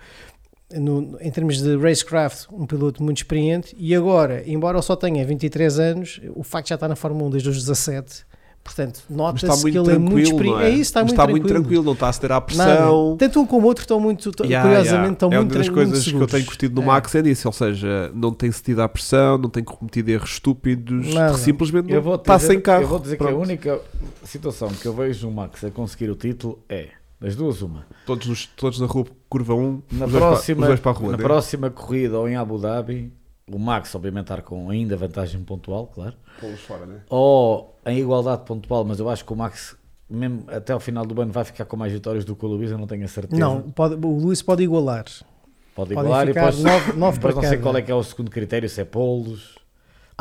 [0.73, 5.25] No- em termos de racecraft, um piloto muito experiente, e agora, embora ele só tenha
[5.25, 8.27] 23 anos, o facto de já estar na Fórmula 1 desde os 17,
[8.63, 10.55] portanto, nota-se que muito ele é muito experiente.
[10.57, 10.65] não É?
[10.67, 10.69] é?
[10.69, 11.43] isso, está, muito, está tranquilo.
[11.43, 12.45] muito tranquilo, não está a ceder à Nada.
[12.45, 13.15] pressão.
[13.17, 15.13] Tanto um como o outro estão muito, Yeah, curiosamente, yeah.
[15.13, 16.85] estão é muito uma das coisas que eu tenho curtido no É.
[16.85, 21.13] Max é disso, ou seja, não tem cedido à pressão, não tem cometido erros estúpidos,
[21.15, 21.35] Nada.
[21.37, 22.83] simplesmente não está dizer, sem carro.
[22.83, 23.41] Eu vou dizer que a Pronto.
[23.41, 23.79] única
[24.23, 26.89] situação que eu vejo o Max a conseguir o título é,
[27.19, 27.85] das duas, uma.
[28.05, 30.91] Todos, nos- todos na rua, curva 1, Na os, dois próxima, para, os dois para
[30.91, 31.11] a rua.
[31.11, 31.23] na né?
[31.23, 33.11] próxima corrida ou em Abu Dhabi,
[33.51, 36.13] o Max obviamente estar com ainda vantagem pontual, claro.
[36.39, 37.01] Pô-los fora, né?
[37.09, 39.75] Ou em igualdade pontual, mas eu acho que o Max,
[40.09, 42.71] mesmo até ao final do ano, vai ficar com mais vitórias do que o Luís,
[42.71, 43.39] eu não tenho a certeza.
[43.39, 45.03] Não, pode, o Luís pode igualar.
[45.75, 48.03] pode Podem igualar e depois, nove, nove para não sei qual é que é o
[48.03, 49.58] segundo critério, se é polos.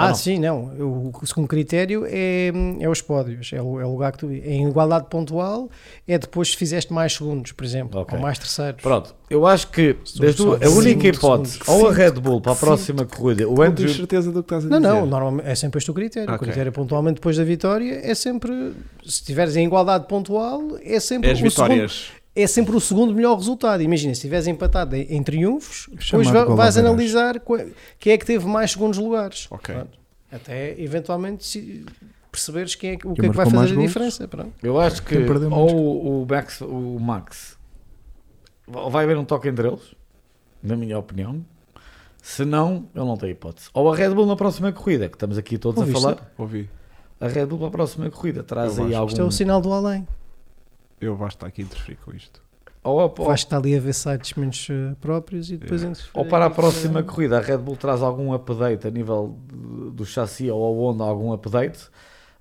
[0.00, 0.14] Ah, não.
[0.14, 1.10] sim, não.
[1.20, 3.50] O, segundo critério é, é os pódios.
[3.52, 4.30] É o, é o lugar que tu.
[4.32, 5.68] Em igualdade pontual
[6.06, 8.16] é depois se fizeste mais segundos, por exemplo, Ok.
[8.16, 8.80] ou mais terceiros.
[8.80, 11.68] Pronto, eu acho que duas, a única hipótese, segundos.
[11.82, 11.92] ou a.
[11.92, 14.68] Red Bull para a próxima corrida, o Não Andrew tens certeza do que estás a
[14.68, 14.92] Não, dizer.
[15.00, 16.28] não, normalmente é sempre este o critério.
[16.32, 16.36] Ok.
[16.36, 18.52] O critério pontualmente depois da vitória é sempre,
[19.02, 22.08] se estiveres em igualdade pontual, é sempre É as o segundo, vitórias.
[22.42, 23.82] É sempre o segundo melhor resultado.
[23.82, 27.40] Imagina, se estiveres empatado em, em triunfos, depois Chamado vais analisar
[27.98, 29.46] quem é que teve mais segundos lugares.
[29.50, 29.74] Ok.
[29.74, 29.98] Pronto.
[30.30, 31.84] Até eventualmente se
[32.30, 33.86] perceberes quem é, que- o que é que vai fazer a golos?
[33.88, 34.28] diferença.
[34.28, 34.52] Pronto.
[34.62, 35.16] Eu acho que
[35.50, 37.56] ou o Max, o Max
[38.72, 39.94] ou vai haver um toque entre eles,
[40.62, 41.42] na minha opinião.
[42.22, 43.68] Se não, eu não tenho hipótese.
[43.72, 45.98] Ou a Red Bull na próxima corrida, que estamos aqui todos Ouviste?
[45.98, 46.32] a falar.
[46.36, 46.68] Ouvi.
[47.20, 48.96] A Red Bull para a próxima corrida traz Eu aí acho.
[48.98, 49.08] algum.
[49.12, 50.06] Isto é o sinal do além.
[51.00, 52.42] Eu vou estar aqui a interferir com isto.
[52.84, 56.10] Ou, ou- Vais estar ali a ver sites menos eh, próprios e depois interferir.
[56.14, 59.36] ou para a próxima corrida, a Red Bull traz algum update a nível
[59.92, 61.80] do chassi ou a Honda, algum update.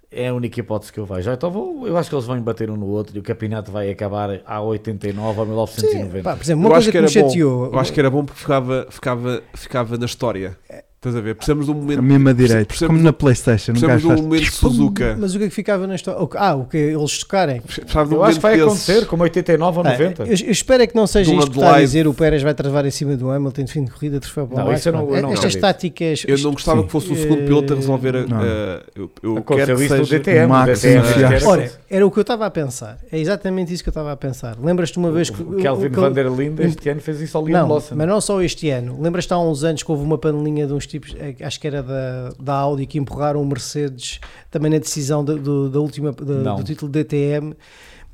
[0.10, 1.30] É a única hipótese que eu vejo.
[1.30, 3.90] Então vou, eu acho que eles vão bater um no outro e o campeonato vai
[3.92, 6.24] acabar a 89 ou Sim, 1990.
[6.24, 7.30] pá, por exemplo, uma eu coisa acho que que, me era bom.
[7.30, 7.66] chateou.
[7.74, 10.58] Eu acho que era bom porque ficava, ficava, ficava na história.
[11.00, 11.36] Estás a ver?
[11.36, 12.02] Precisamos de um A momento.
[12.02, 13.74] mesma direita, como na Playstation.
[13.74, 15.16] Precisamos de um momento Suzuka.
[15.20, 16.20] Mas o que é que ficava na história?
[16.20, 17.62] O Ah, o que eles tocarem.
[17.62, 18.66] Precisava de um Eu acho que vai desses.
[18.68, 20.24] acontecer, como 89 ou Ah, 90.
[20.24, 22.56] eu, eu espero é que não seja isto que está a dizer o Pérez vai
[22.56, 24.90] travar em cima do Hamilton de fim de corrida, troféu para o Não, Max, isso
[24.90, 25.16] eu não- pronto.
[25.16, 26.24] eu não Estas táticas.
[26.28, 26.86] Eu não gostava Sim.
[26.88, 28.16] que fosse o segundo piloto a resolver.
[28.16, 28.38] a- Não.
[28.42, 30.04] a- eu eu quero que seja.
[30.04, 30.48] DTM.
[30.48, 32.98] Max o DTM que era- Ora, era o que eu estava a pensar.
[33.12, 34.58] É exatamente isso que eu estava a pensar.
[34.60, 35.44] Lembras-te uma vez que.
[35.44, 37.94] o Kelvin o- o- van der Linde este ano fez isso ao Liam Não, Lawson.
[37.96, 39.00] mas não só este ano.
[39.00, 41.82] Lembras-te há uns anos que houve uma panelinha de uns tipos, eh, acho que era
[41.84, 44.20] da, da Audi, que empurraram o Mercedes
[44.52, 47.54] também na decisão do, do- da última, da- do título DTM.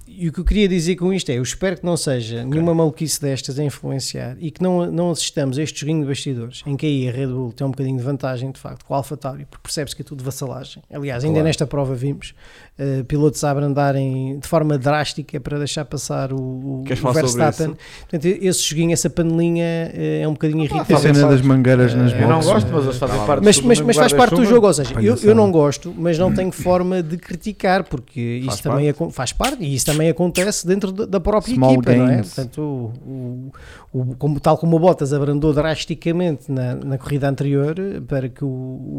[0.06, 2.76] E o que eu queria dizer com isto é: eu espero que não seja nenhuma
[2.76, 6.76] maluquice destas a influenciar e que não, não assistamos a este joguinho de bastidores em
[6.76, 9.46] que aí a Red Bull tem um bocadinho de vantagem, de facto, com o AlphaTauri,
[9.46, 10.84] porque percebe-se que é tudo vassalagem.
[10.92, 11.48] Aliás, ainda Claro.
[11.48, 12.36] nesta prova vimos
[12.78, 17.76] eh, pilotos a abrandarem de forma drástica para deixar passar o, o, Verstappen.
[18.02, 19.64] Portanto, esse joguinho, essa panelinha
[19.94, 20.92] eh, é um bocadinho A irritante.
[20.94, 22.52] fazem cena das mangueiras nas Eh, Eu não boxes.
[22.54, 24.74] gosto, mas eles fazem Tá parte mas, do mas, mas faz parte do jogo, ou
[24.74, 28.90] seja, eu, eu não gosto, mas não tenho forma de criticar, porque Faz isso também
[28.90, 32.18] acon- faz parte e isso também acontece dentro da, própria Small equipa, não é?
[32.24, 33.52] Portanto, o,
[33.94, 38.28] o- o- como, tal como o Bottas abrandou drasticamente na, na corrida anterior eh, para
[38.30, 38.48] que o,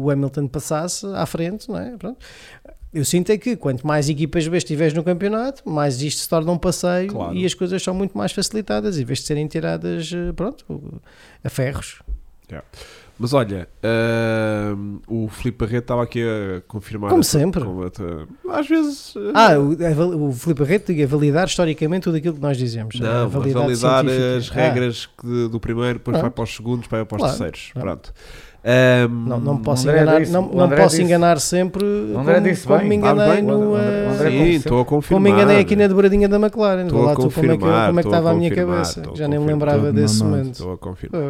[0.05, 1.95] o Hamilton passasse à frente, não é?
[1.97, 2.17] Pronto.
[2.95, 6.49] Eu sinto é que quanto mais equipas B tiveres no campeonato, mais isto se torna
[6.51, 7.35] um passeio Claro.
[7.35, 11.01] e as coisas são muito mais facilitadas, em vez de serem tiradas, eh, pronto,
[11.43, 12.01] a ferros.
[13.17, 17.09] Mas olha, ahm, o Filipe Barreto estava aqui a confirmar.
[17.09, 17.63] Como sempre.
[17.63, 19.13] a às vezes.
[19.33, 22.99] Ah, o, o Filipe Barreto diga validar historicamente tudo aquilo que nós dizemos.
[22.99, 24.37] Não, validar científica.
[24.37, 26.33] as Ah, regras que- do primeiro, depois vai Pronto.
[26.35, 27.69] para os segundos, vai para os Claro, terceiros.
[27.73, 27.87] claro.
[27.87, 28.13] Pronto.
[28.67, 32.47] Ahm, não, não posso André enganar, disse- não, não posso disse- enganar sempre André como,
[32.47, 32.89] disse como bem.
[32.89, 33.41] me enganei bem.
[33.43, 33.75] no.
[33.75, 35.21] André- eh, Sim, como estou a como confirmar.
[35.21, 36.85] me enganei aqui na dobradinha da McLaren.
[36.85, 38.33] Estou a lá tu como é que, confirmar, como é que estou a estava a
[38.33, 39.01] minha confirmar, cabeça.
[39.13, 39.47] Já nem me confirmar.
[39.75, 40.37] lembrava desse mamado.
[40.37, 40.53] momento.
[40.55, 41.21] Estou a confirmar.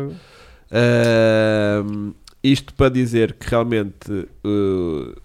[0.71, 2.11] Ahm,
[2.43, 4.11] isto para dizer que realmente
[4.45, 5.15] uh,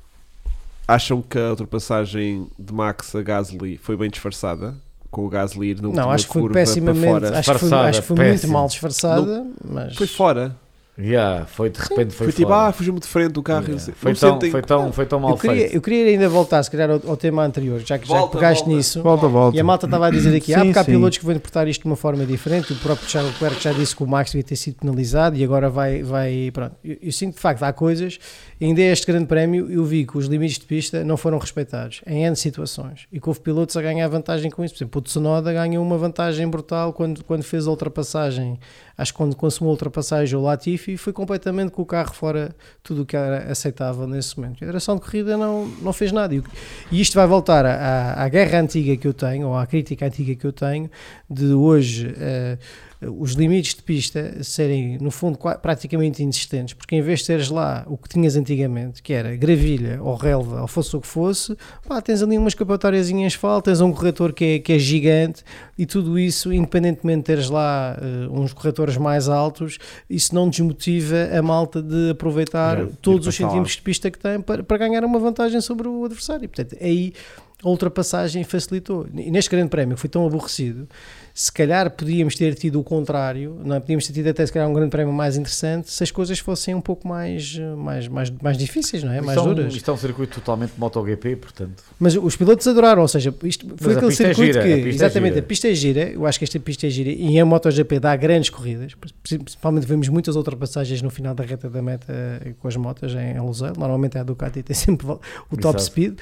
[0.88, 4.74] acham que a ultrapassagem de Max a Gasly foi bem disfarçada,
[5.10, 7.26] com o Gasly ir na Não, acho que foi pessimamente.
[7.26, 9.46] Acho que foi, acho que foi muito mal disfarçada.
[9.64, 10.56] Mas Foi fora.
[10.98, 13.64] Yeah, foi de repente foi, Foi, tipo, ah, fugiu-me de frente do carro.
[13.68, 13.92] Yeah.
[13.94, 15.74] Foi, tão, sentem- foi, tão, foi tão mal eu, queria, feito.
[15.74, 18.64] eu queria ainda voltar, se calhar, ao, ao tema anterior, já que já Volta, pegaste
[18.64, 18.76] volta.
[18.76, 19.02] nisso.
[19.02, 19.56] Volta, volta.
[19.56, 20.90] E a malta estava a dizer aqui, ah, Sim, porque há sim.
[20.92, 22.72] pilotos que vão interpretar isto de uma forma diferente.
[22.74, 25.70] O próprio Charles Leclerc já disse que o Max devia ter sido penalizado e agora
[25.70, 26.02] vai.
[26.02, 26.76] vai pronto.
[26.84, 28.18] Eu, eu sinto de facto, há coisas.
[28.60, 32.24] Ainda este grande prémio, eu vi que os limites de pista não foram respeitados em
[32.26, 34.74] N situações e que houve pilotos a ganhar vantagem com isso.
[34.74, 38.58] Por exemplo, o Tsunoda ganhou uma vantagem brutal quando, quando fez a ultrapassagem.
[38.98, 43.02] Acho que quando consumiu a ultrapassagem o Latifi foi completamente com o carro fora tudo
[43.02, 44.62] o que era aceitável nesse momento.
[44.62, 46.34] A direção de corrida não, não fez nada.
[46.34, 46.42] E,
[46.90, 50.34] e isto vai voltar à, à- guerra antiga que eu tenho, ou à crítica antiga
[50.34, 50.90] que eu tenho,
[51.28, 52.58] de hoje eh,
[53.02, 57.84] os limites de pista serem, no fundo, praticamente inexistentes, porque em vez de teres lá
[57.86, 61.56] o que tinhas antigamente, que era gravilha ou relva, ou fosse o que fosse,
[61.88, 65.42] pá, tens ali uma escapatórias em asfalto, tens um corretor que é, que é gigante
[65.78, 69.78] e tudo isso, independentemente de teres lá eh, uns corretores mais altos,
[70.08, 74.40] isso não desmotiva a malta de aproveitar É, todos os centímetros de pista que tem
[74.40, 76.48] para, para ganhar uma vantagem sobre o adversário.
[76.48, 77.14] Portanto, aí
[77.62, 79.06] a ultrapassagem facilitou.
[79.14, 80.88] E neste grande prémio que foi tão aborrecido,
[81.34, 83.80] se calhar podíamos ter tido o contrário, não é?
[83.80, 86.74] podíamos ter tido até se calhar um grande prémio mais interessante se as coisas fossem
[86.74, 89.20] um pouco mais, mais, mais, mais difíceis, não é?
[89.20, 89.74] Mais isto, é um, duras.
[89.74, 91.82] isto é um circuito totalmente MotoGP, portanto.
[91.98, 94.76] Mas os pilotos adoraram, ou seja, isto foi Mas aquele é circuito gira, que, a
[94.76, 95.44] pista é exatamente, gira.
[95.44, 98.14] a pista é gira, eu acho que esta pista é gira e a MotoGP dá
[98.16, 102.76] grandes corridas, principalmente vemos muitas ultrapassagens no final da reta da meta eh, com as
[102.76, 105.18] motas em Lousel, normalmente é a Ducati tem sempre o
[105.56, 105.82] top Exato.
[105.82, 106.14] speed,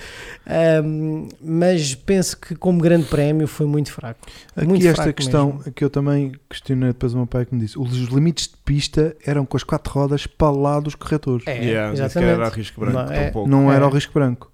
[0.47, 4.21] Ahm, mas penso que como grande prémio foi muito fraco.
[4.57, 5.73] Muito Aqui esta fraco questão mesmo.
[5.73, 9.17] que eu também questionei depois o meu pai que me disse: os limites de pista
[9.25, 11.47] eram com as quatro rodas para lá dos corretores.
[11.47, 12.33] É, Yeah, sequer exatamente.
[12.35, 13.89] era a risco branco, Não, é- não era é.
[13.89, 14.51] o risco branco.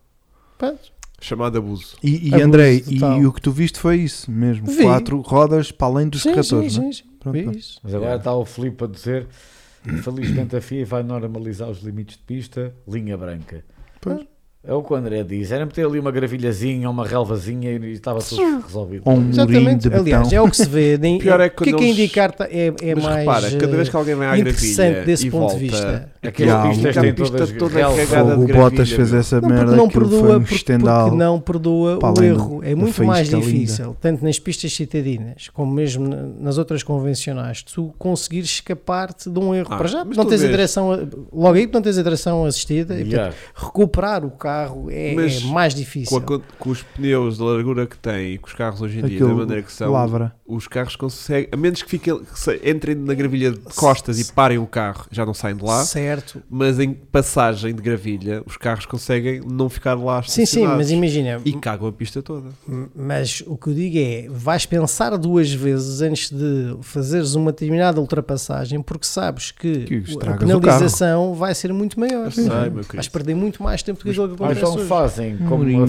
[0.59, 0.95] Pronto.
[1.21, 1.97] Chamado abuso.
[2.03, 3.23] E, e Abuso Andrei, total.
[3.23, 4.83] e, o que tu viste foi isso mesmo: Vi.
[4.83, 6.77] quatro rodas para além dos Sim, sim, corretores.
[6.79, 6.85] né?
[6.85, 7.05] sim, sim.
[7.19, 7.45] Pronto.
[7.47, 8.17] Mas agora Yeah.
[8.17, 9.27] está o Filipe a dizer:
[9.87, 13.65] infelizmente a FIA vai normalizar os limites de pista, linha branca.
[14.01, 14.21] Pois.
[14.67, 18.21] É o que o André diz: era meter ali uma gravilhazinha, uma relvazinha e estava
[18.21, 19.03] tudo resolvido.
[19.05, 20.97] Ou um murinho Exatamente, de aliás, é o que se vê.
[21.01, 23.05] Nem, Pior é o que é quando que a eles- indicar tá- é, é Mas
[23.05, 25.61] mais repara, cada vez que alguém vai à interessante gravilha desse e ponto volta, de
[25.61, 26.11] vista.
[26.25, 29.37] Aquelas Yeah, pistas a têm pista todas toda cagada o de Bottas gravilha, fez essa
[29.37, 31.05] Não, porque merda, não perdoa, um porque, estendal.
[31.11, 32.61] porque não perdoa o erro.
[32.65, 33.59] É muito mais faísca linda.
[33.59, 39.39] difícil, tanto nas pistas citadinas como mesmo na- nas outras convencionais, tu conseguires escapar-te de
[39.39, 39.69] um erro.
[39.71, 41.01] Ah, Para já, não tens a direção, a-
[41.31, 44.54] logo aí não tens a direção assistida e portanto, recuperar o carro
[44.91, 46.17] é, Mas é mais Com, difícil.
[46.17, 49.05] a con- com os pneus da largura que têm e com os carros hoje em
[49.05, 50.35] dia, Aquilo da maneira que são, lavra.
[50.47, 54.59] Os carros conseguem, a menos que, fiquem, que entrem na gravilha de costas e parem
[54.59, 55.83] o carro, já não saem de lá.
[55.85, 56.43] Certo.
[56.51, 61.41] Mas em passagem de gravilha, os carros conseguem não ficar lá Sim, sim, mas imagina.
[61.45, 62.51] E cagam a pista toda.
[62.95, 67.99] Mas o que eu digo é, vais pensar duas vezes antes de fazeres uma determinada
[68.01, 72.31] ultrapassagem, porque sabes que, Que a penalização vai ser muito maior.
[72.31, 74.87] Sei, meu Vais perder muito mais tempo do que aquilo que acontece então hoje.
[74.87, 75.87] fazem como Murinho um, um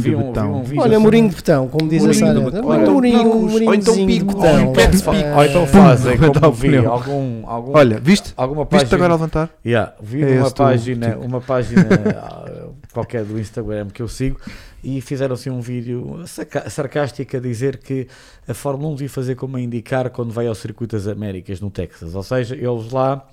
[0.64, 2.40] vídeo Olha, assim- murinho de betão, como diz a Sara.
[2.40, 5.02] Olha, Ou então ou então picos.
[5.02, 5.14] betão.
[5.14, 8.34] Ou então, ou então fazem Aguenta como o vi algum, algum, Olha, viste?
[8.38, 9.50] alguma Viste página agora a levantar?
[9.66, 11.26] Yeah, vi É uma página, tipo.
[11.26, 11.88] uma página
[12.18, 14.40] ah, qualquer do Instagram que eu sigo
[14.84, 16.22] e fizeram assim um vídeo
[16.70, 18.08] sarcástico a dizer que
[18.48, 21.70] a Fórmula 1 devia fazer como a indicar quando vai ao Circuito das Américas no
[21.70, 23.26] Texas, ou seja, eles lá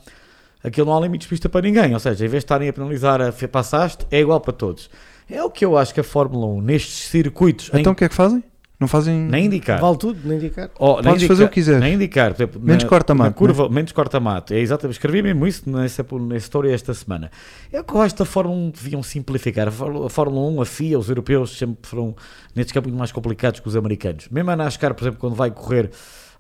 [0.65, 2.73] aquilo não há limites de pista para ninguém, ou seja, em vez de estarem a
[2.73, 4.89] penalizar a "Fe- passaste, é igual para todos.
[5.31, 8.05] É o que eu acho que a Fórmula 1 nestes circuitos em- Então o que
[8.05, 8.43] é que fazem?
[8.83, 9.29] Não fazem.
[9.29, 10.71] na indicar Vale tudo, nem indicar.
[10.79, 11.81] Oh, Podes fazer o que quiseres.
[11.81, 14.53] Na indicar, por exemplo, Menos corta-mato, na curva, menos corta-mato.
[14.53, 14.97] É exatamente.
[14.97, 17.31] Escrevi mesmo isso nessa, nessa história esta semana.
[17.73, 19.69] É eu acho que a Fórmula 1 deviam simplificar.
[19.69, 22.17] A Fórmula, a Fórmula 1, a FIA, os europeus sempre foram
[22.55, 24.29] nestes campos muito mais complicados que os americanos.
[24.29, 25.91] Mesmo a NASCAR, por exemplo, quando vai correr,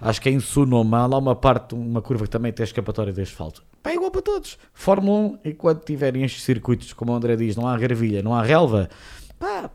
[0.01, 3.13] acho que é em Sonoma, há lá uma parte, uma curva que também tem escapatória
[3.13, 3.63] de asfalto.
[3.83, 4.59] Pá, é igual para todos.
[4.75, 8.43] Fórmula 1, enquanto tiverem estes circuitos, como o André diz, não há gravilha, não há
[8.43, 8.89] relva,
[9.39, 9.71] pá,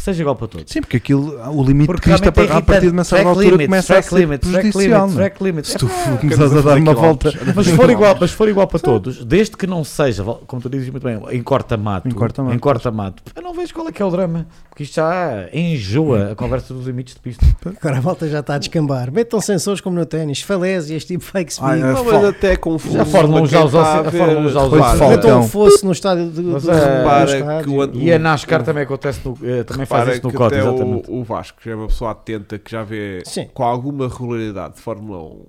[0.00, 0.72] seja igual para todos.
[0.72, 3.28] Sim, porque aquilo, o limite Porque de pista realmente é a partir de uma certa
[3.28, 5.08] altura limits, começa a ser limits, track prejudicial.
[5.08, 5.12] é?
[5.12, 5.66] track.
[5.66, 8.66] Se tu Epá, começas a dar uma volta Mas se for igual, mas for igual
[8.66, 12.54] para todos, desde que não seja, como tu dizes muito bem, em corta-mato, Em corta-mato.
[12.54, 16.32] em corta-mato, eu não vejo qual é que é o drama, porque isto já enjoa
[16.32, 17.44] a conversa dos limites de pista.
[17.80, 19.12] Agora a volta já está a descambar.
[19.12, 21.68] Metam sensores como no ténis, falésias, tipo fake speed.
[21.70, 23.00] Ai, Não, a mas até confuso.
[23.00, 24.18] A Fórmula 1 para já usou- a ver.
[24.18, 28.12] Fórmula 1 já usou Metam um fosse no estádio do, Mas, do repara que E
[28.12, 31.10] a NASCAR também acontece no, eh, também faz isso no exatamente.
[31.10, 33.48] o, o Vasco, que é uma pessoa atenta, que já vê Sim.
[33.52, 35.46] com alguma regularidade de Fórmula 1,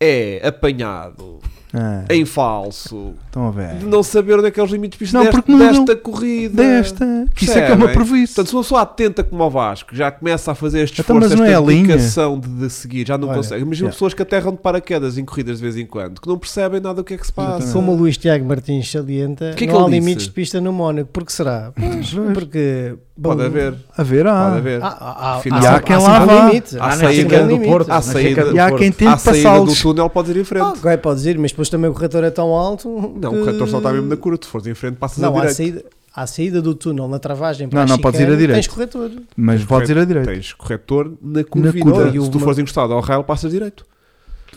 [0.00, 1.40] é apanhado
[1.76, 3.74] Ah, em falso estão a ver.
[3.76, 5.96] de não saber onde é que é os limites de pista Não, desta, não- desta
[5.96, 6.62] corrida.
[6.62, 8.34] Desta, que isso é que é uma previsto.
[8.36, 11.36] Portanto, se uma pessoa atenta como o Vasco já começa a fazer este Então, esforço,
[11.36, 11.86] não é esta linha?
[11.88, 13.62] dedicação de, de seguir, já não Olha, consegue.
[13.62, 13.94] Imagina yeah.
[13.94, 16.94] pessoas que aterram de paraquedas em corridas de vez em quando, que não percebem nada
[16.96, 17.56] do que é que se passa.
[17.58, 17.72] Exatamente.
[17.74, 20.00] Como o Luís Tiago Martins salienta, Que é que não há disse?
[20.00, 21.10] limites de pista no Mónaco.
[21.12, 21.72] Porque será?
[21.74, 22.94] Pois, porque...
[23.16, 24.44] bom, Pode haver, A ver, há.
[24.44, 24.82] pode haver.
[24.82, 26.50] Há, há, há, há, há quem lá vá.
[26.80, 27.58] Há saída do.
[27.60, 30.62] Porto, E há saída do túnel podes ir em frente.
[30.64, 32.88] Ah, ok, podes ir, mas depois também o corretor é tão alto.
[33.20, 34.38] Não, que- o corretor só está mesmo na curva.
[34.38, 35.56] Tu fores em frente, passas Não, a à direito.
[35.56, 38.38] saída, à saída do túnel, na travagem para Não, a não, podes ir a chicane,
[38.40, 38.56] direito.
[38.56, 39.10] Tens corretor.
[39.36, 40.30] Mas podes ir a direita.
[40.32, 41.72] Tens corretor na curva.
[41.72, 43.84] Se tu fores encostado ao rail, passas direito.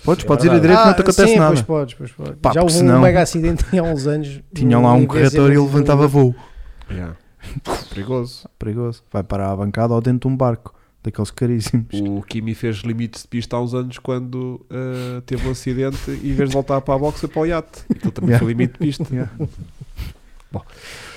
[0.03, 0.61] Podes, É podes ir a verdade.
[0.71, 1.49] direita, não te acontece Ah, sim, nada.
[1.49, 2.35] Pois podes, pois podes.
[2.41, 4.39] Pá, Já houve um senão- mega acidente há uns anos.
[4.55, 6.33] Tinham lá um corretor e ele levantava voo.
[7.89, 8.47] Perigoso.
[8.57, 9.03] Perigoso.
[9.11, 10.73] Vai parar à bancada ou dentro de um barco.
[11.03, 11.87] Daqueles caríssimos.
[11.93, 16.31] O Kimi fez limites de pista há uns anos quando uh, teve um acidente e
[16.31, 17.79] em vez de voltar para a boxe foi para o iate.
[17.89, 18.45] Aquilo também Yeah.
[18.45, 19.05] foi limite de pista.
[19.09, 19.31] Yeah.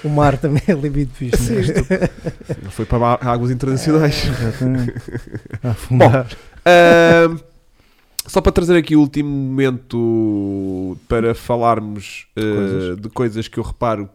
[0.05, 1.53] O mar também é limite de pista.
[1.53, 4.25] Ele foi para águas internacionais.
[4.25, 4.95] Exatamente.
[5.65, 6.29] A afundar.
[6.65, 7.39] Ahm,
[8.27, 13.01] só para trazer aqui o último momento para falarmos uh, Coisas.
[13.01, 14.09] de coisas que eu reparo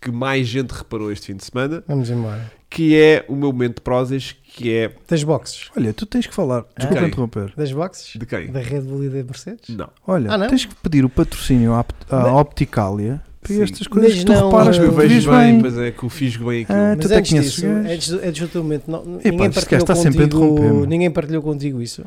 [0.00, 2.52] que mais gente reparou este fim de semana, Vamos embora.
[2.68, 5.68] que é o meu momento de prosas, que é Das boxes.
[5.76, 6.64] Olha, tu tens que falar.
[6.78, 7.52] Desculpa interromper.
[7.56, 8.16] Das boxes?
[8.18, 8.46] de quem?
[8.52, 9.74] Da Red Bull e da Mercedes?
[9.76, 9.88] Não.
[10.06, 10.46] Olha, Ah, não?
[10.46, 13.62] tens que pedir o patrocínio à, à Opticalia para Sim.
[13.62, 15.62] estas coisas Mas que tu não, reparas eh, que eu vejo bem, bem.
[15.62, 16.78] mas é que eu fisgo bem aquilo.
[16.78, 17.66] Ah, tu Mas até conheces o
[18.90, 22.04] não, Epá, ninguém partilhou contigo, ninguém partilhou contigo isso.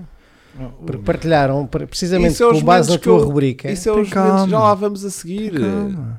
[0.86, 3.72] Porque partilharam, pre- precisamente é com base na que tua eu- rubrica.
[3.72, 5.53] Isso é Tem os momentos, já lá vamos a seguir.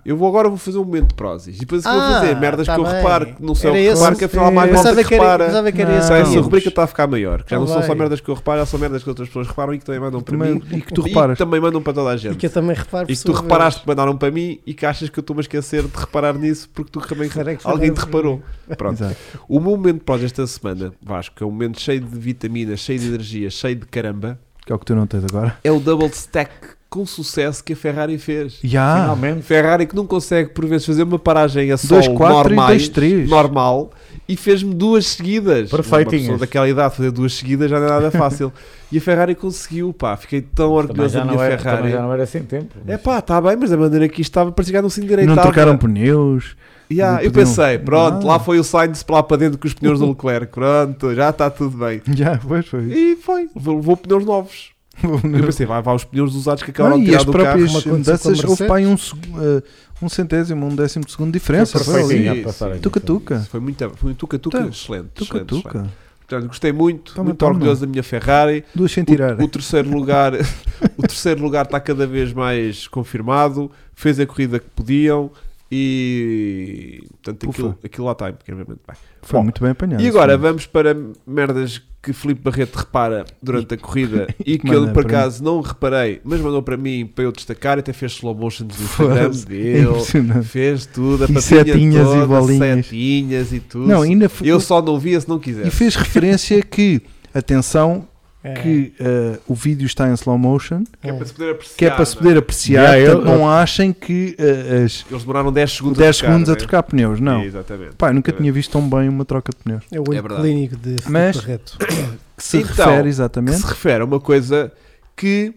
[0.04, 1.56] Eu vou agora vou fazer um momento de prósis.
[1.56, 2.36] E depois o que eu vou Ah, fazer?
[2.36, 2.94] Merdas tá que eu bem.
[2.94, 5.22] reparo que não sei o que reparo, que afinal há mais malta que que era,
[5.24, 5.44] repara.
[5.46, 5.98] pensava que era Não.
[5.98, 6.42] essa Não.
[6.42, 7.42] rubrica está a ficar maior.
[7.42, 9.28] Que já Não não são só merdas que eu reparo, já são merdas que outras
[9.28, 10.62] pessoas reparam e que também mandam para Também- mim.
[10.72, 11.36] e que tu E reparas.
[11.38, 12.36] que também mandam para toda a E gente.
[12.36, 15.08] que eu também reparo E que tu reparaste que mandaram para mim e que achas
[15.08, 18.42] que eu estou-me a esquecer de reparar nisso porque tu também que alguém te reparou.
[18.76, 19.04] Pronto.
[19.48, 22.98] O meu momento pós esta semana, Vasco, que é um momento cheio de vitaminas, cheio
[22.98, 24.27] de energia, cheio de caramba,
[24.68, 25.56] Que é o que tu não tens agora.
[25.64, 26.50] é o double stack
[26.90, 28.58] com sucesso que a Ferrari fez.
[28.62, 29.00] Já.
[29.00, 29.40] Finalmente.
[29.40, 33.28] Ferrari que não consegue por vezes fazer uma paragem a sol 2-4 e normais, 2-3.
[33.28, 33.90] normal
[34.28, 35.70] e fez-me duas seguidas.
[35.70, 38.52] Pessoa daquela idade fazer duas seguidas já não é nada fácil.
[38.92, 41.90] e a Ferrari conseguiu, pá, fiquei tão orgulhoso já, da não minha era, Ferrari.
[41.90, 42.74] já não era sem tempo.
[42.86, 45.34] É pá, está bem, mas da maneira que isto estava, parecia que não se endireitava.
[45.34, 46.54] Não trocaram pneus.
[46.90, 48.32] Yeah, eu pensei, pronto, Ah.
[48.32, 51.28] lá foi o Sainz para lá para dentro com os pneus do Leclerc, pronto, já
[51.30, 52.00] está tudo bem.
[52.14, 52.84] Já, pois foi.
[52.84, 54.70] E foi, levou pneus novos.
[55.02, 57.32] Eu pensei, vai, vai os pneus usados que acabaram Não, de e tirar as do
[57.32, 57.44] carro.
[57.44, 59.62] próprias como aconteceu com a mudanças, houve aí um, eh,
[60.02, 61.78] um centésimo, um décimo de segundo de diferença.
[61.78, 62.44] Foi Foi ali.
[62.80, 63.38] Tuca-tuca.
[63.50, 65.08] Foi muito, foi um tuca-tuca excelente.
[65.14, 65.86] Tuca-tuca.
[66.26, 67.52] Portanto, gostei muito, Toma, muito toma.
[67.52, 68.64] orgulhoso da minha Ferrari.
[68.74, 69.40] Duas sem tirar.
[69.40, 70.32] O, o terceiro lugar,
[70.98, 73.70] o terceiro lugar está cada vez mais confirmado.
[73.94, 75.30] Fez a corrida que podiam
[75.70, 77.78] e portanto aquilo, Ufa.
[77.84, 78.96] aquilo lá está incrivelmente bem.
[79.22, 80.02] Foi Bom, muito bem apanhado.
[80.02, 80.96] E agora vamos para
[81.26, 86.20] merdas que Filipe Barreto repara durante a corrida e que eu por acaso não reparei,
[86.24, 87.78] mas mandou para mim para eu destacar.
[87.78, 92.86] Até fez slow motions no Instagram dele, fez tudo, a E setinhas e toda, bolinhas.
[92.86, 93.86] setinhas e tudo.
[93.88, 95.70] Não, ainda eu só não via se não E quisesse.
[95.70, 97.02] fez referência que,
[97.34, 98.06] atenção,
[98.44, 98.54] É.
[98.54, 101.76] que eh, o vídeo está em slow motion, Que é para se poder apreciar.
[101.76, 102.86] que é para se não poder apreciar.
[102.86, 106.32] Já, eu- portanto, não achem que eh, as Eles demoraram 10 segundos 10 a trocar,
[106.32, 106.58] segundos a né?
[106.58, 107.42] trocar pneus, não.
[107.42, 107.96] Exatamente.
[108.00, 109.82] Eu nunca tinha visto tão bem uma troca de pneus.
[109.90, 111.40] É o olho É clínico de Mas-.
[112.38, 113.56] Que se Então, refere que exatamente.
[113.58, 114.70] se refere a uma coisa
[115.16, 115.52] que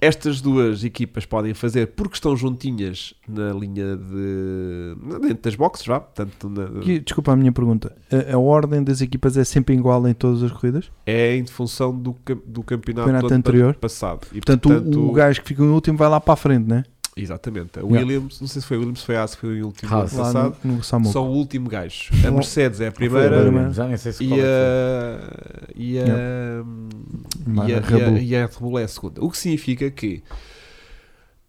[0.00, 4.94] estas duas equipas podem fazer porque estão juntinhas na linha de.
[5.22, 6.00] dentro das boxes, vá.
[6.00, 6.66] Portanto, na-
[7.02, 7.96] desculpa a minha pergunta.
[8.12, 10.90] A, a ordem das equipas é sempre igual em todas as corridas?
[11.06, 12.14] é em função do,
[12.46, 13.74] do campeonato, Campeonato anterior.
[13.76, 14.26] passado.
[14.32, 16.84] E, Portanto, o- o, gajo que fica em último vai lá para a frente, né?
[17.18, 17.78] Exatamente.
[17.78, 17.98] A Yeah.
[18.00, 20.12] Williams, não sei se foi a Williams, foi a Haas, foi o último Haas.
[20.12, 20.56] ano passado.
[20.62, 20.82] no, no.
[21.12, 22.10] São o último gajo.
[22.26, 22.30] A.
[22.30, 23.40] Mercedes é a primeira.
[23.42, 23.72] primeira.
[23.72, 26.04] Já nem sei se E qual é a, e, a,
[27.68, 28.18] e, a, Red e a- Bull.
[28.18, 29.24] e a Red Bull é a segunda.
[29.24, 30.22] O que significa que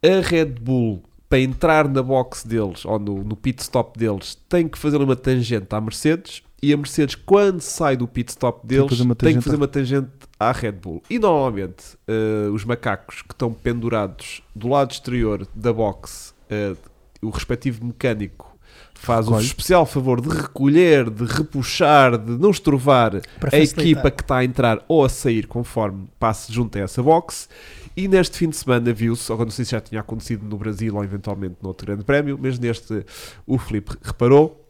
[0.01, 4.69] a Red Bull, para entrar na box deles ou no, no pit stop deles, tem
[4.69, 6.41] que fazer uma tangente à Mercedes.
[6.63, 9.43] E a Mercedes, quando sai do pit stop que deles, fazer uma tem que tangente
[9.43, 10.07] fazer uma tangente
[10.39, 11.01] à Red Bull.
[11.09, 16.75] E normalmente eh, os macacos que estão pendurados do lado exterior da box, eh,
[17.21, 18.57] o respectivo mecânico
[18.93, 19.45] faz o Recolhe.
[19.45, 24.83] especial favor de recolher, de repuxar, de não estrovar a equipa que está a entrar
[24.87, 27.47] ou a sair conforme passe junto a essa box.
[27.95, 30.95] E neste fim de semana viu-se, ou não sei se já tinha acontecido no Brasil
[30.95, 33.05] ou eventualmente no outro grande prémio, mas neste
[33.45, 34.63] o Filipe reparou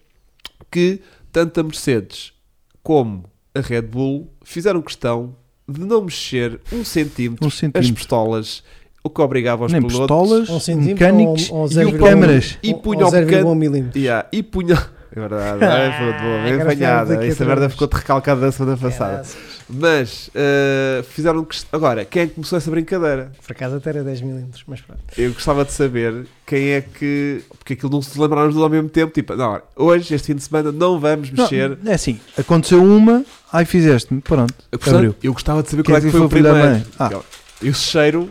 [0.72, 2.34] que tanto a Mercedes
[2.82, 5.36] como a Red Bull fizeram questão
[5.70, 7.94] de não mexer um centímetro Um as centímetro.
[7.96, 8.64] pistolas,
[9.04, 10.60] o que obrigava os Nem pilotos pistolas, Um
[10.94, 12.58] mecânicos ou ou e 0,1 câmaras.
[12.64, 14.00] e punha o 0,1 pequeno- milímetro.
[14.00, 14.76] Yeah, e punha.
[15.16, 17.26] É verdade, é, foi boa, bem apanhada.
[17.26, 19.24] Essa merda ficou-te recalcada da semana passada.
[19.70, 21.44] Mas uh, fizeram.
[21.44, 23.32] quest- Agora, quem é que começou essa brincadeira?
[23.46, 25.02] Por acaso até era 10 milímetros, mas pronto.
[25.18, 27.44] Eu gostava de saber quem é que.
[27.58, 29.12] Porque aquilo não se lembraram tudo ao mesmo tempo.
[29.14, 31.78] Tipo, não, hoje, este fim de semana, não vamos Não, mexer.
[31.86, 34.54] é assim, aconteceu uma, ai fizeste-me, pronto.
[34.72, 35.16] Eu gostava, abriu.
[35.22, 36.86] eu gostava de saber Quer qual é que dizer, foi o foi o primeiro.
[36.98, 37.10] Ah.
[37.12, 37.26] Eu-
[37.70, 38.30] Esse cheiro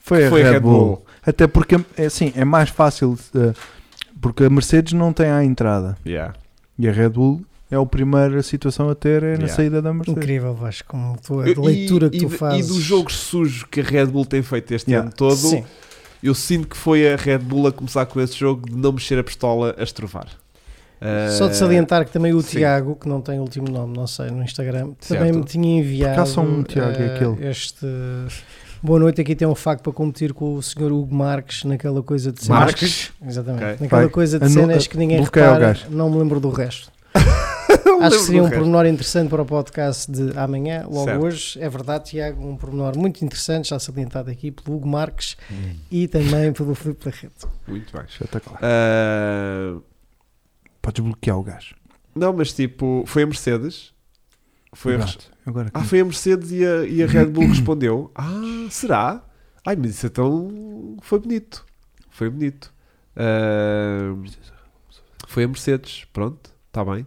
[0.00, 1.04] Foi a foi Red, Bull.
[1.26, 3.52] Até porque, é assim, é mais fácil, eh,
[4.20, 5.96] porque a Mercedes não tem à entrada.
[6.06, 6.34] Yeah.
[6.78, 9.54] E a Red Bull é a primeira situação a ter é na Yeah.
[9.54, 10.16] saída da Mercedes.
[10.22, 12.66] Incrível, Vasco, como tu, a Eu- leitura e, que tu e, fazes.
[12.66, 15.06] E dos jogos sujos que a Red Bull tem feito este Yeah.
[15.08, 15.64] ano todo, Sim.
[16.22, 19.18] eu sinto que foi a Red Bull a começar com esse jogo de não mexer
[19.18, 20.26] a pistola a estrovar.
[21.36, 22.56] Só de salientar que também o sim.
[22.58, 25.38] Tiago, que não tem o último nome, não sei, no Instagram, também Certo.
[25.38, 27.46] me tinha enviado um Tiago, é eh, aquele.
[27.48, 27.86] este
[28.84, 30.92] Boa noite, aqui tem um facto para competir com o Sr.
[30.92, 32.60] Hugo Marques naquela coisa de cenas.
[32.64, 33.12] Marques?
[33.26, 33.64] Exatamente.
[33.64, 33.76] Ok.
[33.80, 34.10] Naquela Vai.
[34.10, 36.92] coisa de Anu- cenas que ninguém bloqueia o repara, não me lembro do resto.
[38.02, 38.58] Acho que seria um resto.
[38.58, 41.24] pormenor interessante para o podcast de amanhã, logo Certo.
[41.24, 41.58] hoje.
[41.62, 45.38] É verdade, Tiago, um pormenor muito interessante, já salientado aqui pelo Hugo Marques
[45.90, 47.48] e também pelo Filipe Barreto.
[47.66, 48.04] Muito bem.
[48.06, 48.58] Espetacular.
[48.62, 49.78] Ah,
[50.82, 51.74] Podes bloquear o gajo.
[52.14, 53.93] não, mas tipo, foi a Mercedes.
[54.74, 55.06] Foi a.
[55.46, 58.10] Agora ah, foi a Mercedes e a, e a Red Bull respondeu.
[58.14, 59.22] Ah, será?
[59.64, 61.64] Ai, mas isso então foi bonito.
[62.10, 62.72] Foi bonito.
[63.16, 64.14] Ah,
[65.26, 66.06] foi a Mercedes.
[66.12, 67.06] Pronto, está bem.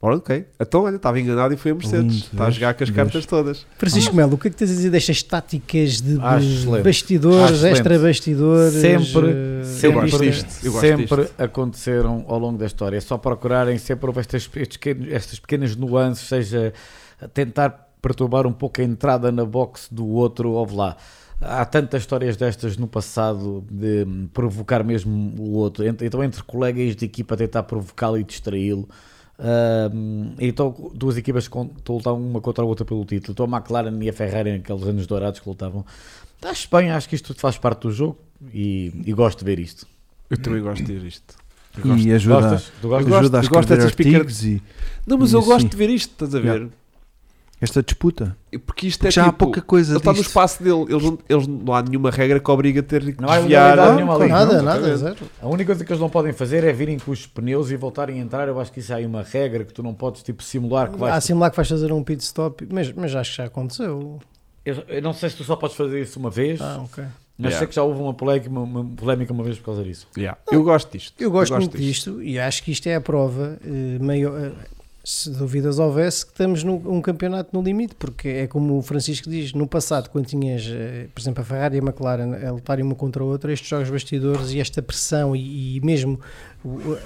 [0.00, 0.46] Ora, ok.
[0.60, 2.24] Então, olha, estava enganado e foi a Mercedes.
[2.24, 3.66] Está a jogar com as cartas todas.
[3.78, 6.84] Francisco Melo, o que é que tens a dizer destas táticas de, Acho excelente.
[6.84, 7.72] bastidores, excelente.
[7.76, 8.74] extra-bastidores?
[8.74, 11.42] Sempre, eh, Eu gosto sempre, disto, eu gosto sempre disto.
[11.42, 12.98] aconteceram ao longo da história.
[12.98, 14.48] É só procurarem, sempre houve estas,
[15.10, 16.74] estas pequenas nuances, seja
[17.20, 17.70] a tentar
[18.02, 20.96] perturbar um pouco a entrada na box do outro, houve lá.
[21.40, 26.96] Há tantas histórias destas no passado de provocar mesmo o outro, Ent- então entre colegas
[26.96, 28.88] de equipa tentar provocá-lo e distraí-lo.
[29.38, 33.32] Hum, então duas equipas que estão a lutar uma contra a outra pelo título.
[33.32, 35.84] Então a McLaren e a Ferrari naqueles anos dourados que lutavam.
[36.42, 38.16] Acho bem, acho que isto tudo faz parte do jogo
[38.52, 39.86] e, e gosto de ver isto.
[40.30, 41.34] Eu também gosto de ver isto.
[41.98, 42.72] E ajuda, Gostas?
[42.80, 43.12] Tu gostas?
[43.12, 44.62] ajuda a escrever artigos e
[45.06, 46.68] Não, mas eu gosto de ver isto, estás a ver?
[47.60, 48.36] Esta disputa.
[48.66, 50.28] Porque isto Porque é já tipo, há pouca coisa Ele está no disto.
[50.28, 50.84] espaço dele.
[50.90, 53.94] Eles não, eles não há nenhuma regra que obriga a ter que Não há desviar.
[53.94, 54.28] nenhuma ali.
[54.28, 55.16] Nada, não, nada, zero.
[55.40, 58.20] A única coisa que eles não podem fazer é virem com os pneus e voltarem
[58.20, 58.46] a entrar.
[58.46, 60.96] Eu acho que isso há aí uma regra que tu não podes tipo simular que
[60.96, 61.24] Há vais.
[61.24, 64.18] simular que vais fazer um pit stop, mas, mas acho que já aconteceu.
[64.64, 67.04] Eu, eu não sei se tu só podes fazer isso uma vez, Ah, ok.
[67.38, 67.58] mas Yeah.
[67.58, 70.06] sei que já houve uma polémica, uma, uma polémica uma vez por causa disso.
[70.16, 70.38] Yeah.
[70.52, 71.14] Eu gosto disto.
[71.22, 74.52] Eu gosto muito disto e acho que isto é a prova eh, maior, eh,
[75.06, 79.30] se dúvidas houvesse, que estamos num um campeonato no limite, porque é como o Francisco
[79.30, 82.84] diz, no passado, quando tinhas, eh, por exemplo, a Ferrari e a McLaren a lutarem
[82.84, 86.18] uma contra a outra, estes jogos bastidores e esta pressão e, e mesmo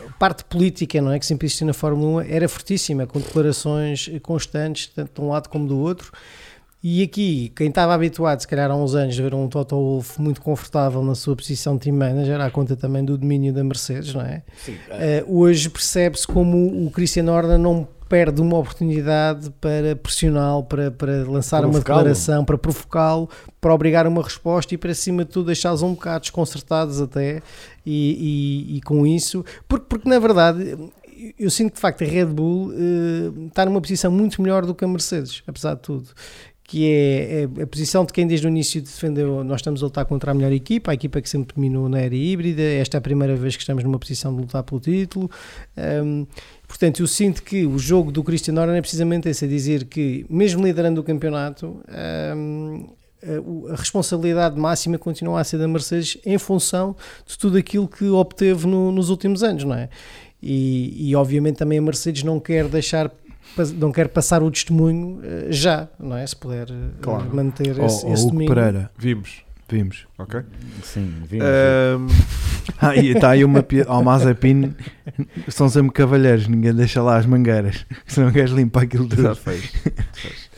[0.09, 4.10] a parte política, não é, que sempre existiu na Fórmula 1, era fortíssima, com declarações
[4.22, 6.10] constantes, tanto de um lado como do outro,
[6.82, 10.20] e aqui, quem estava habituado, se calhar há uns anos, a ver um Toto Wolff
[10.20, 14.15] muito confortável na sua posição de team manager, à conta também do domínio da Mercedes,
[14.15, 14.43] não é?
[14.65, 14.73] Sim,
[15.27, 21.23] Uh, hoje percebe-se como o Christian Horner não perde uma oportunidade para pressioná-lo, para, para
[21.31, 23.28] lançar uma declaração, para provocá-lo,
[23.61, 27.40] para obrigar uma resposta e para acima de tudo deixá-los um bocado desconcertados até
[27.86, 30.77] e, e- e com isso, porque, porque na verdade
[31.39, 34.74] eu sinto que de facto a Red Bull uh, está numa posição muito melhor do
[34.74, 36.09] que a Mercedes, apesar de tudo
[36.71, 40.05] que é, é a posição de quem desde o início defendeu, nós estamos a lutar
[40.05, 43.01] contra a melhor equipa, a equipa que sempre dominou na era híbrida, esta é a
[43.01, 45.29] primeira vez que estamos numa posição de lutar pelo título,
[45.77, 46.27] Um,
[46.69, 50.25] portanto eu sinto que o jogo do Christian Horner é precisamente esse, é dizer que
[50.31, 51.83] mesmo liderando o campeonato,
[52.37, 52.87] um,
[53.69, 56.95] a, responsabilidade máxima continua a ser da Mercedes em função
[57.27, 59.89] de tudo aquilo que obteve no- nos últimos anos, não é?
[60.43, 63.11] E, e obviamente também a Mercedes não quer deixar
[63.77, 66.27] não quer passar o testemunho eh, já, não é?
[66.27, 67.35] Se puder eh, Claro.
[67.35, 68.55] manter Ó, esse, ó, esse domínio.
[68.55, 69.43] Pereira, Vimos.
[69.69, 70.07] vimos.
[70.19, 70.41] Ok.
[70.83, 71.47] sim, vimos.
[71.47, 72.07] Ahm,
[72.79, 73.91] Ah, e está aí uma piada.
[73.91, 74.75] Ao Mazepin
[75.49, 77.85] são sempre cavalheiros, ninguém deixa lá as mangueiras.
[78.07, 79.35] Se não queres limpar aquilo Já tudo.
[79.37, 79.65] fez.
[80.12, 80.51] Fez.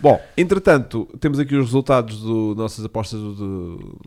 [0.00, 3.98] Bom, entretanto, temos aqui os resultados do nossas apostas do, do-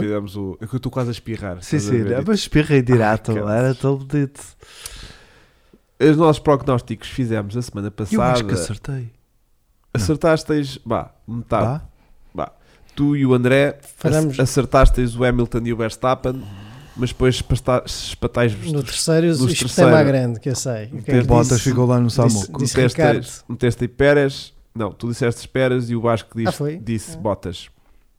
[0.00, 0.56] fizemos o.
[0.60, 1.58] É eu estou quase a espirrar.
[1.62, 4.40] Sim, sim, mas espirrei direto, era todo dito.
[6.10, 8.32] Os nossos prognósticos fizemos a semana Eu passada.
[8.32, 9.12] acho que acertei.
[9.94, 11.80] Acertasteis, bah, metade.
[11.80, 12.52] Tá?
[12.94, 16.42] Tu e o André Falamos- ac- acertasteis o Hamilton e o Verstappen,
[16.94, 17.42] mas depois
[17.86, 20.86] espatais-vos No terceiro, é mais grande, que eu sei.
[20.86, 21.70] O que é que Meteste- Bottas disse?
[21.70, 22.60] ficou lá no Samuco.
[22.60, 24.52] meteste, aí Pérez.
[24.74, 27.20] Não, tu disseste Pérez e o Vasco disse, Ah, disse Ah.
[27.20, 27.68] Bottas.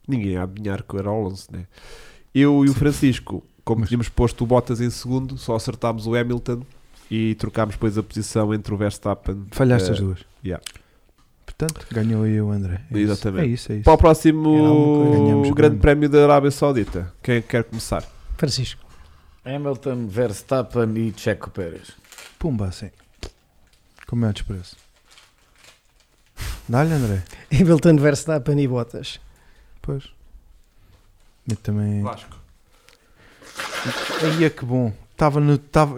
[0.08, 1.66] Ninguém ia adivinhar que era Alonso, né?
[2.34, 6.62] Eu e o Francisco, como tínhamos posto o Bottas em segundo, só acertámos o Hamilton
[7.10, 9.46] e trocámos depois a posição entre o Verstappen.
[9.50, 10.20] Falhaste eh, as duas.
[10.44, 10.64] yeah.
[11.44, 12.80] Portanto, ganhou aí o André.
[12.90, 13.12] É isso.
[13.12, 13.44] Exatamente.
[13.44, 13.84] É isso, é isso.
[13.84, 15.76] Para o próximo Ganhamos Grande grande.
[15.78, 18.04] Prémio da Arábia Saudita, quem é que quer começar?
[18.36, 18.82] Francisco.
[19.44, 21.92] Hamilton, Verstappen e Checo Pérez.
[22.38, 22.90] Pumba, assim.
[24.06, 24.76] Como é o desprezo?
[26.68, 27.22] Dá-lhe, André.
[27.52, 29.20] Hamilton, Verstappen e Bottas.
[29.82, 30.10] Pois.
[31.48, 32.02] Eu também.
[32.02, 32.36] Vasco.
[34.22, 34.92] Aí é que bom.
[35.12, 35.58] Estava no.
[35.58, 35.96] Tava...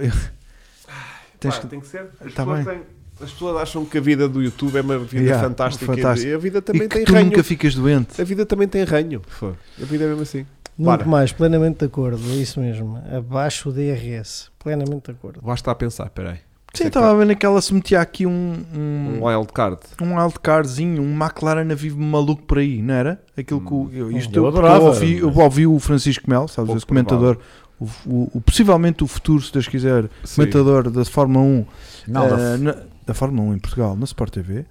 [1.40, 1.66] Tens que...
[1.66, 2.06] tem que ser.
[2.20, 2.74] As, Tá pessoas bem.
[2.74, 2.82] têm-
[3.20, 6.28] as pessoas acham que a vida do YouTube é uma vida Yeah, fantástica, fantástico.
[6.30, 7.26] e a vida também E que tem tu ranho.
[7.26, 8.20] nunca ficas doente.
[8.20, 9.22] A vida também tem ranho.
[9.42, 10.44] A vida é mesmo assim.
[10.76, 11.08] Muito Para.
[11.08, 13.02] mais, plenamente de acordo, é isso mesmo.
[13.10, 15.40] Abaixo o DRS, plenamente de acordo.
[15.42, 16.38] Lá está a pensar, peraí.
[16.74, 18.54] Sim, estava a ver naquela se metia aqui um.
[18.74, 19.78] Um Um, wild card.
[20.02, 23.22] um wildcardzinho, um McLaren a vivo maluco por aí, não era?
[23.34, 26.46] Aquilo que o, eu, isto Eu eu, adorava, eu ouvi, eu ouvi o Francisco Mel,
[26.48, 27.38] sabes, esse comentador,
[27.80, 30.36] o, o- o- possivelmente o futuro, se Deus quiser, Sim.
[30.42, 31.66] comentador da Fórmula 1,
[32.08, 32.76] Não, eh, da- na-
[33.06, 34.64] da Fórmula 1 em Portugal, na Sport TV,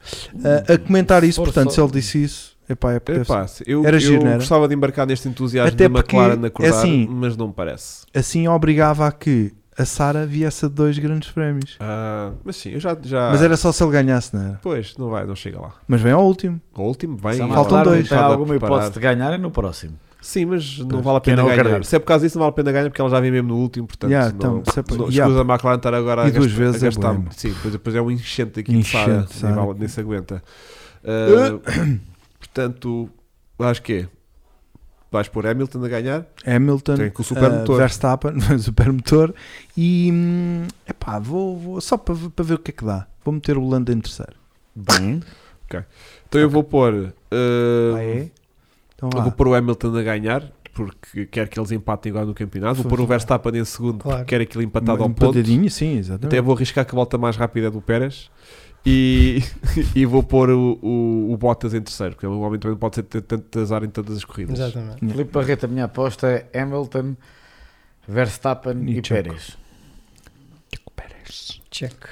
[0.43, 1.37] eh, a comentar isso.
[1.37, 4.25] For- Portanto, for- se ele disse isso, epá, é porque Epá, eu, Era eu giro,
[4.27, 4.35] era?
[4.37, 7.51] gostava de embarcar neste entusiasmo Até da porque, McLaren a é acordar, assim, mas não
[7.51, 8.05] parece.
[8.13, 11.75] assim obrigava a que a Sara viesse a dois grandes prémios.
[11.81, 13.29] Ah, mas sim, eu já, já.
[13.31, 14.59] Mas era só se ele ganhasse, não era?
[14.63, 15.73] Pois, não vai, não chega lá.
[15.87, 16.61] Mas vem ao último.
[16.73, 17.37] O último vem.
[17.37, 18.07] Faltam dois.
[18.07, 19.93] Tem alguma hipótese de ganhar é no próximo.
[20.25, 21.59] Sim, mas não vale a pena não ganhar.
[21.61, 21.83] acredita.
[21.83, 23.49] Se é por causa disso, não vale a pena ganhar porque ela já vem mesmo
[23.49, 25.31] no último, portanto, Yeah, não, então, se é por- não yeah.
[25.31, 27.29] escusa a McLaren estar agora a E duas gastar, vezes a é gastar bueno.
[27.31, 30.43] Sim, depois, depois é um enchente aqui Enchente, de Sara, nem, se aguenta.
[31.03, 31.59] Ah,
[32.39, 33.09] portanto,
[33.59, 34.07] acho que é.
[35.11, 36.25] Vais pôr Hamilton a ganhar?
[36.45, 37.75] Hamilton, Tem com o supermotor.
[37.75, 39.33] eh, Verstappen, supermotor
[39.77, 40.11] e
[40.87, 43.07] epá, vou, vou só para, ver- para ver o que é que dá.
[43.23, 44.33] Vou meter o Lando em terceiro.
[44.75, 45.21] Bem,
[46.27, 47.13] Então eu vou pôr.
[47.31, 48.29] ah, Ah, é?
[48.95, 50.51] Então vou pôr o Hamilton a ganhar.
[50.73, 52.81] Porque quer que eles empatem igual no campeonato.
[52.81, 54.17] Vou pôr o Verstappen em segundo Claro.
[54.19, 55.31] porque quer aquele empatado ao Um ponto.
[55.31, 56.25] patadinho, sim, exatamente.
[56.27, 58.29] Até vou arriscar que a volta mais rápida é do Pérez
[58.85, 59.41] e,
[59.95, 62.95] e vou pôr o, o, o Bottas em terceiro, porque o homem também não pode
[62.95, 64.59] ser ter tanto azar em todas as corridas.
[64.59, 64.99] Exatamente.
[64.99, 67.15] Filipe Barreto, a minha aposta é Hamilton,
[68.05, 69.29] Verstappen E e, Checo.
[70.93, 71.61] Pérez.
[71.71, 72.05] Check.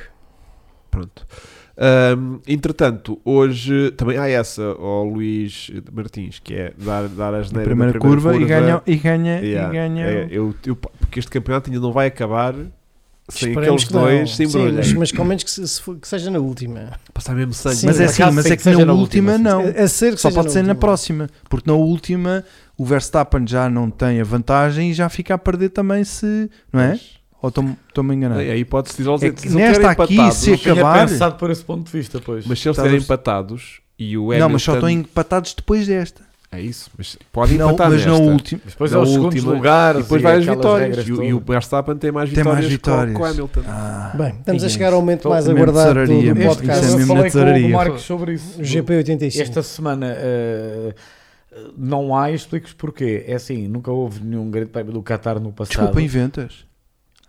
[0.90, 1.26] Pronto.
[1.76, 7.62] Ahm, entretanto, hoje também há essa ao Luís Martins, que é dar, dar as Na
[7.62, 11.70] primeira, curva, e ganha, e ganha, Yeah, e ganha é, eu, eu- porque este campeonato
[11.72, 12.54] ainda não vai acabar
[13.30, 16.08] sem Esperemos aqueles dois se Sim, mas, mas com menos que, se- se for- que
[16.08, 16.92] seja na última.
[17.14, 17.78] Passar mesmo sangue.
[17.78, 19.62] Sim, mas é assim, acaso mas tem é que que na na última, última, não.
[19.62, 20.76] A, a ser que Só pode ser na última.
[20.80, 22.44] próxima, porque na última
[22.78, 26.82] o Verstappen já não tem a vantagem e já fica a perder também se, não
[26.82, 27.00] é?
[27.44, 28.42] Ou estou-me enganando?
[28.42, 31.86] É, aí pode-se dizer, É que nesta aqui, empatados, se acabar- pensado por esse ponto
[31.86, 32.46] de vista, pois.
[32.48, 34.40] mas se eles a estiverem ver- empatados e o Hamilton...
[34.40, 36.24] Não, mas só estão empatados depois desta.
[36.50, 38.12] É isso, mas pode Não, empatar mas nesta.
[38.24, 38.62] na última.
[38.66, 41.08] Depois é os segundos última, lugares E depois e várias vitórias.
[41.08, 41.40] E, o- e o.
[41.40, 43.18] Verstappen tem mais Tem mais vitórias, vitórias.
[43.18, 43.62] com, o Hamilton.
[43.68, 46.30] Ah, Bem, estamos a é chegar ao momento mais mesmo aguardado do, do mesmo.
[46.30, 46.86] Este, Isso é podcast.
[46.92, 47.70] eu mesmo falei na com o tesouraria.
[47.76, 48.60] Marcos sobre isso.
[48.60, 49.42] O GP85.
[49.42, 50.94] Esta semana eh,
[51.76, 53.24] não há, e explico-vos porquê.
[53.28, 55.76] É assim, nunca houve nenhum grande prémio do Qatar no passado.
[55.78, 56.66] Desculpa, inventas.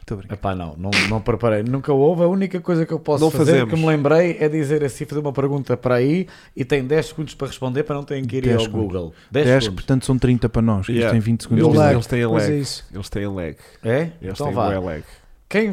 [0.05, 0.35] Estou a brincar.
[0.35, 1.63] Epá, não, não, não preparei.
[1.63, 2.23] Nunca houve.
[2.25, 3.73] A única coisa que eu posso Não fazer, fazemos.
[3.73, 7.35] que me lembrei, é dizer assim, fazer uma pergunta para aí e tem 10 segundos
[7.35, 8.87] para responder para não terem que ir 10 ao segundos.
[8.87, 9.15] Google.
[9.31, 9.83] 10, 10, segundos.
[9.83, 10.87] portanto são 30 para nós.
[10.89, 11.11] Yeah.
[11.11, 11.65] tem 20 segundos.
[11.65, 12.61] Eles, lag, eles têm é lag.
[12.61, 12.85] isso.
[12.93, 13.57] Eles têm lag.
[13.83, 13.99] É?
[14.21, 14.79] Eles então têm vá.
[14.79, 15.03] lag.
[15.49, 15.73] Quem...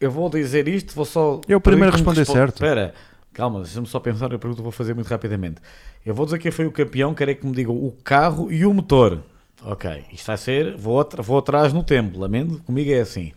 [0.00, 1.40] Eu vou dizer isto, vou só...
[1.46, 2.54] É o primeiro responder respo- certo.
[2.54, 2.94] Espera,
[3.34, 5.56] calma, deixa-me só pensar a pergunta, vou fazer muito rapidamente.
[6.06, 8.64] Eu vou dizer quem foi o campeão, quero é que me digam o carro e
[8.64, 9.20] o motor.
[9.68, 13.32] Ok, isto vai ser, vou, atra- vou atrás no tempo, lamento, comigo é assim.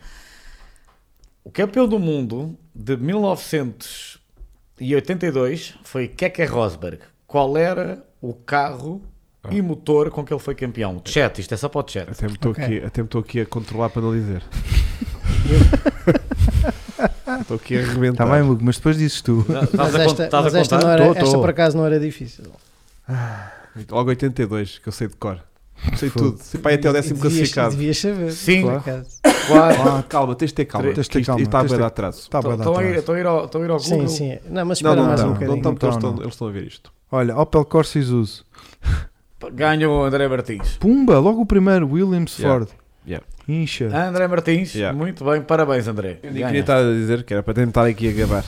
[1.44, 7.00] O campeão do mundo de 1982 foi Keke Rosberg.
[7.26, 9.02] Qual era o carro
[9.50, 11.02] e motor com que ele foi campeão?
[11.06, 12.08] Chat, isto é só para o chat.
[12.10, 12.64] Até me estou Ok.
[12.64, 14.44] aqui, até me estou aqui a controlar para não dizer.
[17.42, 18.24] Estou aqui a arrebentar.
[18.24, 19.40] Está Tá bem, Hugo, mas depois dizes tu.
[19.42, 20.86] Estás Mas a, esta, mas esta, contar?
[20.86, 21.40] não era, Tô, esta tô.
[21.42, 22.46] por acaso não era difícil.
[23.90, 25.42] Logo 82, que eu sei de cor.
[25.98, 26.38] Sei tudo.
[26.40, 27.76] Sei para ir até o décimo Devias- classificado.
[27.76, 28.32] Devias saber.
[28.32, 28.70] Sim.
[28.70, 29.10] acaso.
[29.48, 29.82] Quatro.
[29.90, 30.94] Ah, calma, tens de ter calma.
[30.94, 32.20] Tens de ter calma, está a dar atraso.
[32.22, 34.08] Está bem, Estão a ir- estão a ir ao estão a ir ao Sim, Google.
[34.10, 34.38] sim.
[34.50, 35.26] Não, mas Não, espera não mais estão.
[35.28, 35.64] um Não bocadinho.
[35.64, 36.22] Não, estão- não.
[36.22, 36.92] eles estão a ver isto.
[37.12, 38.44] Olha, Opel Corsa Isuzu.
[39.54, 40.78] Ganha o André Martins.
[40.78, 42.66] Pumba, logo o primeiro, Williams Yeah.
[42.66, 42.78] Ford.
[43.08, 43.26] Yeah.
[43.48, 43.86] Incha.
[43.88, 44.96] André Martins, Yeah.
[44.96, 46.20] muito bem, parabéns André.
[46.22, 48.44] Eu nem queria estar a dizer que era para tentar aqui a gabar.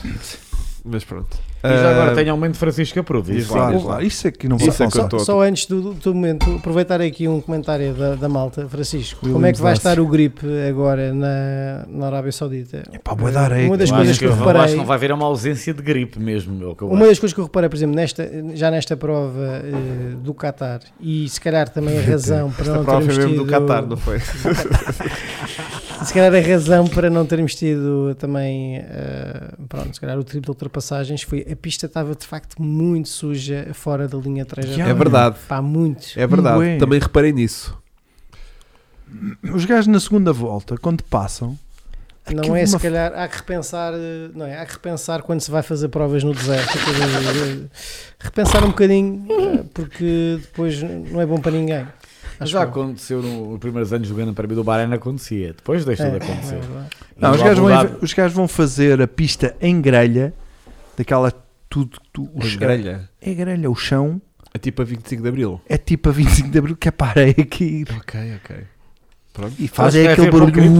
[0.84, 1.36] Mas pronto.
[1.64, 3.52] E já agora Ah, tem aumento de Francisco diz Isso.
[3.52, 5.94] Claro, claro, isso é que não Isso vai é que tô- Só, só antes do,
[5.94, 9.20] do momento, aproveitar aqui um comentário da, da malta, Francisco.
[9.20, 12.82] Como é Williams que vai estar o grip agora na, na Arábia Saudita?
[12.92, 14.72] Epá, bué de areia, Uma das coisas acho, que eu eu acho reparei.
[14.72, 16.62] que não vai haver uma ausência de gripe mesmo.
[16.64, 18.96] é o que eu Uma das coisas que eu reparei, por exemplo, nesta, já nesta
[18.96, 23.14] prova eh, do Qatar, e se calhar também a razão para Esta não prova termos
[23.14, 24.18] foi mesmo tido, do Qatar, não foi?
[26.04, 30.46] se calhar a razão para não termos tido também, eh, pronto, se calhar o triplo
[30.46, 34.90] de ultrapassagens foi a pista estava de facto muito suja fora da linha 3 Yeah.
[34.90, 35.36] É verdade.
[35.48, 36.08] Pá, muito.
[36.16, 36.58] É verdade.
[36.58, 36.78] Ué.
[36.78, 37.76] Também reparei nisso.
[39.54, 41.58] Os gajos na segunda volta, quando passam,
[42.32, 44.58] Não é, se calhar, há que repensar, eh, não é?
[44.58, 46.78] Há que repensar quando se vai fazer provas no deserto.
[46.78, 47.66] eh,
[48.20, 51.86] repensar um bocadinho, eh, porque depois não é bom para ninguém.
[52.40, 52.68] Acho Já eu.
[52.68, 55.48] aconteceu no- nos primeiros anos jogando para mim do Bahrein, acontecia.
[55.52, 56.60] Depois deixou É, de é acontecer.
[57.18, 60.32] Não, os gajos, vão, os gajos vão fazer a pista em grelha,
[60.96, 61.32] daquela
[61.68, 63.08] tudo, tu, o Os chão- grelha.
[63.20, 64.20] É grelha, o chão
[64.54, 65.60] É tipo a 25 de Abril.
[65.68, 68.56] é tipo a 25 de Abril que é para areia cair Ok, ok.
[69.32, 69.54] Pronto.
[69.58, 70.52] e faz é aquele barulho.
[70.52, 70.74] grito,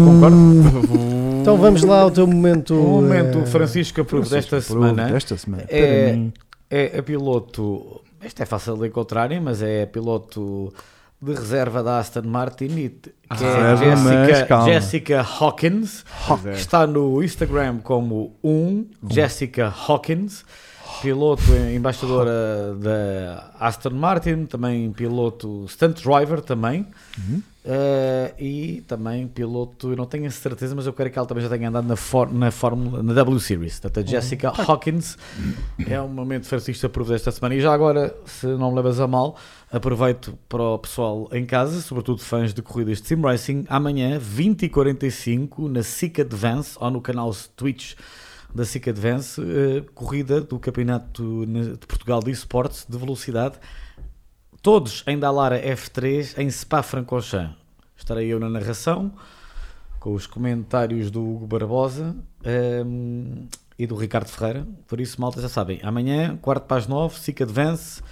[1.41, 2.75] Então vamos lá ao teu momento.
[2.75, 5.65] O momento eh, Francisco Apruve desta semana Desta semana.
[5.69, 6.33] É- Para mim,
[6.71, 8.01] é a piloto.
[8.25, 10.73] Isto é fácil de encontrarem, mas é a piloto
[11.23, 14.65] de reserva da Aston Martin, e que Ah, é Jessica.
[14.65, 16.05] Jessica Hawkins.
[16.27, 16.53] Pois é.
[16.53, 20.45] Está no Instagram como um Jessica Hawkins,
[21.01, 21.43] piloto
[21.75, 26.87] embaixadora da Aston Martin, também piloto stunt driver também.
[27.17, 27.43] Uhum.
[27.65, 31.45] Eh, e também piloto, eu não tenho a certeza, mas eu quero que ela também
[31.45, 33.79] já tenha andado na, for, na Fórmula, na W Series.
[33.79, 35.17] Portanto, a Jessica Hawkins
[35.89, 37.55] é um momento Francisco Apruve desta semana.
[37.55, 39.37] E já agora, se não me levas a mal,
[39.73, 45.69] aproveito para o pessoal em casa, sobretudo fãs de corridas de Sim Racing, amanhã, 20h45,
[45.69, 47.95] na SIC Advance, ou no canal Twitch
[48.55, 53.57] da SIC Advance, eh, corrida do Campeonato de Portugal de Esportes de Velocidade
[54.63, 57.57] todos em Dalara F3 em Spa-Francorchamps.
[57.97, 59.13] Estarei eu na narração
[59.99, 64.67] com os comentários do Hugo Barbosa ehm, e do Ricardo Ferreira.
[64.87, 68.03] Por isso, malta, já sabem, amanhã, quarto para as nove, SIC Advance,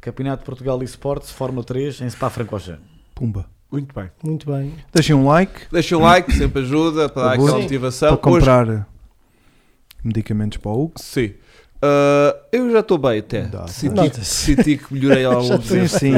[0.00, 2.82] Campeonato de Portugal eSports, Fórmula 3 em Spa-Francorchamps.
[3.14, 3.46] Pumba.
[3.70, 4.10] Muito bem.
[4.22, 4.74] Muito bem.
[4.92, 8.08] Deixem um like Deixa o like, sempre ajuda para dar aquela motivação.
[8.10, 8.86] para comprar
[10.04, 10.92] medicamentos para o Hugo.
[10.96, 11.34] Hoje- sim.
[11.86, 13.48] Ah, eu já estou bem até.
[13.68, 16.10] Senti, senti que melhorei ao longo Já sim,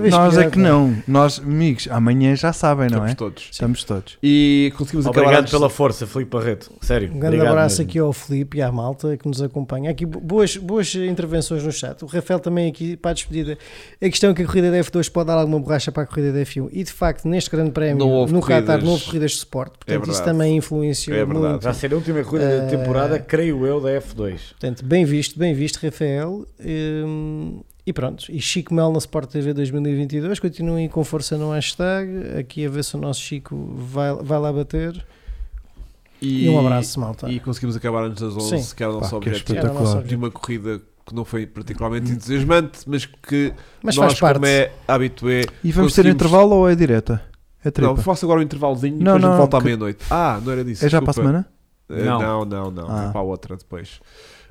[0.00, 0.62] vez Nós pior, é que pá.
[0.62, 0.96] não.
[1.08, 3.14] Nós, amigos, amanhã já sabem, não Estamos é?
[3.14, 3.48] todos.
[3.50, 4.18] Estamos todos.
[4.22, 6.70] E conseguimos acabar Obrigado antes- pela força, Filipe Barreto.
[6.80, 7.08] Sério.
[7.08, 7.90] Um grande obrigado abraço mesmo.
[7.90, 9.90] aqui ao Filipe e à malta que nos acompanha.
[9.90, 12.02] Aqui boas, boas intervenções no chat.
[12.02, 13.56] O Rafael também aqui para a despedida.
[14.02, 16.32] A questão é que a corrida da F2 pode dar alguma borracha para a corrida
[16.32, 18.84] da F1 e de facto neste grande prémio no Qatar corridas.
[18.84, 19.72] não houve corridas de suporte.
[19.78, 20.24] Portanto, isso verdade.
[20.24, 21.48] também influenciou É verdade.
[21.48, 21.62] muito.
[21.62, 24.50] Vai ser a última corrida Eh, da temporada, creio eu, da F2.
[24.50, 26.44] Portanto, bem visto, bem visto, Rafael.
[26.60, 28.24] Hum, e pronto.
[28.28, 30.38] E Chico Mel na Sport TV 2022.
[30.40, 32.38] Continuem com força no hashtag.
[32.38, 35.04] Aqui a ver se o nosso Chico vai, vai lá bater.
[36.20, 37.30] E um abraço, malta.
[37.30, 38.74] E conseguimos acabar antes das 11, Sim.
[38.76, 39.58] que era o nosso Pá, que é objetivo.
[39.58, 40.08] Era o nosso espetacular.
[40.08, 44.34] De uma corrida que não foi particularmente entusiasmante, mas que Mas nós, faz parte.
[44.34, 47.22] como é habitué, E vamos ter intervalo ou é direta?
[47.64, 47.90] É tripa?
[47.90, 50.04] Não, faço agora um intervalozinho e Não, depois não, volta à que- meia-noite.
[50.10, 50.84] Ah, não era disso.
[50.84, 51.28] é já para a desculpa.
[51.30, 51.48] semana?
[51.88, 52.20] Eh, Não.
[52.20, 52.90] Não, não, não.
[52.90, 53.04] Ah.
[53.08, 54.00] É para a outra depois.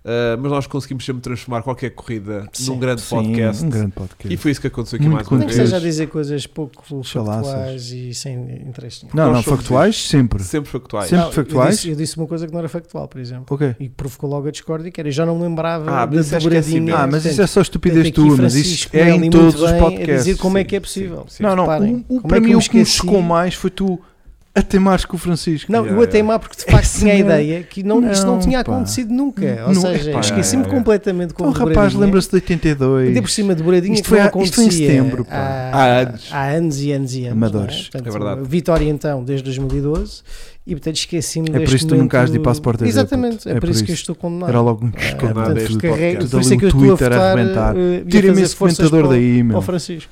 [0.04, 2.72] Eh, mas nós conseguimos sempre transformar qualquer corrida Sim.
[2.72, 3.66] num grande Sim, podcast.
[3.66, 4.34] um grande podcast.
[4.34, 5.68] E foi isso que aconteceu aqui Muito mais uma Nem que vez.
[5.70, 7.48] seja a dizer coisas pouco Chalaças.
[7.52, 8.36] factuais e sem
[8.68, 9.16] interesse nenhum.
[9.16, 10.44] Não, Nós não, somos factuais sempre.
[10.44, 11.10] Sempre factuais.
[11.10, 11.70] Sempre Não, factuais?
[11.70, 13.46] Eu disse, eu disse uma coisa que não era factual, por exemplo.
[13.50, 13.76] Ok.
[13.80, 16.16] E que provocou logo a discórdia, que era eu já não me lembrava Ah, da
[16.16, 16.96] mas isso é dobradinha.
[16.96, 20.26] Ah, mas isso é só estupidez tua, mas isso é em todos os podcasts.
[20.26, 21.26] Dizer como é que é possível.
[21.40, 24.00] Não, não, para é que mim o que me chocou mais foi tu
[24.56, 25.72] a teimares com o Francisco.
[25.72, 28.12] Não, Yeah, eu a teimar porque de facto Essa tinha a não- ideia que não,
[28.12, 28.74] isto não Não, tinha pá.
[28.74, 29.64] acontecido nunca.
[29.68, 30.70] Ou Não, seja, epá, esqueci-me é, é.
[30.70, 33.08] completamente com Então, o rapaz, lembra-se de 82.
[33.10, 35.36] Ainda por cima de dobradinha Isto que foi não há- isto foi em setembro, pá.
[35.36, 36.30] há, Há anos.
[36.32, 37.32] há anos e anos e anos.
[37.34, 37.76] Amadores.
[37.76, 37.84] não é?
[37.84, 38.50] Portanto, É verdade.
[38.50, 40.22] Vitória então, desde 2012
[40.68, 42.78] e portanto esqueci-me É por isso que tu nunca has de ir para a Sport
[42.80, 43.50] TV, Exatamente, puto.
[43.50, 44.50] é, por isso que eu estou condenado.
[44.50, 45.34] Era logo um Ah, escândalo.
[45.40, 47.76] nada portanto, por isso é que eu Tudo estou a ali Twitter a votar, arrebentar.
[47.78, 49.56] eh, e fazer esse comentador daí, meu.
[49.58, 50.12] ao Francisco.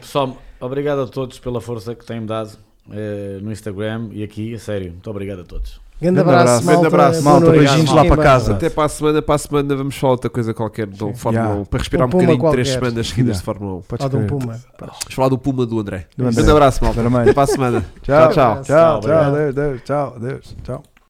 [0.00, 2.50] Pessoal, obrigado a todos pela força que têm-me dado
[2.92, 4.90] eh, no Instagram e aqui, a sério.
[4.90, 5.80] Muito obrigado a todos.
[6.00, 6.80] Grande Grande abraço, malta.
[6.80, 7.22] Grande abraço.
[7.22, 7.58] Malta, noite.
[7.58, 8.52] beijinhos lá para casa.
[8.54, 11.60] Até para a semana, para a semana vamos falar outra coisa qualquer de Fórmula Yeah.
[11.60, 12.86] 1 para respirar um, Um bocadinho três qualquer.
[12.88, 13.38] semanas seguidas Yeah.
[13.38, 13.82] de Fórmula 1.
[13.82, 14.26] Podes um crer.
[14.26, 14.60] Puma.
[14.80, 16.06] Vamos falar do Puma do André.
[16.16, 16.36] Do André.
[16.36, 17.00] Grande abraço, malta.
[17.20, 17.84] Até para a semana.
[18.02, 18.62] Tchau, tchau.
[18.62, 19.32] tchau, tchau.
[19.32, 20.89] Deus, Deus, tchau, Deus, tchau.